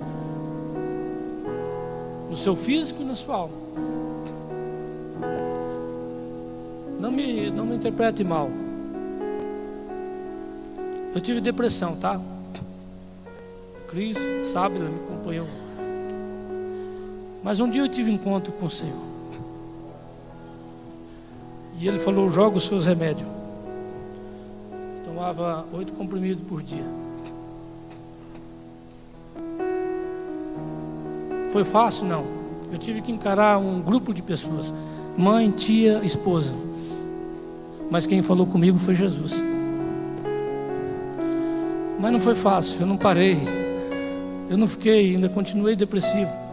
no 2.28 2.34
seu 2.36 2.55
físico 2.55 3.02
e 3.02 3.05
na 3.05 3.16
sua 3.16 3.34
alma. 3.34 3.64
Não 7.00 7.11
me, 7.11 7.50
não 7.50 7.66
me 7.66 7.74
interprete 7.74 8.22
mal. 8.24 8.48
Eu 11.14 11.20
tive 11.20 11.40
depressão, 11.40 11.96
tá? 11.96 12.20
Cris 13.88 14.16
sabe, 14.52 14.76
ela 14.76 14.88
me 14.88 14.96
acompanhou. 14.96 15.46
Mas 17.42 17.61
um 17.61 17.68
dia 17.68 17.82
eu 17.82 17.88
tive 17.88 18.11
encontro 18.11 18.52
com 18.52 18.66
o 18.66 18.70
Senhor. 18.70 19.13
E 21.78 21.88
ele 21.88 21.98
falou: 21.98 22.28
joga 22.28 22.56
os 22.56 22.64
seus 22.64 22.86
remédios. 22.86 23.28
Tomava 25.04 25.66
oito 25.72 25.92
comprimidos 25.92 26.44
por 26.44 26.62
dia. 26.62 26.84
Foi 31.52 31.64
fácil? 31.64 32.06
Não. 32.06 32.24
Eu 32.72 32.78
tive 32.78 33.00
que 33.00 33.12
encarar 33.12 33.58
um 33.58 33.80
grupo 33.80 34.12
de 34.12 34.22
pessoas: 34.22 34.72
mãe, 35.16 35.50
tia, 35.50 36.00
esposa. 36.04 36.52
Mas 37.90 38.06
quem 38.06 38.22
falou 38.22 38.46
comigo 38.46 38.78
foi 38.78 38.94
Jesus. 38.94 39.42
Mas 41.98 42.12
não 42.12 42.20
foi 42.20 42.34
fácil, 42.34 42.80
eu 42.80 42.86
não 42.86 42.96
parei. 42.96 43.38
Eu 44.50 44.58
não 44.58 44.68
fiquei, 44.68 45.14
ainda 45.14 45.28
continuei 45.28 45.74
depressivo. 45.74 46.43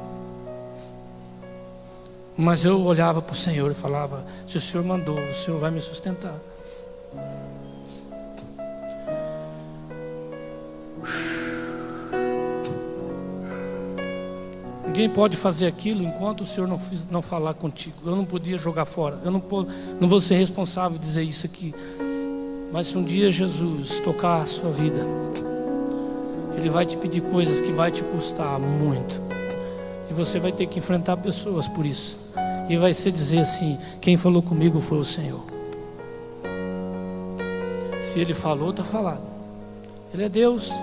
Mas 2.41 2.65
eu 2.65 2.81
olhava 2.81 3.21
para 3.21 3.33
o 3.33 3.35
Senhor 3.35 3.69
e 3.69 3.75
falava: 3.75 4.25
Se 4.47 4.57
o 4.57 4.61
Senhor 4.61 4.83
mandou, 4.83 5.15
o 5.15 5.33
Senhor 5.33 5.59
vai 5.59 5.69
me 5.69 5.79
sustentar. 5.79 6.33
Ninguém 14.87 15.07
pode 15.07 15.37
fazer 15.37 15.67
aquilo 15.67 16.01
enquanto 16.01 16.41
o 16.41 16.45
Senhor 16.45 16.65
não, 16.67 16.81
não 17.11 17.21
falar 17.21 17.53
contigo. 17.53 17.95
Eu 18.03 18.15
não 18.15 18.25
podia 18.25 18.57
jogar 18.57 18.85
fora. 18.85 19.19
Eu 19.23 19.29
não, 19.29 19.43
não 19.99 20.07
vou 20.07 20.19
ser 20.19 20.33
responsável 20.33 20.97
de 20.97 21.05
dizer 21.05 21.21
isso 21.21 21.45
aqui. 21.45 21.75
Mas 22.71 22.87
se 22.87 22.97
um 22.97 23.03
dia 23.03 23.29
Jesus 23.29 23.99
tocar 23.99 24.41
a 24.41 24.45
sua 24.47 24.71
vida, 24.71 25.05
Ele 26.57 26.71
vai 26.71 26.87
te 26.87 26.97
pedir 26.97 27.21
coisas 27.21 27.61
que 27.61 27.71
vai 27.71 27.91
te 27.91 28.01
custar 28.01 28.59
muito. 28.59 29.21
E 30.11 30.13
você 30.13 30.39
vai 30.39 30.51
ter 30.51 30.67
que 30.67 30.77
enfrentar 30.77 31.15
pessoas 31.15 31.69
por 31.69 31.85
isso. 31.85 32.19
E 32.67 32.75
vai 32.75 32.93
ser 32.93 33.13
dizer 33.13 33.39
assim: 33.39 33.77
quem 34.01 34.17
falou 34.17 34.41
comigo 34.41 34.81
foi 34.81 34.97
o 34.97 35.05
Senhor. 35.05 35.39
Se 38.01 38.19
Ele 38.19 38.33
falou, 38.33 38.71
está 38.71 38.83
falado. 38.83 39.23
Ele 40.13 40.25
é 40.25 40.27
Deus. 40.27 40.73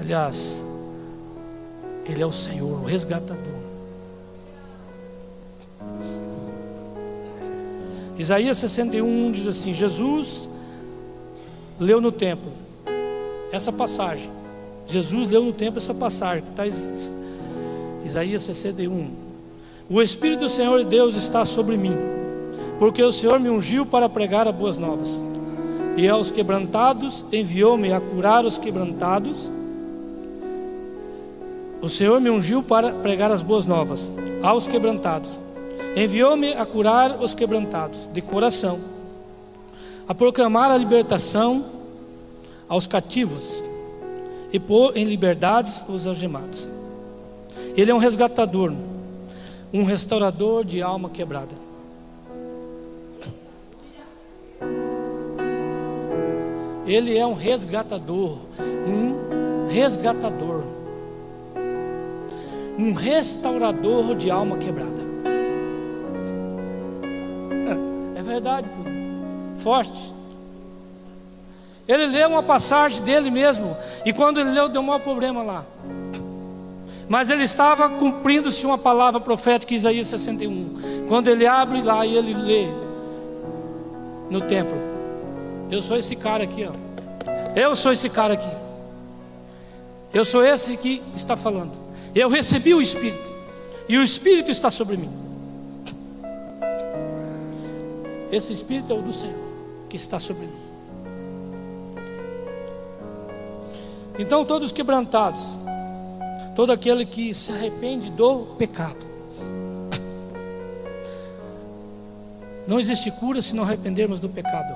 Aliás, 0.00 0.56
Ele 2.08 2.22
é 2.22 2.24
o 2.24 2.32
Senhor, 2.32 2.80
o 2.80 2.86
resgatador. 2.86 3.36
Isaías 8.16 8.56
61 8.56 9.32
diz 9.32 9.46
assim: 9.46 9.74
Jesus 9.74 10.48
leu 11.78 12.00
no 12.00 12.10
templo 12.10 12.52
essa 13.52 13.70
passagem. 13.70 14.30
Jesus 14.86 15.30
leu 15.30 15.42
no 15.42 15.52
templo 15.52 15.78
essa 15.78 15.92
passagem 15.92 16.42
que 16.42 16.50
está 16.50 16.66
Isaías 18.06 18.42
61. 18.42 19.10
O 19.90 20.00
Espírito 20.00 20.40
do 20.40 20.48
Senhor 20.48 20.84
Deus 20.84 21.16
está 21.16 21.44
sobre 21.44 21.76
mim, 21.76 21.96
porque 22.78 23.02
o 23.02 23.10
Senhor 23.10 23.40
me 23.40 23.50
ungiu 23.50 23.84
para 23.84 24.08
pregar 24.08 24.46
as 24.46 24.54
boas 24.54 24.78
novas. 24.78 25.24
E 25.96 26.08
aos 26.08 26.30
quebrantados 26.30 27.24
enviou-me 27.32 27.92
a 27.92 28.00
curar 28.00 28.44
os 28.44 28.58
quebrantados. 28.58 29.50
O 31.82 31.88
Senhor 31.88 32.20
me 32.20 32.30
ungiu 32.30 32.62
para 32.62 32.92
pregar 32.92 33.32
as 33.32 33.42
boas 33.42 33.66
novas 33.66 34.14
aos 34.40 34.68
quebrantados. 34.68 35.40
Enviou-me 35.96 36.52
a 36.52 36.64
curar 36.64 37.20
os 37.20 37.34
quebrantados 37.34 38.08
de 38.12 38.20
coração, 38.20 38.78
a 40.06 40.14
proclamar 40.14 40.70
a 40.70 40.76
libertação 40.76 41.64
aos 42.68 42.86
cativos 42.86 43.64
e 44.52 44.60
pôr 44.60 44.96
em 44.96 45.04
liberdades 45.04 45.84
os 45.88 46.06
algemados 46.06 46.75
ele 47.76 47.90
é 47.90 47.94
um 47.94 47.98
resgatador, 47.98 48.72
um 49.72 49.84
restaurador 49.84 50.64
de 50.64 50.80
alma 50.80 51.10
quebrada. 51.10 51.54
Ele 56.86 57.18
é 57.18 57.26
um 57.26 57.34
resgatador, 57.34 58.38
um 58.86 59.66
resgatador, 59.68 60.62
um 62.78 62.92
restaurador 62.94 64.14
de 64.14 64.30
alma 64.30 64.56
quebrada. 64.56 65.02
É, 68.16 68.22
verdade, 68.22 68.68
forte. 69.58 70.14
Ele 71.86 72.06
leu 72.06 72.30
uma 72.30 72.42
passagem 72.42 73.02
dele 73.02 73.30
mesmo, 73.30 73.76
e 74.04 74.12
quando 74.12 74.40
ele 74.40 74.50
leu, 74.50 74.68
deu 74.68 74.80
um 74.80 74.84
maior 74.84 75.00
problema 75.00 75.42
lá. 75.42 75.64
Mas 77.08 77.30
ele 77.30 77.44
estava 77.44 77.88
cumprindo-se 77.88 78.66
uma 78.66 78.76
palavra 78.76 79.20
profética, 79.20 79.72
Isaías 79.72 80.08
61. 80.08 81.06
Quando 81.08 81.28
ele 81.28 81.46
abre 81.46 81.82
lá 81.82 82.04
e 82.04 82.16
ele 82.16 82.34
lê 82.34 82.68
no 84.28 84.40
templo. 84.40 84.76
Eu 85.70 85.80
sou 85.80 85.96
esse 85.96 86.16
cara 86.16 86.44
aqui, 86.44 86.64
ó. 86.64 86.72
Eu 87.54 87.76
sou 87.76 87.92
esse 87.92 88.08
cara 88.08 88.34
aqui. 88.34 88.50
Eu 90.12 90.24
sou 90.24 90.44
esse 90.44 90.76
que 90.76 91.02
está 91.14 91.36
falando. 91.36 91.72
Eu 92.14 92.28
recebi 92.28 92.74
o 92.74 92.80
Espírito. 92.80 93.32
E 93.88 93.96
o 93.96 94.02
Espírito 94.02 94.50
está 94.50 94.70
sobre 94.70 94.96
mim. 94.96 95.10
Esse 98.32 98.52
Espírito 98.52 98.92
é 98.92 98.96
o 98.96 99.02
do 99.02 99.12
Senhor 99.12 99.46
que 99.88 99.96
está 99.96 100.18
sobre 100.18 100.46
mim. 100.46 100.66
Então, 104.18 104.44
todos 104.44 104.72
quebrantados, 104.72 105.58
todo 106.56 106.72
aquele 106.72 107.04
que 107.04 107.34
se 107.34 107.52
arrepende 107.52 108.08
do 108.08 108.46
pecado. 108.56 109.04
Não 112.66 112.80
existe 112.80 113.10
cura 113.10 113.42
se 113.42 113.54
não 113.54 113.62
arrependermos 113.62 114.18
do 114.18 114.28
pecado. 114.28 114.74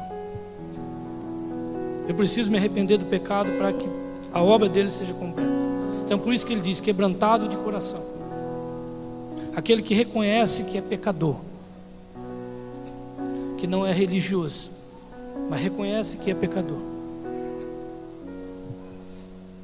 Eu 2.06 2.14
preciso 2.14 2.50
me 2.50 2.58
arrepender 2.58 2.98
do 2.98 3.06
pecado 3.06 3.50
para 3.52 3.72
que 3.72 3.88
a 4.30 4.42
obra 4.42 4.68
dele 4.68 4.90
seja 4.90 5.14
completa. 5.14 5.50
Então 6.04 6.18
por 6.18 6.34
isso 6.34 6.46
que 6.46 6.52
ele 6.52 6.60
diz 6.60 6.80
quebrantado 6.80 7.48
de 7.48 7.56
coração. 7.56 8.02
Aquele 9.56 9.80
que 9.80 9.94
reconhece 9.94 10.64
que 10.64 10.76
é 10.76 10.82
pecador, 10.82 11.36
que 13.56 13.66
não 13.66 13.86
é 13.86 13.92
religioso, 13.92 14.70
mas 15.48 15.60
reconhece 15.60 16.18
que 16.18 16.30
é 16.30 16.34
pecador. 16.34 16.78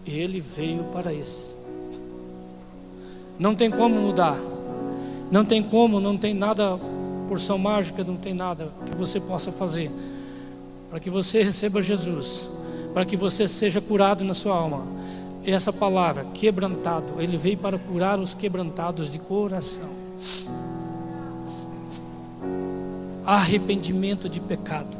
Ele 0.06 0.40
veio 0.40 0.82
para 0.84 1.12
esses. 1.12 1.55
Não 3.38 3.54
tem 3.54 3.70
como 3.70 3.94
mudar. 3.94 4.38
Não 5.30 5.44
tem 5.44 5.62
como, 5.62 6.00
não 6.00 6.16
tem 6.16 6.32
nada, 6.34 6.78
porção 7.28 7.58
mágica, 7.58 8.04
não 8.04 8.16
tem 8.16 8.32
nada 8.32 8.68
que 8.86 8.94
você 8.94 9.18
possa 9.20 9.50
fazer 9.50 9.90
para 10.90 11.00
que 11.00 11.10
você 11.10 11.42
receba 11.42 11.82
Jesus, 11.82 12.48
para 12.94 13.04
que 13.04 13.16
você 13.16 13.46
seja 13.48 13.80
curado 13.80 14.24
na 14.24 14.34
sua 14.34 14.56
alma. 14.56 14.82
E 15.44 15.50
essa 15.50 15.72
palavra, 15.72 16.24
quebrantado, 16.34 17.20
ele 17.20 17.36
veio 17.36 17.58
para 17.58 17.78
curar 17.78 18.18
os 18.18 18.34
quebrantados 18.34 19.12
de 19.12 19.18
coração. 19.18 19.88
Arrependimento 23.24 24.28
de 24.28 24.40
pecado. 24.40 24.96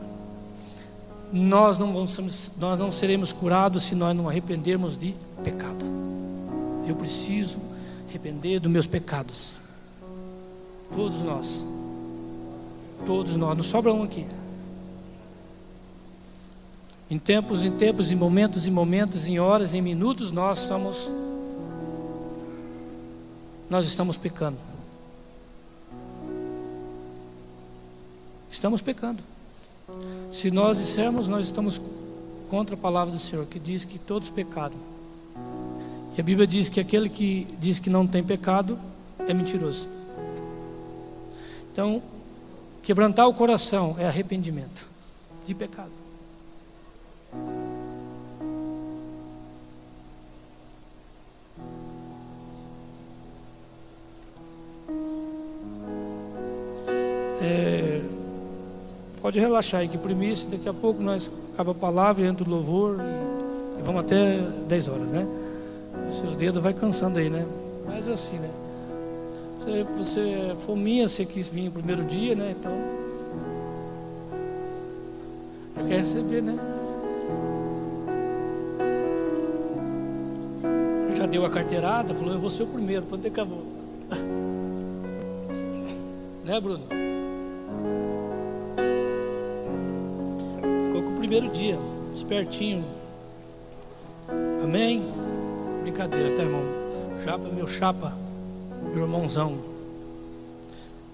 Nós 1.33 1.79
não, 1.79 1.93
vamos, 1.93 2.53
nós 2.59 2.79
não 2.79 2.93
seremos 2.93 3.33
curados 3.33 3.85
se 3.85 3.95
nós 3.95 4.17
não 4.17 4.29
arrependermos 4.29 4.97
de 4.97 5.15
pecado. 5.43 5.85
Eu 6.87 6.95
preciso 6.95 7.59
arrepender 8.17 8.59
dos 8.59 8.73
meus 8.73 8.87
pecados. 8.87 9.57
Todos 10.95 11.23
nós. 11.23 11.65
Todos 13.05 13.37
nós. 13.37 13.57
Não 13.57 13.63
sobra 13.63 13.93
um 13.93 14.03
aqui. 14.03 14.27
Em 17.11 17.19
tempos, 17.19 17.63
em 17.63 17.71
tempos, 17.71 18.11
em 18.11 18.17
momentos, 18.17 18.67
em 18.67 18.71
momentos, 18.71 19.27
em 19.29 19.39
horas, 19.39 19.75
em 19.75 19.83
minutos, 19.83 20.31
nós 20.31 20.63
estamos 20.63 21.11
nós 23.69 23.85
estamos 23.85 24.17
pecando. 24.17 24.59
Estamos 28.51 28.81
pecando. 28.81 29.23
Se 30.33 30.51
nós 30.51 30.79
dissermos, 30.79 31.29
nós 31.29 31.47
estamos 31.47 31.81
contra 32.49 32.75
a 32.75 32.79
palavra 32.79 33.13
do 33.13 33.21
Senhor, 33.21 33.45
que 33.47 33.59
diz 33.59 33.85
que 33.85 33.99
todos 33.99 34.31
pecaram. 34.31 34.96
E 36.17 36.21
a 36.21 36.25
Bíblia 36.25 36.47
diz 36.47 36.71
que 36.71 36.81
aquele 36.81 37.11
que 37.11 37.47
diz 37.61 37.79
que 37.79 37.91
não 37.91 38.07
tem 38.07 38.25
pecado 38.25 38.79
é 39.29 39.35
mentiroso. 39.35 39.87
Então, 41.71 42.03
quebrantar 42.83 43.29
o 43.29 43.35
coração 43.35 43.97
é 43.99 44.07
arrependimento 44.07 44.87
de 45.45 45.55
pecado. 45.55 45.91
É, 57.43 58.01
pode 59.21 59.39
relaxar 59.39 59.83
aí 59.83 59.89
que 59.89 59.99
primeiro 59.99 60.47
daqui 60.47 60.67
a 60.67 60.73
pouco 60.73 61.03
nós 61.03 61.31
acaba 61.53 61.73
a 61.73 61.75
palavra, 61.75 62.25
entra 62.25 62.43
o 62.43 62.49
louvor 62.49 62.97
e, 63.77 63.81
e 63.81 63.83
vamos 63.83 64.01
até 64.01 64.39
10 64.67 64.89
horas, 64.89 65.13
né? 65.13 65.46
Seus 66.13 66.37
dedos 66.37 66.63
vai 66.63 66.73
cansando 66.73 67.19
aí, 67.19 67.29
né? 67.29 67.45
Mas 67.87 68.09
é 68.09 68.13
assim, 68.13 68.39
né? 68.39 68.51
Você, 69.59 69.85
você 69.97 70.55
fominha, 70.65 71.09
você 71.09 71.25
quis 71.25 71.49
vir 71.49 71.65
no 71.65 71.73
primeiro 71.73 72.05
dia, 72.05 72.35
né? 72.35 72.55
Então. 72.59 72.73
Quer 75.87 75.99
receber, 75.99 76.43
né? 76.43 76.57
Já 81.17 81.27
deu 81.27 81.47
a 81.47 81.51
carteirada, 81.51 82.13
falou, 82.13 82.33
eu 82.33 82.41
vou 82.41 82.51
ser 82.51 82.65
o 82.65 82.67
primeiro, 82.67 83.07
quando 83.07 83.27
acabou. 83.27 83.63
né, 86.45 86.61
Bruno? 86.61 86.85
Ficou 90.85 91.03
com 91.03 91.11
o 91.11 91.17
primeiro 91.17 91.49
dia, 91.51 91.79
espertinho. 92.13 92.85
Amém? 94.63 95.05
Brincadeira, 95.87 96.37
tá, 96.37 96.43
irmão? 96.43 96.65
Japa, 97.25 97.49
meu 97.49 97.69
chapa, 97.69 98.13
meu 98.93 99.05
irmãozão. 99.05 99.57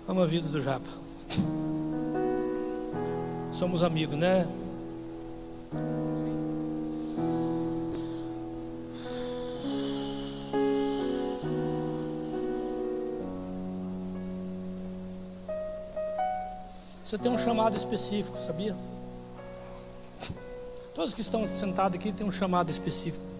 Ama 0.09 0.23
a 0.23 0.27
vida 0.27 0.49
do 0.49 0.63
Japa. 0.63 0.89
Somos 3.53 3.83
amigos, 3.83 4.17
né? 4.17 4.49
Você 17.05 17.19
tem 17.19 17.31
um 17.31 17.37
chamado 17.37 17.77
específico, 17.77 18.39
sabia? 18.39 18.75
Todos 20.95 21.13
que 21.13 21.21
estão 21.21 21.47
sentados 21.47 22.01
aqui 22.01 22.11
têm 22.11 22.27
um 22.27 22.33
chamado 22.33 22.71
específico. 22.71 23.32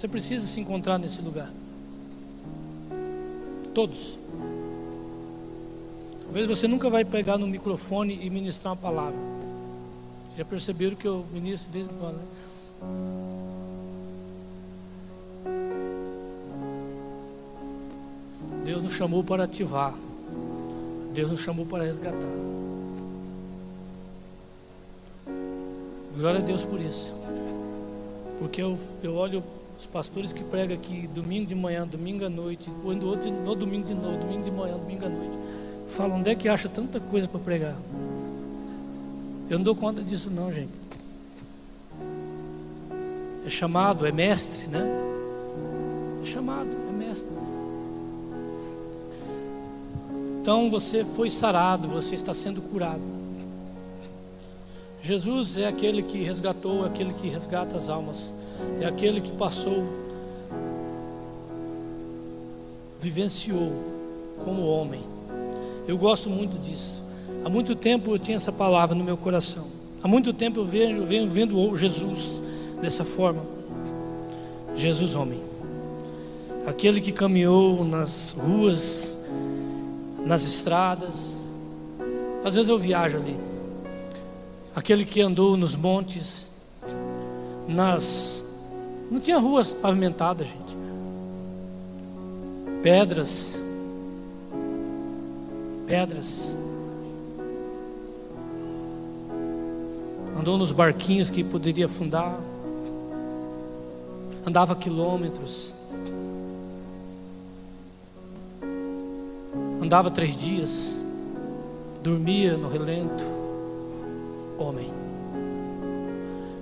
Você 0.00 0.08
precisa 0.08 0.46
se 0.46 0.58
encontrar 0.58 0.98
nesse 0.98 1.20
lugar. 1.20 1.52
Todos. 3.74 4.18
Talvez 6.22 6.48
você 6.48 6.66
nunca 6.66 6.88
vai 6.88 7.04
pegar 7.04 7.36
no 7.36 7.46
microfone 7.46 8.18
e 8.24 8.30
ministrar 8.30 8.72
uma 8.72 8.80
palavra. 8.80 9.18
Já 10.38 10.42
perceberam 10.42 10.96
que 10.96 11.06
eu 11.06 11.26
ministro 11.30 11.70
de 11.70 11.76
vez 11.76 11.86
em 11.86 11.98
quando, 12.00 12.16
né? 12.16 12.24
Deus 18.64 18.82
nos 18.82 18.94
chamou 18.94 19.22
para 19.22 19.44
ativar. 19.44 19.92
Deus 21.12 21.30
nos 21.30 21.40
chamou 21.40 21.66
para 21.66 21.84
resgatar. 21.84 22.16
Glória 26.16 26.40
a 26.40 26.42
Deus 26.42 26.64
por 26.64 26.80
isso. 26.80 27.14
Porque 28.38 28.62
eu, 28.62 28.78
eu 29.02 29.14
olho 29.14 29.44
os 29.80 29.86
pastores 29.86 30.30
que 30.30 30.44
pregam 30.44 30.76
aqui 30.76 31.08
domingo 31.14 31.46
de 31.46 31.54
manhã, 31.54 31.86
domingo 31.86 32.26
à 32.26 32.28
noite, 32.28 32.70
quando 32.82 33.06
outro 33.06 33.30
no 33.30 33.54
domingo 33.54 33.86
de 33.86 33.94
novo, 33.94 34.18
domingo 34.18 34.42
de 34.44 34.50
manhã, 34.50 34.76
domingo 34.76 35.06
à 35.06 35.08
noite. 35.08 35.38
Falam, 35.88 36.18
onde 36.18 36.30
é 36.30 36.34
que 36.34 36.50
acha 36.50 36.68
tanta 36.68 37.00
coisa 37.00 37.26
para 37.26 37.40
pregar? 37.40 37.76
Eu 39.48 39.56
não 39.56 39.64
dou 39.64 39.74
conta 39.74 40.02
disso 40.02 40.30
não, 40.30 40.52
gente. 40.52 40.70
É 43.46 43.48
chamado, 43.48 44.06
é 44.06 44.12
mestre, 44.12 44.66
né? 44.66 44.86
É 46.22 46.26
chamado, 46.26 46.68
é 46.68 46.92
mestre. 46.92 47.30
Então 50.42 50.70
você 50.70 51.04
foi 51.04 51.30
sarado, 51.30 51.88
você 51.88 52.14
está 52.14 52.34
sendo 52.34 52.60
curado. 52.60 53.00
Jesus 55.02 55.56
é 55.56 55.66
aquele 55.66 56.02
que 56.02 56.22
resgatou, 56.22 56.84
é 56.84 56.88
aquele 56.88 57.12
que 57.14 57.28
resgata 57.28 57.76
as 57.76 57.88
almas 57.88 58.32
é 58.80 58.86
aquele 58.86 59.20
que 59.20 59.32
passou, 59.32 59.84
vivenciou 63.00 63.72
como 64.44 64.66
homem. 64.66 65.02
Eu 65.86 65.96
gosto 65.98 66.28
muito 66.28 66.58
disso. 66.58 67.02
Há 67.44 67.48
muito 67.48 67.74
tempo 67.74 68.10
eu 68.10 68.18
tinha 68.18 68.36
essa 68.36 68.52
palavra 68.52 68.94
no 68.94 69.04
meu 69.04 69.16
coração. 69.16 69.66
Há 70.02 70.08
muito 70.08 70.32
tempo 70.32 70.60
eu 70.60 70.64
vejo, 70.64 71.04
venho 71.04 71.28
vendo 71.28 71.74
Jesus 71.76 72.42
dessa 72.80 73.04
forma. 73.04 73.42
Jesus 74.74 75.14
homem. 75.14 75.40
Aquele 76.66 77.00
que 77.00 77.12
caminhou 77.12 77.84
nas 77.84 78.32
ruas, 78.32 79.16
nas 80.24 80.44
estradas. 80.44 81.38
Às 82.44 82.54
vezes 82.54 82.68
eu 82.68 82.78
viajo 82.78 83.18
ali. 83.18 83.49
Aquele 84.74 85.04
que 85.04 85.20
andou 85.20 85.56
nos 85.56 85.74
montes, 85.74 86.46
nas 87.66 88.50
não 89.10 89.18
tinha 89.18 89.38
ruas 89.38 89.72
pavimentadas, 89.72 90.46
gente. 90.46 90.76
Pedras. 92.80 93.60
Pedras. 95.84 96.56
Andou 100.38 100.56
nos 100.56 100.70
barquinhos 100.70 101.28
que 101.28 101.42
poderia 101.42 101.86
afundar. 101.86 102.38
Andava 104.46 104.76
quilômetros. 104.76 105.74
Andava 109.82 110.08
três 110.08 110.36
dias. 110.36 110.92
Dormia 112.00 112.56
no 112.56 112.68
relento. 112.68 113.39
Homem. 114.60 114.92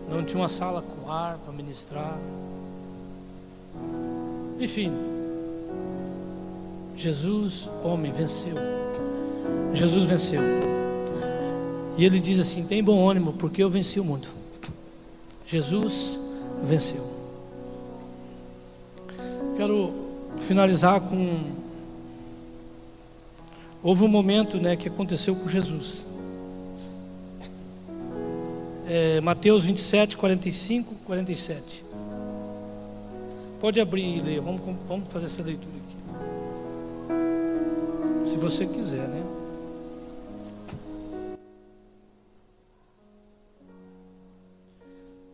Não 0.08 0.24
tinha 0.24 0.40
uma 0.40 0.48
sala 0.48 0.82
com 0.82 1.10
ar 1.10 1.36
para 1.38 1.52
ministrar. 1.52 2.16
Enfim, 4.60 4.92
Jesus, 6.96 7.68
homem, 7.82 8.12
venceu. 8.12 8.54
Jesus 9.74 10.04
venceu. 10.04 10.40
E 11.96 12.04
ele 12.04 12.20
diz 12.20 12.38
assim: 12.38 12.64
tem 12.64 12.82
bom 12.82 13.10
ânimo, 13.10 13.32
porque 13.32 13.62
eu 13.62 13.68
venci 13.68 13.98
o 13.98 14.04
mundo. 14.04 14.28
Jesus 15.44 16.18
venceu. 16.62 17.04
Quero 19.56 19.92
finalizar 20.38 21.00
com. 21.00 21.52
Houve 23.82 24.04
um 24.04 24.08
momento 24.08 24.56
né, 24.58 24.76
que 24.76 24.86
aconteceu 24.86 25.34
com 25.34 25.48
Jesus. 25.48 26.06
É, 28.90 29.20
Mateus 29.20 29.64
27, 29.64 30.16
45, 30.16 30.94
47. 31.04 31.84
Pode 33.60 33.78
abrir 33.82 34.16
e 34.16 34.18
ler, 34.18 34.40
vamos, 34.40 34.62
vamos 34.86 35.12
fazer 35.12 35.26
essa 35.26 35.42
leitura 35.42 35.74
aqui. 35.76 35.96
Se 38.30 38.38
você 38.38 38.66
quiser, 38.66 39.06
né? 39.06 39.22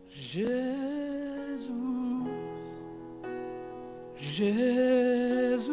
Jesus, 0.09 1.69
Jesus, 4.19 5.65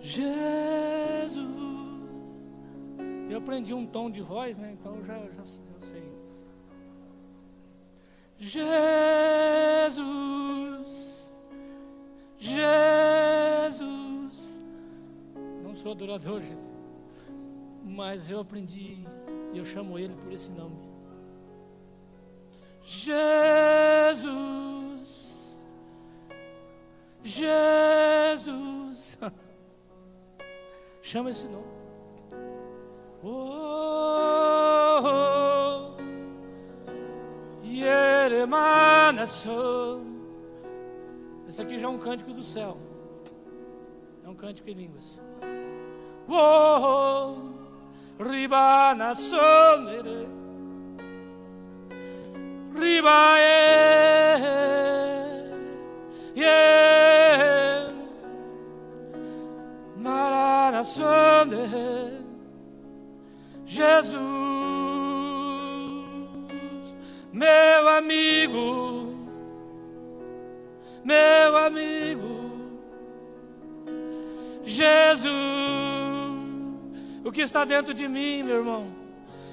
Jesus. 0.00 0.97
Eu 3.38 3.42
aprendi 3.42 3.72
um 3.72 3.86
tom 3.86 4.10
de 4.10 4.20
voz, 4.20 4.56
né? 4.56 4.72
Então 4.72 5.00
já, 5.04 5.16
já, 5.16 5.44
já 5.44 5.78
sei. 5.78 6.02
Jesus, 8.36 9.94
Jesus. 12.36 13.80
Não 15.62 15.72
sou 15.72 15.92
adorador, 15.92 16.40
gente, 16.40 16.68
mas 17.84 18.28
eu 18.28 18.40
aprendi 18.40 19.06
e 19.52 19.58
eu 19.58 19.64
chamo 19.64 19.96
ele 19.96 20.16
por 20.16 20.32
esse 20.32 20.50
nome. 20.50 20.76
Jesus, 22.82 24.26
Jesus. 27.22 29.16
Chama 31.02 31.30
esse 31.30 31.46
nome. 31.46 31.77
Oh, 33.22 35.00
oh. 35.04 35.28
Esse 41.48 41.62
aqui 41.62 41.78
já 41.78 41.86
é 41.86 41.90
um 41.90 41.98
cântico 41.98 42.32
do 42.32 42.42
céu. 42.42 42.78
É 44.24 44.28
um 44.28 44.34
cântico 44.34 44.68
em 44.70 44.74
línguas. 44.74 45.20
Oh, 46.28 47.34
ribana 48.22 49.14
sonere. 49.14 50.28
Riba 52.74 53.38
yeah. 56.36 57.92
Marana 59.96 60.84
sonere. 60.84 62.17
Jesus 63.78 64.38
meu 67.38 67.88
amigo, 67.88 69.14
meu 71.04 71.56
amigo, 71.56 72.50
Jesus. 74.64 75.32
O 77.24 77.30
que 77.30 77.42
está 77.42 77.64
dentro 77.64 77.94
de 77.94 78.08
mim, 78.08 78.42
meu 78.42 78.56
irmão, 78.56 78.92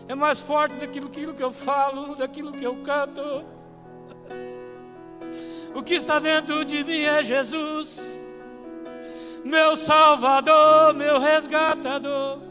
é 0.08 0.16
mais 0.16 0.40
forte 0.40 0.76
daquilo, 0.78 1.10
daquilo 1.10 1.34
que 1.34 1.44
eu 1.44 1.52
falo, 1.52 2.16
daquilo 2.16 2.52
que 2.52 2.64
eu 2.64 2.76
canto. 2.78 3.46
O 5.76 5.84
que 5.84 5.96
está 5.96 6.18
dentro 6.18 6.66
de 6.66 6.84
mim 6.84 7.02
é 7.02 7.22
Jesus, 7.22 8.24
meu 9.44 9.76
Salvador, 9.76 10.94
meu 10.94 11.20
resgatador. 11.20 12.45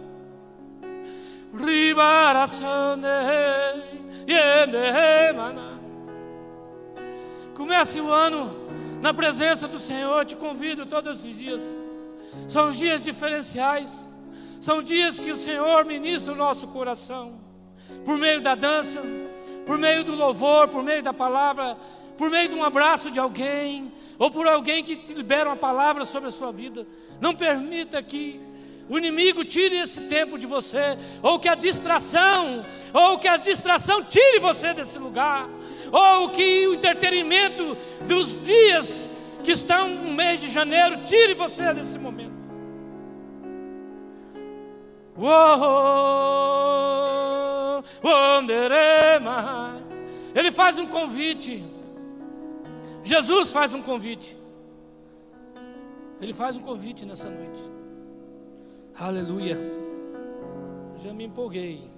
Comece 7.54 8.00
o 8.00 8.10
ano 8.10 8.50
na 9.00 9.14
presença 9.14 9.68
do 9.68 9.78
Senhor, 9.78 10.24
te 10.24 10.34
convido 10.34 10.84
todos 10.84 11.22
os 11.22 11.36
dias. 11.36 11.62
São 12.48 12.72
dias 12.72 13.02
diferenciais, 13.02 14.06
são 14.60 14.82
dias 14.82 15.18
que 15.18 15.30
o 15.30 15.36
Senhor 15.36 15.84
ministra 15.84 16.32
o 16.32 16.36
nosso 16.36 16.66
coração, 16.68 17.38
por 18.04 18.18
meio 18.18 18.40
da 18.40 18.54
dança, 18.54 19.00
por 19.64 19.78
meio 19.78 20.02
do 20.02 20.14
louvor, 20.14 20.66
por 20.68 20.82
meio 20.82 21.02
da 21.02 21.12
palavra, 21.12 21.76
por 22.18 22.30
meio 22.30 22.48
de 22.48 22.54
um 22.54 22.64
abraço 22.64 23.10
de 23.10 23.20
alguém, 23.20 23.92
ou 24.18 24.30
por 24.30 24.46
alguém 24.48 24.82
que 24.82 24.96
te 24.96 25.14
libera 25.14 25.48
uma 25.48 25.56
palavra 25.56 26.04
sobre 26.04 26.28
a 26.28 26.32
sua 26.32 26.50
vida. 26.50 26.86
Não 27.20 27.34
permita 27.34 28.02
que 28.02 28.40
o 28.88 28.98
inimigo 28.98 29.44
tire 29.44 29.76
esse 29.78 30.00
tempo 30.02 30.38
de 30.38 30.46
você, 30.46 30.98
ou 31.22 31.38
que 31.38 31.48
a 31.48 31.54
distração, 31.54 32.64
ou 32.92 33.18
que 33.18 33.26
a 33.26 33.36
distração 33.36 34.02
tire 34.02 34.38
você 34.38 34.74
desse 34.74 34.98
lugar, 34.98 35.48
ou 35.90 36.28
que 36.28 36.66
o 36.68 36.74
entretenimento 36.74 37.76
dos 38.02 38.40
dias 38.42 39.10
que 39.42 39.52
estão 39.52 39.88
no 39.88 40.12
mês 40.12 40.40
de 40.40 40.50
janeiro 40.50 40.98
tire 41.02 41.34
você 41.34 41.72
desse 41.72 41.98
momento. 41.98 42.44
Ele 50.34 50.50
faz 50.50 50.78
um 50.78 50.86
convite. 50.86 51.64
Jesus 53.02 53.52
faz 53.52 53.72
um 53.72 53.82
convite. 53.82 54.36
Ele 56.20 56.32
faz 56.32 56.56
um 56.56 56.62
convite 56.62 57.06
nessa 57.06 57.30
noite. 57.30 57.73
Aleluia. 58.96 59.58
Já 61.02 61.12
me 61.12 61.24
empolguei. 61.24 61.90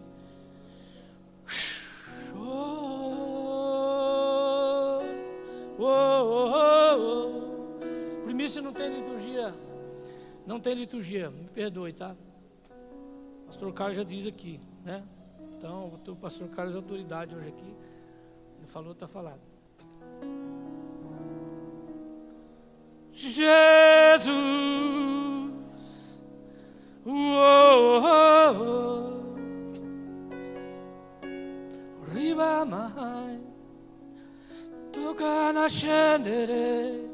Oh, 2.34 5.02
oh, 5.78 6.98
oh, 6.98 8.24
Primícia 8.24 8.62
não 8.62 8.72
tem 8.72 8.88
liturgia. 8.88 9.54
Não 10.46 10.58
tem 10.58 10.74
liturgia. 10.74 11.30
Me 11.30 11.48
perdoe, 11.48 11.92
tá? 11.92 12.16
Pastor 13.44 13.70
Carlos 13.74 13.98
já 13.98 14.02
diz 14.02 14.26
aqui, 14.26 14.58
né? 14.82 15.04
Então, 15.58 15.92
o 16.08 16.16
pastor 16.16 16.48
Carlos 16.48 16.74
é 16.74 16.78
autoridade 16.78 17.34
hoje 17.34 17.48
aqui. 17.48 17.76
Ele 18.58 18.66
falou, 18.66 18.92
está 18.92 19.06
falado. 19.06 19.40
Jesus 23.12 24.75
Riba 32.12 32.64
mai 32.66 33.40
Toca 34.90 35.52
na 35.52 35.68
scendere 35.68 37.08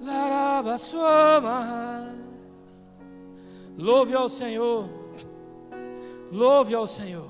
La 0.00 0.28
raba 0.28 0.78
sua 0.78 1.40
mai 1.40 2.14
Louve 3.76 4.14
ao 4.14 4.28
Senhor. 4.28 4.88
Louve 6.30 6.74
ao 6.74 6.86
Senhor. 6.86 7.28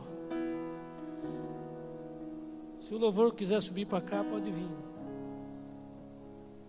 Se 2.79 2.95
o 2.95 2.99
louvor 2.99 3.35
quiser 3.35 3.63
subir 3.63 3.87
para 3.87 4.03
cá, 4.03 4.23
pode 4.23 4.51
vir 4.51 4.84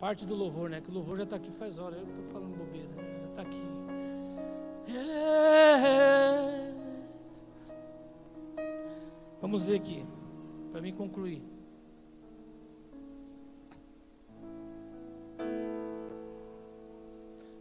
parte 0.05 0.23
do 0.23 0.35
louvor, 0.35 0.69
né? 0.69 0.81
Que 0.81 0.91
o 0.91 0.93
louvor 0.93 1.17
já 1.17 1.23
está 1.23 1.35
aqui 1.35 1.49
faz 1.49 1.79
hora. 1.79 1.95
Eu 1.95 2.03
estou 2.03 2.25
falando 2.25 2.55
bobeira, 2.55 2.87
né? 2.89 3.19
já 3.21 3.27
está 3.27 3.41
aqui. 3.41 3.57
É. 4.87 6.71
Vamos 9.41 9.63
ler 9.63 9.77
aqui, 9.77 10.05
para 10.71 10.79
mim 10.79 10.93
concluir. 10.93 11.41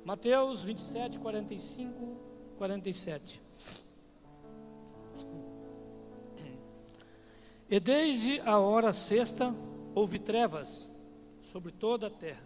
Mateus 0.05 0.63
27, 0.63 1.19
45, 1.19 2.17
47. 2.59 3.43
E 7.71 7.81
desde 7.81 8.39
a 8.43 8.59
hora 8.59 8.93
sexta 8.93 9.55
houve 9.95 10.19
trevas 10.19 10.93
sobre 11.45 11.73
toda 11.73 12.07
a 12.07 12.11
terra, 12.11 12.43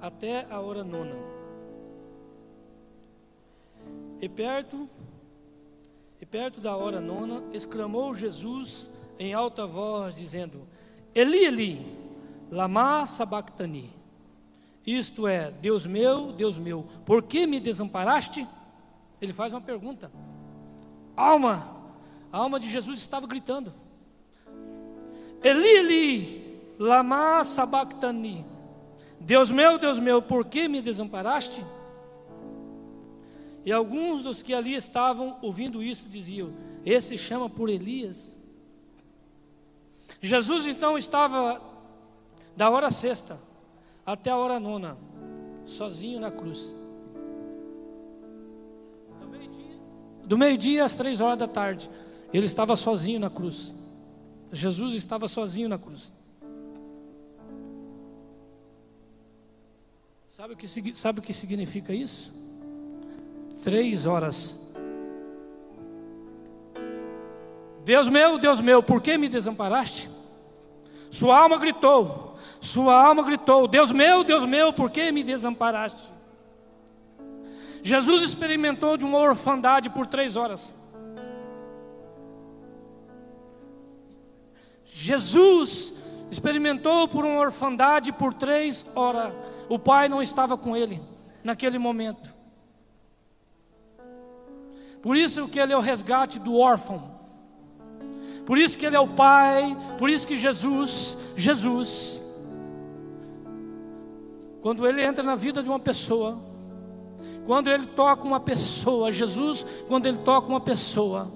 até 0.00 0.46
a 0.50 0.60
hora 0.60 0.84
nona. 0.84 1.14
E 4.20 4.28
perto, 4.28 4.88
e 6.20 6.26
perto 6.26 6.60
da 6.60 6.76
hora 6.76 7.00
nona, 7.00 7.42
exclamou 7.52 8.14
Jesus 8.14 8.90
em 9.18 9.34
alta 9.34 9.66
voz, 9.66 10.14
dizendo: 10.14 10.66
Eli, 11.14 11.44
Eli, 11.44 11.96
lama 12.50 13.06
sabachthani. 13.06 13.92
Isto 14.86 15.26
é, 15.26 15.50
Deus 15.50 15.86
meu, 15.86 16.32
Deus 16.32 16.56
meu, 16.56 16.86
por 17.04 17.22
que 17.22 17.46
me 17.46 17.60
desamparaste? 17.60 18.46
Ele 19.20 19.32
faz 19.32 19.52
uma 19.52 19.60
pergunta. 19.60 20.10
Alma, 21.14 21.76
a 22.32 22.38
alma 22.38 22.58
de 22.58 22.70
Jesus 22.70 22.98
estava 22.98 23.26
gritando. 23.26 23.72
Eli, 25.42 25.68
Eli, 25.68 26.47
Lama 26.78 27.42
sabachthani. 27.42 28.46
Deus 29.20 29.50
meu, 29.50 29.78
Deus 29.78 29.98
meu, 29.98 30.22
por 30.22 30.44
que 30.44 30.68
me 30.68 30.80
desamparaste? 30.80 31.64
E 33.64 33.72
alguns 33.72 34.22
dos 34.22 34.42
que 34.42 34.54
ali 34.54 34.74
estavam 34.74 35.36
ouvindo 35.42 35.82
isso 35.82 36.08
diziam: 36.08 36.52
Esse 36.86 37.18
chama 37.18 37.50
por 37.50 37.68
Elias. 37.68 38.40
Jesus 40.20 40.66
então 40.66 40.96
estava 40.96 41.60
da 42.56 42.70
hora 42.70 42.90
sexta 42.90 43.38
até 44.06 44.30
a 44.30 44.36
hora 44.36 44.58
nona, 44.58 44.96
sozinho 45.66 46.20
na 46.20 46.30
cruz. 46.30 46.74
Do 50.24 50.36
meio-dia 50.36 50.84
às 50.84 50.94
três 50.94 51.22
horas 51.22 51.38
da 51.38 51.48
tarde, 51.48 51.90
ele 52.34 52.44
estava 52.44 52.76
sozinho 52.76 53.18
na 53.18 53.30
cruz. 53.30 53.74
Jesus 54.52 54.92
estava 54.92 55.26
sozinho 55.26 55.70
na 55.70 55.78
cruz. 55.78 56.12
Sabe 60.38 60.54
o 60.54 60.56
que, 60.56 60.94
sabe 60.94 61.18
o 61.18 61.22
que 61.22 61.32
significa 61.34 61.92
isso? 61.92 62.32
Três 63.64 64.06
horas. 64.06 64.56
Deus 67.84 68.08
meu, 68.08 68.38
Deus 68.38 68.60
meu, 68.60 68.80
por 68.80 69.02
que 69.02 69.18
me 69.18 69.28
desamparaste? 69.28 70.08
Sua 71.10 71.36
alma 71.36 71.58
gritou, 71.58 72.36
sua 72.60 73.04
alma 73.04 73.24
gritou: 73.24 73.66
Deus 73.66 73.90
meu, 73.90 74.22
Deus 74.22 74.44
meu, 74.44 74.72
por 74.72 74.92
que 74.92 75.10
me 75.10 75.24
desamparaste? 75.24 76.08
Jesus 77.82 78.22
experimentou 78.22 78.96
de 78.96 79.04
uma 79.04 79.18
orfandade 79.18 79.90
por 79.90 80.06
três 80.06 80.36
horas. 80.36 80.72
Jesus 84.84 85.94
experimentou 86.30 87.08
por 87.08 87.24
uma 87.24 87.40
orfandade 87.40 88.12
por 88.12 88.34
três 88.34 88.86
horas. 88.94 89.32
O 89.68 89.78
pai 89.78 90.08
não 90.08 90.22
estava 90.22 90.56
com 90.56 90.76
ele 90.76 91.00
naquele 91.42 91.78
momento. 91.78 92.34
Por 95.02 95.16
isso 95.16 95.48
que 95.48 95.58
ele 95.58 95.72
é 95.72 95.76
o 95.76 95.80
resgate 95.80 96.38
do 96.38 96.56
órfão. 96.56 97.16
Por 98.44 98.58
isso 98.58 98.78
que 98.78 98.86
ele 98.86 98.96
é 98.96 99.00
o 99.00 99.08
pai, 99.08 99.76
por 99.98 100.08
isso 100.08 100.26
que 100.26 100.38
Jesus, 100.38 101.16
Jesus, 101.36 102.22
quando 104.62 104.86
ele 104.86 105.04
entra 105.04 105.22
na 105.22 105.36
vida 105.36 105.62
de 105.62 105.68
uma 105.68 105.78
pessoa, 105.78 106.38
quando 107.44 107.68
ele 107.68 107.86
toca 107.86 108.24
uma 108.24 108.40
pessoa, 108.40 109.12
Jesus, 109.12 109.66
quando 109.86 110.06
ele 110.06 110.18
toca 110.18 110.48
uma 110.48 110.60
pessoa, 110.60 111.30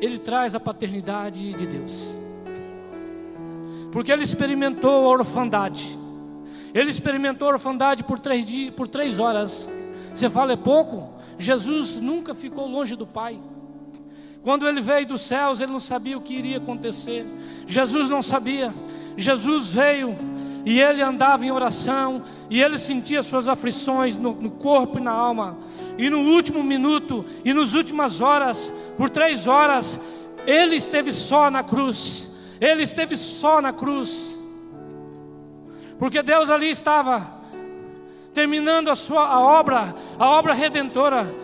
ele 0.00 0.18
traz 0.18 0.54
a 0.54 0.60
paternidade 0.60 1.52
de 1.54 1.66
Deus 1.66 2.16
porque 3.92 4.12
ele 4.12 4.22
experimentou 4.22 5.06
a 5.06 5.08
orfandade. 5.18 5.98
Ele 6.72 6.90
experimentou 6.90 7.48
a 7.48 7.54
orfandade 7.54 8.04
por 8.04 8.18
três, 8.18 8.44
dias, 8.46 8.74
por 8.74 8.86
três 8.86 9.18
horas. 9.18 9.70
Você 10.14 10.30
fala, 10.30 10.52
é 10.52 10.56
pouco? 10.56 11.14
Jesus 11.38 11.96
nunca 11.96 12.34
ficou 12.34 12.66
longe 12.68 12.94
do 12.94 13.06
Pai. 13.06 13.38
Quando 14.42 14.66
ele 14.66 14.80
veio 14.80 15.06
dos 15.06 15.22
céus, 15.22 15.60
ele 15.60 15.72
não 15.72 15.80
sabia 15.80 16.16
o 16.16 16.20
que 16.20 16.34
iria 16.34 16.58
acontecer. 16.58 17.26
Jesus 17.66 18.08
não 18.08 18.22
sabia. 18.22 18.72
Jesus 19.16 19.74
veio 19.74 20.16
e 20.64 20.80
ele 20.80 21.02
andava 21.02 21.44
em 21.44 21.50
oração, 21.50 22.22
e 22.50 22.60
ele 22.60 22.76
sentia 22.78 23.22
suas 23.22 23.48
aflições 23.48 24.16
no, 24.16 24.34
no, 24.34 24.50
corpo 24.50 24.98
e 24.98 25.02
na 25.02 25.10
alma. 25.10 25.56
E 25.96 26.10
no 26.10 26.20
último 26.20 26.62
minuto, 26.62 27.24
e 27.44 27.54
nas 27.54 27.72
últimas 27.72 28.20
horas, 28.20 28.72
por 28.96 29.08
três 29.08 29.46
horas, 29.46 29.98
ele 30.46 30.76
esteve 30.76 31.12
só 31.12 31.50
na 31.50 31.62
cruz. 31.62 32.29
Ele 32.60 32.82
esteve 32.82 33.16
só 33.16 33.60
na 33.60 33.72
cruz. 33.72 34.38
Porque 35.98 36.22
Deus 36.22 36.50
ali 36.50 36.70
estava 36.70 37.40
terminando 38.32 38.90
a 38.90 38.96
sua 38.96 39.26
a 39.26 39.40
obra, 39.40 39.94
a 40.18 40.26
obra 40.28 40.52
redentora. 40.52 41.34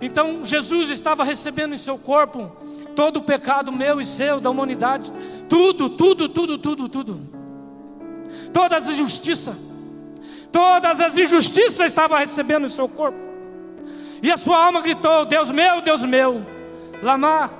Então 0.00 0.44
Jesus 0.44 0.90
estava 0.90 1.24
recebendo 1.24 1.74
em 1.74 1.78
seu 1.78 1.98
corpo 1.98 2.50
todo 2.94 3.16
o 3.16 3.22
pecado 3.22 3.72
meu 3.72 4.00
e 4.00 4.04
seu, 4.04 4.40
da 4.40 4.50
humanidade, 4.50 5.12
tudo, 5.48 5.90
tudo, 5.90 6.28
tudo, 6.28 6.58
tudo, 6.58 6.88
tudo. 6.88 7.20
Todas 8.52 8.84
as 8.84 8.94
injustiças, 8.94 9.54
todas 10.50 11.00
as 11.00 11.18
injustiças 11.18 11.86
estava 11.86 12.18
recebendo 12.18 12.66
em 12.66 12.68
seu 12.68 12.88
corpo. 12.88 13.18
E 14.22 14.30
a 14.30 14.36
sua 14.36 14.64
alma 14.64 14.80
gritou: 14.80 15.24
Deus 15.24 15.50
meu, 15.50 15.80
Deus 15.80 16.04
meu, 16.04 16.44
Lamar, 17.02 17.50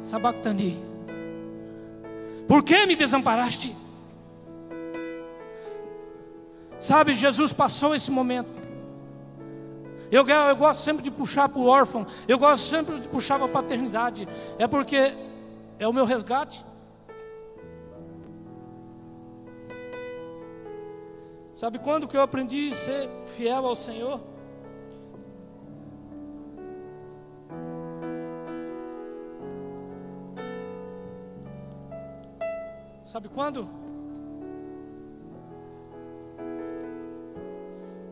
Sabactani, 0.00 0.89
por 2.50 2.64
que 2.64 2.84
me 2.84 2.96
desamparaste? 2.96 3.76
Sabe, 6.80 7.14
Jesus 7.14 7.52
passou 7.52 7.94
esse 7.94 8.10
momento. 8.10 8.60
Eu, 10.10 10.26
eu 10.26 10.56
gosto 10.56 10.82
sempre 10.82 11.00
de 11.00 11.12
puxar 11.12 11.48
para 11.48 11.60
o 11.60 11.68
órfão, 11.68 12.04
eu 12.26 12.36
gosto 12.36 12.68
sempre 12.68 12.98
de 12.98 13.06
puxar 13.06 13.38
para 13.38 13.46
a 13.46 13.48
paternidade, 13.48 14.26
é 14.58 14.66
porque 14.66 15.14
é 15.78 15.86
o 15.86 15.92
meu 15.92 16.04
resgate. 16.04 16.66
Sabe 21.54 21.78
quando 21.78 22.08
que 22.08 22.16
eu 22.16 22.22
aprendi 22.22 22.70
a 22.72 22.74
ser 22.74 23.08
fiel 23.36 23.64
ao 23.64 23.76
Senhor? 23.76 24.20
Sabe 33.10 33.28
quando? 33.28 33.68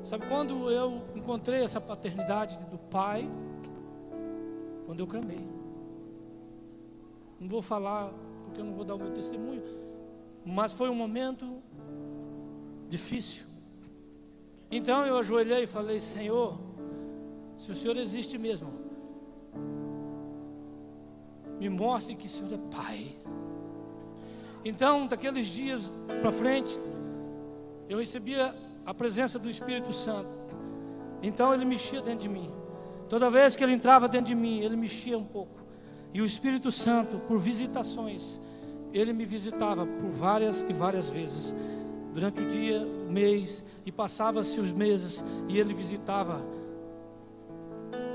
Sabe 0.02 0.26
quando 0.26 0.68
eu 0.72 1.04
encontrei 1.14 1.62
essa 1.62 1.80
paternidade 1.80 2.58
do 2.64 2.76
pai? 2.76 3.30
Quando 4.86 4.98
eu 4.98 5.06
clamei. 5.06 5.46
Não 7.38 7.46
vou 7.46 7.62
falar 7.62 8.12
porque 8.44 8.60
eu 8.60 8.64
não 8.64 8.74
vou 8.74 8.84
dar 8.84 8.96
o 8.96 8.98
meu 8.98 9.12
testemunho, 9.12 9.62
mas 10.44 10.72
foi 10.72 10.90
um 10.90 10.96
momento 10.96 11.62
difícil. 12.88 13.46
Então 14.68 15.06
eu 15.06 15.16
ajoelhei 15.16 15.62
e 15.62 15.66
falei: 15.68 16.00
Senhor, 16.00 16.58
se 17.56 17.70
o 17.70 17.74
Senhor 17.76 17.96
existe 17.98 18.36
mesmo, 18.36 18.72
me 21.60 21.68
mostre 21.68 22.16
que 22.16 22.26
o 22.26 22.28
Senhor 22.28 22.52
é 22.52 22.58
Pai. 22.76 23.16
Então, 24.64 25.06
daqueles 25.06 25.46
dias 25.46 25.94
para 26.20 26.32
frente, 26.32 26.78
eu 27.88 27.98
recebia 27.98 28.54
a 28.84 28.92
presença 28.92 29.38
do 29.38 29.48
Espírito 29.48 29.92
Santo. 29.92 30.28
Então 31.22 31.52
ele 31.52 31.64
mexia 31.64 32.00
dentro 32.00 32.20
de 32.20 32.28
mim. 32.28 32.50
Toda 33.08 33.30
vez 33.30 33.56
que 33.56 33.64
ele 33.64 33.72
entrava 33.72 34.08
dentro 34.08 34.28
de 34.28 34.34
mim, 34.34 34.60
ele 34.60 34.76
mexia 34.76 35.16
um 35.16 35.24
pouco. 35.24 35.58
E 36.12 36.22
o 36.22 36.26
Espírito 36.26 36.70
Santo, 36.70 37.18
por 37.18 37.38
visitações, 37.38 38.40
ele 38.92 39.12
me 39.12 39.24
visitava 39.24 39.86
por 39.86 40.10
várias 40.10 40.64
e 40.68 40.72
várias 40.72 41.08
vezes. 41.08 41.54
Durante 42.12 42.42
o 42.42 42.48
dia, 42.48 42.80
o 42.80 43.10
mês, 43.10 43.64
e 43.84 43.92
passava-se 43.92 44.58
os 44.58 44.72
meses, 44.72 45.22
e 45.48 45.58
ele 45.58 45.74
visitava 45.74 46.40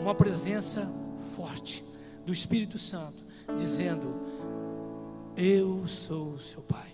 uma 0.01 0.15
presença 0.15 0.91
forte 1.35 1.85
do 2.25 2.33
Espírito 2.33 2.77
Santo, 2.77 3.23
dizendo: 3.55 4.15
Eu 5.36 5.88
sou 5.88 6.34
o 6.34 6.39
seu 6.39 6.61
Pai. 6.61 6.91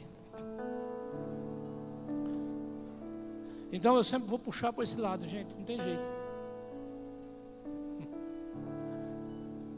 Então 3.72 3.96
eu 3.96 4.04
sempre 4.04 4.28
vou 4.28 4.40
puxar 4.40 4.74
para 4.74 4.84
esse 4.84 5.00
lado, 5.00 5.28
gente, 5.28 5.56
não 5.56 5.64
tem 5.64 5.80
jeito. 5.80 6.02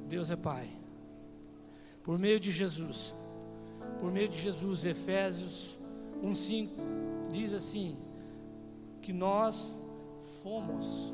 Deus 0.08 0.30
é 0.30 0.36
Pai. 0.36 0.70
Por 2.04 2.18
meio 2.18 2.40
de 2.40 2.52
Jesus, 2.52 3.18
por 4.00 4.12
meio 4.12 4.28
de 4.28 4.38
Jesus, 4.38 4.86
Efésios 4.86 5.78
1,5 6.24 6.70
diz 7.32 7.54
assim: 7.54 7.98
que 9.02 9.12
nós 9.12 9.78
fomos, 10.42 11.14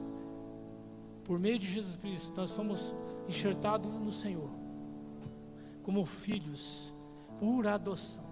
por 1.23 1.39
meio 1.39 1.57
de 1.57 1.65
Jesus 1.65 1.95
Cristo, 1.97 2.33
nós 2.35 2.51
fomos 2.51 2.93
enxertados 3.27 3.91
no 3.91 4.11
Senhor, 4.11 4.49
como 5.83 6.05
filhos, 6.05 6.93
por 7.39 7.67
adoção. 7.67 8.23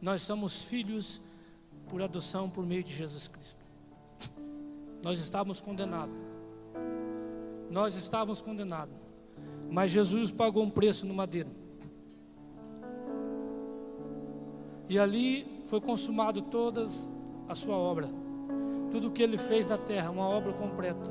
Nós 0.00 0.22
somos 0.22 0.62
filhos 0.62 1.20
por 1.88 2.02
adoção 2.02 2.48
por 2.48 2.64
meio 2.64 2.84
de 2.84 2.94
Jesus 2.94 3.28
Cristo. 3.28 3.64
Nós 5.02 5.20
estávamos 5.20 5.60
condenados. 5.60 6.14
Nós 7.70 7.94
estávamos 7.94 8.40
condenados. 8.40 8.94
Mas 9.70 9.90
Jesus 9.90 10.30
pagou 10.30 10.62
um 10.62 10.70
preço 10.70 11.06
no 11.06 11.14
madeiro. 11.14 11.50
E 14.88 14.98
ali 14.98 15.62
foi 15.66 15.80
consumado 15.80 16.42
todas 16.42 17.10
a 17.48 17.54
sua 17.54 17.76
obra. 17.76 18.08
Tudo 18.90 19.08
o 19.08 19.10
que 19.10 19.22
ele 19.22 19.36
fez 19.36 19.66
na 19.66 19.76
terra, 19.76 20.10
uma 20.10 20.26
obra 20.26 20.52
completa, 20.54 21.10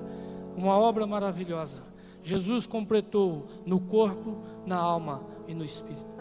uma 0.56 0.78
obra 0.78 1.06
maravilhosa. 1.06 1.84
Jesus 2.24 2.66
completou 2.66 3.48
no 3.66 3.80
corpo, 3.80 4.42
na 4.66 4.78
alma 4.78 5.22
e 5.48 5.54
no 5.54 5.64
espírito. 5.64 6.17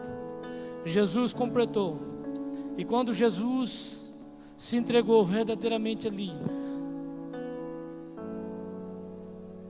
Jesus 0.86 1.34
completou. 1.34 2.00
E 2.78 2.84
quando 2.84 3.12
Jesus 3.12 4.04
se 4.56 4.76
entregou 4.76 5.24
verdadeiramente 5.24 6.08
ali. 6.08 6.30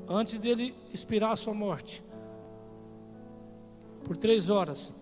Antes 0.09 0.39
dele 0.39 0.75
expirar 0.93 1.33
a 1.33 1.37
sua 1.37 1.53
morte, 1.53 2.05
por 4.05 4.17
três 4.17 4.49
horas, 4.49 4.95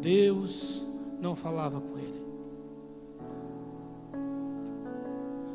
Deus 0.00 0.82
não 1.20 1.36
falava 1.36 1.80
com 1.80 1.98
ele. 1.98 2.20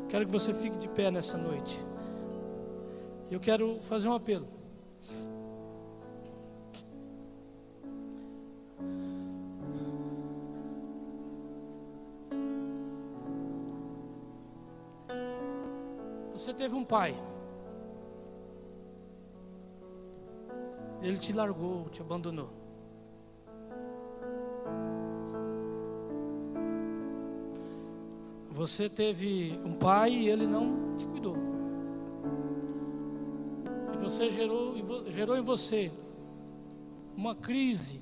Quero 0.08 0.24
que 0.24 0.32
você 0.32 0.54
fique 0.54 0.78
de 0.78 0.88
pé 0.88 1.10
nessa 1.10 1.36
noite. 1.36 1.78
Eu 3.30 3.40
quero 3.40 3.78
fazer 3.82 4.08
um 4.08 4.14
apelo. 4.14 4.55
Você 16.46 16.54
teve 16.54 16.76
um 16.76 16.84
pai. 16.84 17.12
Ele 21.02 21.18
te 21.18 21.32
largou, 21.32 21.88
te 21.88 22.00
abandonou. 22.00 22.48
Você 28.50 28.88
teve 28.88 29.60
um 29.64 29.72
pai 29.72 30.12
e 30.12 30.28
ele 30.28 30.46
não 30.46 30.94
te 30.94 31.04
cuidou. 31.08 31.36
E 33.92 33.96
você 33.96 34.30
gerou, 34.30 34.76
gerou 35.10 35.36
em 35.36 35.42
você 35.42 35.90
uma 37.16 37.34
crise 37.34 38.00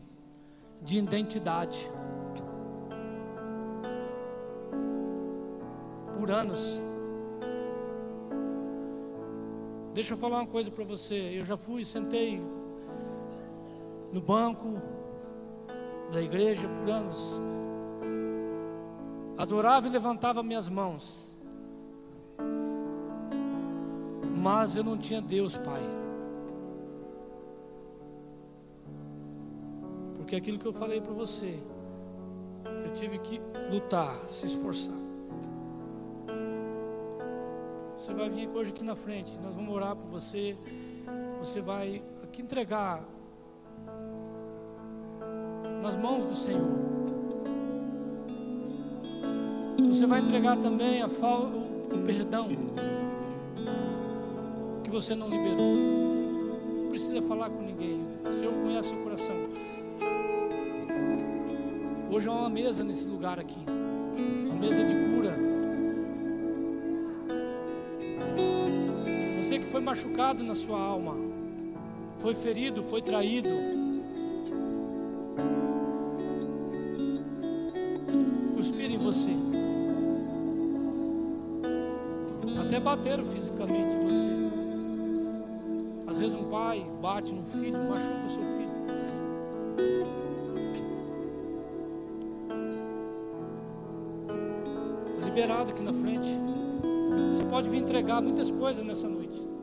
de 0.82 0.98
identidade. 0.98 1.90
Por 6.18 6.30
anos. 6.30 6.84
Deixa 9.94 10.14
eu 10.14 10.18
falar 10.18 10.38
uma 10.38 10.46
coisa 10.46 10.72
para 10.72 10.82
você. 10.82 11.38
Eu 11.38 11.44
já 11.44 11.56
fui, 11.56 11.84
sentei 11.84 12.42
no 14.12 14.20
banco 14.20 14.74
da 16.12 16.20
igreja 16.20 16.68
por 16.68 16.90
anos. 16.90 17.40
Adorava 19.38 19.86
e 19.86 19.90
levantava 19.90 20.42
minhas 20.42 20.68
mãos. 20.68 21.32
Mas 24.36 24.76
eu 24.76 24.82
não 24.82 24.98
tinha 24.98 25.22
Deus, 25.22 25.56
Pai. 25.56 25.82
Porque 30.16 30.34
aquilo 30.34 30.58
que 30.58 30.66
eu 30.66 30.72
falei 30.72 31.00
para 31.00 31.12
você, 31.12 31.62
eu 32.84 32.92
tive 32.94 33.18
que 33.20 33.40
lutar, 33.70 34.16
se 34.26 34.46
esforçar. 34.46 35.03
Você 38.04 38.12
vai 38.12 38.28
vir 38.28 38.50
hoje 38.50 38.68
aqui 38.68 38.84
na 38.84 38.94
frente. 38.94 39.32
Nós 39.42 39.54
vamos 39.54 39.74
orar 39.74 39.96
por 39.96 40.10
você. 40.10 40.54
Você 41.40 41.62
vai 41.62 42.02
que 42.30 42.42
entregar 42.42 43.02
nas 45.80 45.96
mãos 45.96 46.26
do 46.26 46.34
Senhor. 46.34 46.68
Você 49.88 50.06
vai 50.06 50.20
entregar 50.20 50.58
também 50.58 51.00
a 51.00 51.08
fal 51.08 51.44
o 51.44 51.98
perdão 52.04 52.50
que 54.82 54.90
você 54.90 55.14
não 55.14 55.30
liberou. 55.30 55.74
Não 55.74 56.88
precisa 56.90 57.22
falar 57.22 57.48
com 57.48 57.62
ninguém. 57.62 58.04
O 58.22 58.30
Senhor 58.30 58.52
conhece 58.52 58.92
o 58.92 59.02
coração. 59.02 59.36
Hoje 62.12 62.28
há 62.28 62.32
uma 62.32 62.50
mesa 62.50 62.84
nesse 62.84 63.06
lugar 63.06 63.40
aqui. 63.40 63.64
Uma 64.44 64.56
mesa 64.56 64.84
de 64.84 64.94
cura. 64.94 65.13
Machucado 69.84 70.42
na 70.42 70.54
sua 70.54 70.80
alma, 70.80 71.14
foi 72.18 72.34
ferido, 72.34 72.82
foi 72.82 73.02
traído 73.02 73.50
você. 79.04 79.28
Até 82.58 82.80
bateram 82.80 83.24
fisicamente 83.24 83.94
você. 83.96 84.28
Às 86.06 86.18
vezes 86.18 86.34
um 86.34 86.44
pai 86.44 86.86
bate 87.02 87.32
no 87.32 87.42
filho, 87.46 87.78
machuca 87.84 88.24
o 88.26 88.30
seu 88.30 88.42
filho. 88.42 88.74
Está 95.12 95.26
liberado 95.26 95.70
aqui 95.70 95.84
na 95.84 95.92
frente. 95.92 96.38
Você 97.30 97.44
pode 97.44 97.68
vir 97.68 97.78
entregar 97.78 98.22
muitas 98.22 98.50
coisas 98.50 98.84
nessa 98.84 99.08
noite. 99.08 99.53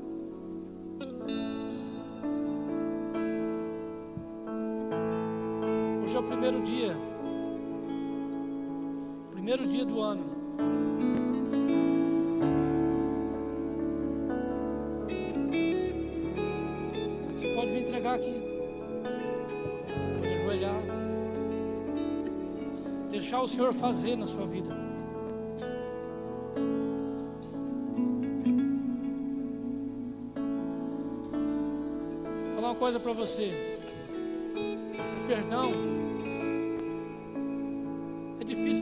Senhor 23.52 23.74
fazer 23.74 24.16
na 24.16 24.26
sua 24.26 24.46
vida. 24.46 24.70
Vou 32.46 32.56
falar 32.56 32.70
uma 32.70 32.76
coisa 32.76 33.00
para 33.00 33.14
você. 33.14 33.80
Perdão 35.28 36.02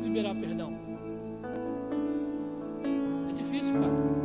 liberar 0.09 0.35
perdão. 0.35 0.73
É 3.29 3.33
difícil, 3.33 3.73
cara. 3.73 3.89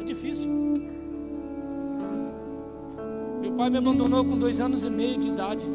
É 0.00 0.04
difícil. 0.04 0.50
Meu 3.40 3.52
pai 3.52 3.70
me 3.70 3.78
abandonou 3.78 4.24
com 4.24 4.38
dois 4.38 4.60
anos 4.60 4.84
e 4.84 4.90
meio 4.90 5.18
de 5.18 5.28
idade. 5.28 5.66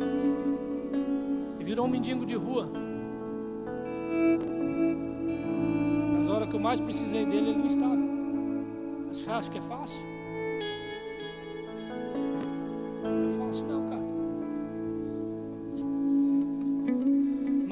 Virou 1.65 1.85
um 1.85 1.89
mendigo 1.89 2.25
de 2.25 2.35
rua. 2.35 2.69
Nas 6.15 6.29
horas 6.29 6.47
que 6.47 6.55
eu 6.55 6.59
mais 6.59 6.79
precisei 6.79 7.25
dele, 7.25 7.49
ele 7.49 7.57
não 7.57 7.65
estava. 7.65 7.97
Mas 9.07 9.27
acha 9.27 9.49
que 9.49 9.57
é 9.57 9.61
fácil? 9.61 10.15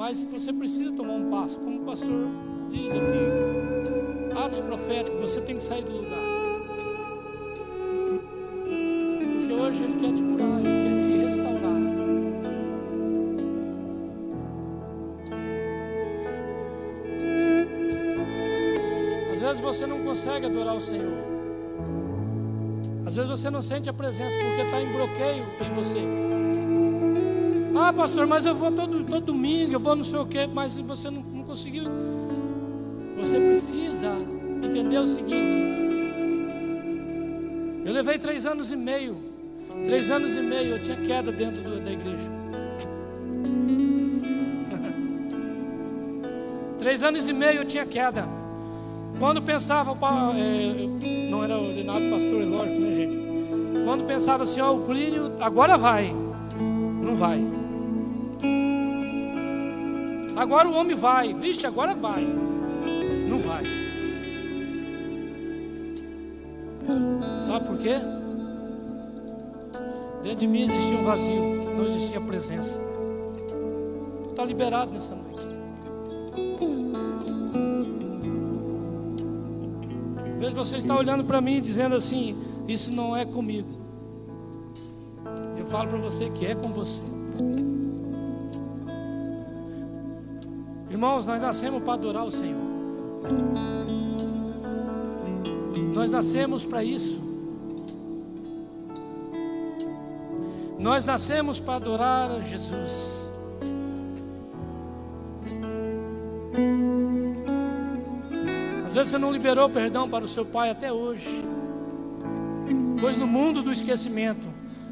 Mas 0.04 0.22
você 0.22 0.52
precisa 0.52 0.92
tomar 0.92 1.14
um 1.14 1.30
passo, 1.30 1.58
como 1.58 1.80
o 1.80 1.84
pastor 1.86 2.28
diz 2.68 2.92
aqui, 2.92 4.36
atos 4.36 4.60
proféticos, 4.60 5.18
você 5.18 5.40
tem 5.40 5.56
que 5.56 5.64
sair 5.64 5.82
do 5.82 5.92
lugar. 5.92 6.23
Consegue 20.24 20.46
adorar 20.46 20.74
o 20.74 20.80
Senhor. 20.80 21.12
Às 23.04 23.16
vezes 23.16 23.30
você 23.30 23.50
não 23.50 23.60
sente 23.60 23.90
a 23.90 23.92
presença 23.92 24.38
porque 24.38 24.62
está 24.62 24.80
em 24.80 24.90
bloqueio 24.90 25.44
em 25.60 25.74
você. 25.74 25.98
Ah, 27.76 27.92
pastor, 27.92 28.26
mas 28.26 28.46
eu 28.46 28.54
vou 28.54 28.72
todo, 28.72 29.04
todo 29.04 29.26
domingo, 29.26 29.74
eu 29.74 29.80
vou 29.80 29.94
não 29.94 30.04
sei 30.04 30.18
o 30.18 30.24
quê, 30.24 30.46
mas 30.46 30.78
você 30.78 31.10
não, 31.10 31.20
não 31.20 31.44
conseguiu. 31.44 31.84
Você 33.18 33.38
precisa 33.38 34.16
entender 34.62 34.96
o 34.96 35.06
seguinte. 35.06 35.58
Eu 37.84 37.92
levei 37.92 38.18
três 38.18 38.46
anos 38.46 38.72
e 38.72 38.76
meio. 38.76 39.18
Três 39.84 40.10
anos 40.10 40.34
e 40.36 40.40
meio 40.40 40.76
eu 40.76 40.80
tinha 40.80 40.96
queda 40.96 41.30
dentro 41.30 41.68
da 41.80 41.92
igreja. 41.92 42.32
três 46.78 47.02
anos 47.02 47.28
e 47.28 47.32
meio 47.34 47.58
eu 47.58 47.64
tinha 47.66 47.84
queda. 47.84 48.33
Quando 49.18 49.42
pensava, 49.42 49.96
é, 50.36 51.30
não 51.30 51.44
era 51.44 51.58
ordenado 51.58 52.10
pastor, 52.10 52.42
é 52.42 52.44
lógico, 52.44 52.80
né, 52.80 52.92
gente? 52.92 53.16
Quando 53.84 54.04
pensava 54.06 54.44
assim, 54.44 54.60
ó, 54.60 54.74
o 54.74 54.80
Plínio 54.80 55.32
agora 55.40 55.76
vai, 55.76 56.14
não 57.02 57.14
vai. 57.14 57.40
Agora 60.36 60.68
o 60.68 60.74
homem 60.74 60.96
vai. 60.96 61.32
Vixe, 61.32 61.66
agora 61.66 61.94
vai. 61.94 62.22
Não 63.28 63.38
vai. 63.38 63.64
Sabe 67.40 67.66
por 67.66 67.78
quê? 67.78 67.94
Dentro 70.22 70.38
de 70.38 70.46
mim 70.46 70.62
existia 70.62 70.98
um 70.98 71.04
vazio, 71.04 71.60
não 71.76 71.84
existia 71.84 72.20
presença. 72.20 72.80
Está 74.30 74.44
liberado 74.44 74.90
nessa 74.90 75.14
noite. 75.14 75.33
Você 80.64 80.78
está 80.78 80.96
olhando 80.96 81.24
para 81.24 81.40
mim 81.40 81.60
dizendo 81.60 81.94
assim: 81.94 82.36
Isso 82.66 82.90
não 82.90 83.14
é 83.14 83.24
comigo. 83.24 83.68
Eu 85.58 85.66
falo 85.66 85.88
para 85.88 85.98
você 85.98 86.30
que 86.30 86.46
é 86.46 86.54
com 86.54 86.72
você. 86.72 87.02
Irmãos, 90.90 91.26
nós 91.26 91.40
nascemos 91.40 91.82
para 91.82 91.94
adorar 91.94 92.24
o 92.24 92.30
Senhor. 92.30 92.62
Nós 95.94 96.10
nascemos 96.10 96.64
para 96.64 96.82
isso. 96.82 97.20
Nós 100.78 101.04
nascemos 101.04 101.60
para 101.60 101.76
adorar 101.76 102.40
Jesus. 102.42 103.23
Você 109.04 109.18
não 109.18 109.30
liberou 109.30 109.68
perdão 109.68 110.08
para 110.08 110.24
o 110.24 110.28
seu 110.28 110.46
pai 110.46 110.70
até 110.70 110.92
hoje. 110.92 111.44
Pois 112.98 113.16
no 113.16 113.26
mundo 113.26 113.62
do 113.62 113.70
esquecimento, 113.70 114.46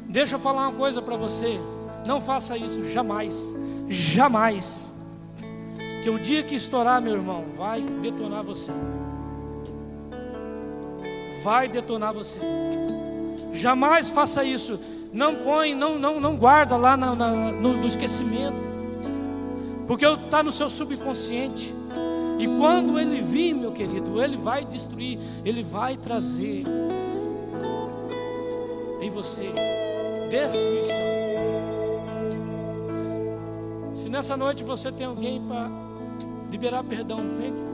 deixa 0.07 0.35
eu 0.35 0.39
falar 0.39 0.67
uma 0.67 0.77
coisa 0.77 1.01
para 1.01 1.15
você. 1.15 1.59
Não 2.05 2.21
faça 2.21 2.55
isso 2.55 2.87
jamais. 2.89 3.57
Jamais 3.89 4.93
que 6.03 6.09
o 6.09 6.19
dia 6.19 6.43
que 6.43 6.53
estourar, 6.53 7.01
meu 7.01 7.13
irmão, 7.13 7.45
vai 7.55 7.81
detonar 7.81 8.43
você. 8.43 8.71
Vai 11.43 11.67
detonar 11.67 12.13
você. 12.13 12.39
Jamais 13.51 14.09
faça 14.09 14.43
isso. 14.43 14.79
Não 15.11 15.35
põe, 15.35 15.73
não, 15.73 15.97
não, 15.97 16.19
não 16.19 16.37
guarda 16.37 16.77
lá 16.77 16.95
na, 16.95 17.15
na, 17.15 17.31
no, 17.31 17.77
no 17.77 17.87
esquecimento. 17.87 18.57
Porque 19.87 20.05
está 20.05 20.43
no 20.43 20.51
seu 20.51 20.69
subconsciente. 20.69 21.73
E 22.39 22.47
quando 22.47 22.99
ele 22.99 23.21
vir, 23.21 23.53
meu 23.53 23.71
querido, 23.71 24.21
ele 24.21 24.37
vai 24.37 24.65
destruir, 24.65 25.19
ele 25.45 25.63
vai 25.63 25.95
trazer 25.95 26.63
em 29.01 29.09
você 29.09 29.51
destruição. 30.29 31.13
Se 33.93 34.09
nessa 34.09 34.35
noite 34.35 34.63
você 34.63 34.91
tem 34.91 35.05
alguém 35.05 35.41
para 35.41 35.69
liberar 36.49 36.83
perdão, 36.83 37.19
vem 37.37 37.49
aqui. 37.51 37.73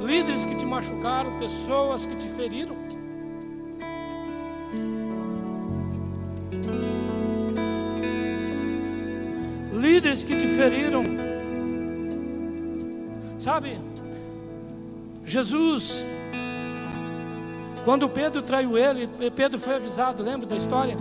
Líderes 0.00 0.44
que 0.44 0.54
te 0.54 0.64
machucaram, 0.64 1.38
pessoas 1.38 2.06
que 2.06 2.16
te 2.16 2.28
feriram. 2.28 2.76
Líderes 9.72 10.24
que 10.24 10.36
te 10.36 10.46
feriram. 10.46 11.17
Sabe, 13.48 13.78
Jesus, 15.24 16.04
Quando 17.82 18.06
Pedro 18.10 18.42
traiu 18.42 18.76
ele, 18.76 19.08
Pedro 19.34 19.58
foi 19.58 19.76
avisado, 19.76 20.22
lembra 20.22 20.46
da 20.46 20.54
história? 20.54 20.98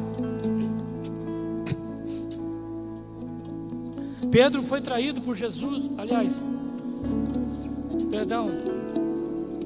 Pedro 4.31 4.63
foi 4.63 4.79
traído 4.79 5.19
por 5.19 5.35
Jesus, 5.35 5.91
aliás, 5.97 6.47
perdão, 8.09 8.49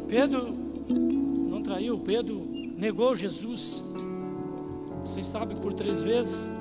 Pedro 0.07 0.51
não 0.89 1.61
traiu, 1.61 1.99
Pedro 1.99 2.41
negou 2.75 3.15
Jesus. 3.15 3.83
Vocês 5.05 5.27
sabem 5.27 5.55
por 5.55 5.71
três 5.73 6.01
vezes. 6.01 6.51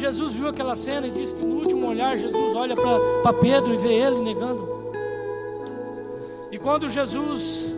Jesus 0.00 0.32
viu 0.32 0.48
aquela 0.48 0.74
cena 0.74 1.06
e 1.06 1.10
disse 1.10 1.34
que 1.34 1.42
no 1.42 1.56
último 1.56 1.86
olhar 1.86 2.16
Jesus 2.16 2.56
olha 2.56 2.74
para 2.74 3.34
Pedro 3.34 3.74
e 3.74 3.76
vê 3.76 3.92
ele 3.92 4.20
negando. 4.20 4.66
E 6.50 6.58
quando 6.58 6.88
Jesus 6.88 7.70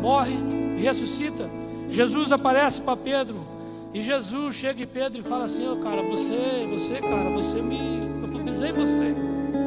morre 0.00 0.34
e 0.78 0.80
ressuscita, 0.80 1.48
Jesus 1.90 2.32
aparece 2.32 2.80
para 2.80 2.96
Pedro 2.96 3.36
e 3.92 4.00
Jesus 4.00 4.54
chega 4.54 4.82
em 4.82 4.86
Pedro 4.86 5.20
e 5.20 5.22
fala 5.22 5.44
assim: 5.44 5.68
"Ô 5.68 5.74
oh, 5.74 5.76
cara, 5.76 6.02
você, 6.02 6.66
você, 6.70 6.94
cara, 6.94 7.30
você 7.30 7.60
me, 7.60 8.00
eu 8.22 8.44
pisei 8.44 8.72
você. 8.72 9.14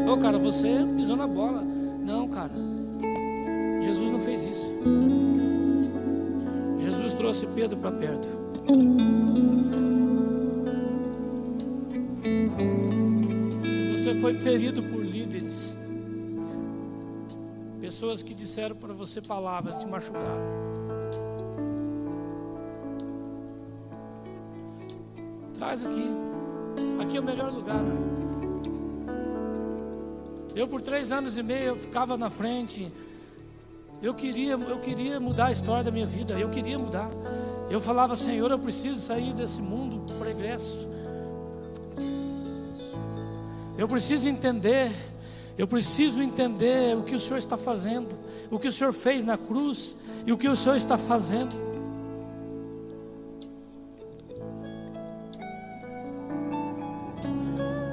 Ô 0.07 0.13
oh, 0.13 0.17
cara, 0.17 0.39
você 0.39 0.69
pisou 0.97 1.15
na 1.15 1.27
bola. 1.27 1.61
Não, 1.61 2.27
cara. 2.27 2.51
Jesus 3.81 4.09
não 4.09 4.19
fez 4.21 4.41
isso. 4.41 4.79
Jesus 6.79 7.13
trouxe 7.13 7.45
Pedro 7.45 7.77
para 7.77 7.91
perto. 7.91 8.44
Se 13.63 13.93
você 13.93 14.15
foi 14.15 14.37
ferido 14.39 14.81
por 14.81 15.05
líderes, 15.05 15.77
pessoas 17.79 18.23
que 18.23 18.33
disseram 18.33 18.75
para 18.75 18.93
você 18.93 19.21
palavras, 19.21 19.79
te 19.79 19.87
machucaram. 19.87 20.65
Traz 25.53 25.85
aqui. 25.85 26.07
Aqui 26.99 27.17
é 27.17 27.19
o 27.19 27.23
melhor 27.23 27.51
lugar. 27.51 27.81
Né? 27.81 28.15
Eu 30.55 30.67
por 30.67 30.81
três 30.81 31.11
anos 31.11 31.37
e 31.37 31.43
meio 31.43 31.63
eu 31.63 31.75
ficava 31.75 32.17
na 32.17 32.29
frente. 32.29 32.91
Eu 34.01 34.13
queria, 34.13 34.53
eu 34.53 34.79
queria 34.79 35.19
mudar 35.19 35.47
a 35.47 35.51
história 35.51 35.83
da 35.83 35.91
minha 35.91 36.07
vida. 36.07 36.39
Eu 36.39 36.49
queria 36.49 36.79
mudar. 36.79 37.09
Eu 37.69 37.81
falava, 37.81 38.15
Senhor, 38.15 38.51
eu 38.51 38.59
preciso 38.59 38.99
sair 38.99 39.33
desse 39.33 39.61
mundo 39.61 40.01
pregresso. 40.19 40.87
Eu 43.77 43.87
preciso 43.87 44.29
entender. 44.29 44.91
Eu 45.57 45.67
preciso 45.67 46.21
entender 46.21 46.95
o 46.97 47.03
que 47.03 47.15
o 47.15 47.19
Senhor 47.19 47.37
está 47.37 47.55
fazendo, 47.55 48.09
o 48.51 48.59
que 48.59 48.67
o 48.67 48.71
Senhor 48.71 48.91
fez 48.91 49.23
na 49.23 49.37
cruz 49.37 49.95
e 50.25 50.33
o 50.33 50.37
que 50.37 50.49
o 50.49 50.55
Senhor 50.55 50.75
está 50.75 50.97
fazendo. 50.97 51.55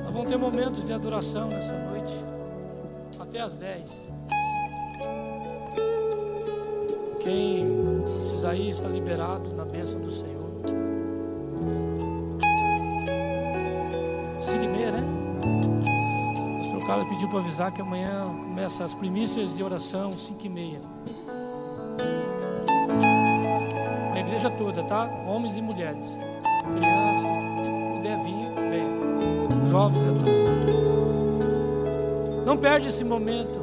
Nós 0.02 0.12
vamos 0.12 0.28
ter 0.28 0.36
momentos 0.36 0.84
de 0.84 0.92
adoração 0.92 1.48
nessa 1.48 1.78
noite, 1.78 2.12
até 3.20 3.40
às 3.40 3.54
10. 3.54 4.08
Quem 7.20 8.01
ir 8.50 8.70
está 8.70 8.88
liberado 8.88 9.54
na 9.54 9.64
bênção 9.64 10.00
do 10.00 10.10
Senhor. 10.10 10.42
E 14.60 14.66
meia, 14.66 14.90
né? 14.90 15.04
O 16.52 16.56
pastor 16.58 16.86
Carlos 16.86 17.08
pediu 17.08 17.28
para 17.28 17.38
avisar 17.38 17.72
que 17.72 17.80
amanhã 17.80 18.24
começa 18.24 18.84
as 18.84 18.92
primícias 18.92 19.56
de 19.56 19.62
oração, 19.62 20.12
cinco 20.12 20.44
e 20.46 20.48
meia. 20.48 20.80
A 24.12 24.18
igreja 24.18 24.50
toda, 24.50 24.82
tá? 24.82 25.08
Homens 25.26 25.56
e 25.56 25.62
mulheres. 25.62 26.20
Crianças, 26.66 27.36
puder 27.94 28.18
vir, 28.24 28.52
venha. 28.56 29.68
Jovens 29.70 30.02
de 30.02 30.08
adoração. 30.08 30.52
Não 32.44 32.56
perde 32.56 32.88
esse 32.88 33.04
momento. 33.04 33.61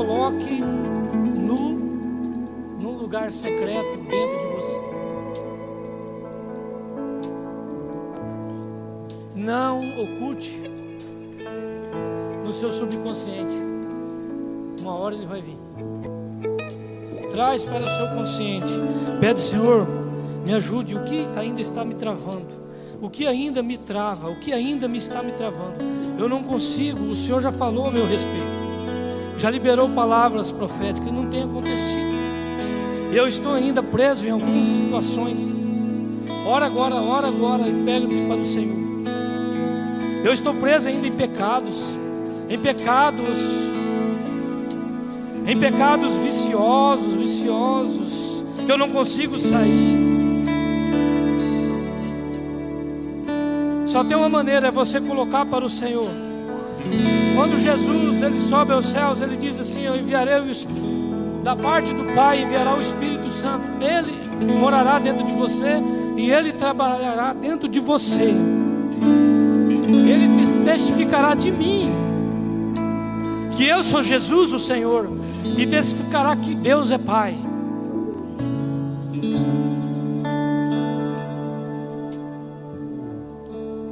Coloque 0.00 0.62
no, 0.62 1.72
num 2.80 2.96
lugar 2.96 3.30
secreto 3.30 3.98
dentro 3.98 4.38
de 4.38 4.46
você. 4.46 4.80
Não 9.34 9.80
oculte 10.02 10.58
no 12.42 12.50
seu 12.50 12.72
subconsciente. 12.72 13.54
Uma 14.80 14.94
hora 14.94 15.14
ele 15.14 15.26
vai 15.26 15.42
vir. 15.42 15.58
Traz 17.30 17.66
para 17.66 17.84
o 17.84 17.88
seu 17.88 18.08
consciente. 18.08 18.72
Pede, 19.20 19.40
Senhor, 19.40 19.86
me 20.46 20.54
ajude. 20.54 20.96
O 20.96 21.04
que 21.04 21.28
ainda 21.36 21.60
está 21.60 21.84
me 21.84 21.94
travando? 21.94 22.54
O 23.02 23.10
que 23.10 23.26
ainda 23.26 23.62
me 23.62 23.76
trava? 23.76 24.30
O 24.30 24.40
que 24.40 24.52
ainda 24.52 24.88
me 24.88 24.96
está 24.96 25.22
me 25.22 25.32
travando? 25.32 25.76
Eu 26.18 26.26
não 26.26 26.42
consigo. 26.42 27.04
O 27.04 27.14
Senhor 27.14 27.42
já 27.42 27.52
falou 27.52 27.86
a 27.86 27.90
meu 27.90 28.06
respeito 28.06 28.59
já 29.40 29.48
liberou 29.48 29.88
palavras 29.88 30.52
proféticas 30.52 31.08
e 31.08 31.12
não 31.12 31.26
tem 31.26 31.44
acontecido. 31.44 32.10
Eu 33.10 33.26
estou 33.26 33.54
ainda 33.54 33.82
preso 33.82 34.26
em 34.26 34.30
algumas 34.30 34.68
situações. 34.68 35.40
Ora 36.46 36.66
agora, 36.66 36.96
ora 36.96 37.28
agora 37.28 37.66
e 37.66 37.84
pega-te 37.84 38.20
para 38.20 38.36
o 38.36 38.44
Senhor. 38.44 38.78
Eu 40.22 40.30
estou 40.34 40.52
preso 40.52 40.90
ainda 40.90 41.06
em 41.06 41.12
pecados, 41.12 41.96
em 42.50 42.58
pecados, 42.58 43.70
em 45.46 45.58
pecados 45.58 46.14
viciosos, 46.18 47.14
viciosos, 47.14 48.44
que 48.66 48.70
eu 48.70 48.76
não 48.76 48.90
consigo 48.90 49.38
sair. 49.38 49.96
Só 53.86 54.04
tem 54.04 54.18
uma 54.18 54.28
maneira, 54.28 54.68
é 54.68 54.70
você 54.70 55.00
colocar 55.00 55.46
para 55.46 55.64
o 55.64 55.70
Senhor. 55.70 56.29
Quando 57.34 57.56
Jesus 57.56 58.22
ele 58.22 58.38
sobe 58.38 58.72
aos 58.72 58.86
céus, 58.86 59.20
ele 59.20 59.36
diz 59.36 59.58
assim: 59.60 59.84
Eu 59.84 59.96
enviarei 59.96 60.40
os, 60.40 60.66
da 61.42 61.56
parte 61.56 61.92
do 61.94 62.14
Pai, 62.14 62.42
enviará 62.42 62.74
o 62.74 62.80
Espírito 62.80 63.30
Santo. 63.30 63.62
Ele 63.80 64.30
morará 64.58 64.98
dentro 64.98 65.24
de 65.24 65.32
você 65.32 65.80
e 66.16 66.30
ele 66.30 66.52
trabalhará 66.52 67.32
dentro 67.32 67.68
de 67.68 67.80
você. 67.80 68.34
Ele 69.88 70.64
testificará 70.64 71.34
de 71.34 71.50
mim 71.50 71.90
que 73.56 73.66
eu 73.66 73.82
sou 73.84 74.02
Jesus, 74.02 74.52
o 74.52 74.58
Senhor, 74.58 75.08
e 75.56 75.66
testificará 75.66 76.34
que 76.36 76.54
Deus 76.54 76.90
é 76.90 76.98
Pai. 76.98 77.36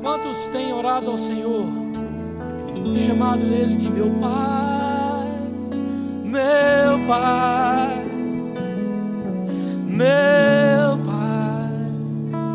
Quantos 0.03 0.47
têm 0.49 0.73
orado 0.73 1.11
ao 1.11 1.19
Senhor? 1.19 1.88
Chamado 2.97 3.43
ele 3.43 3.77
de 3.77 3.91
meu 3.91 4.11
pai, 4.21 5.29
meu 6.25 7.07
pai, 7.07 8.05
meu 9.87 10.68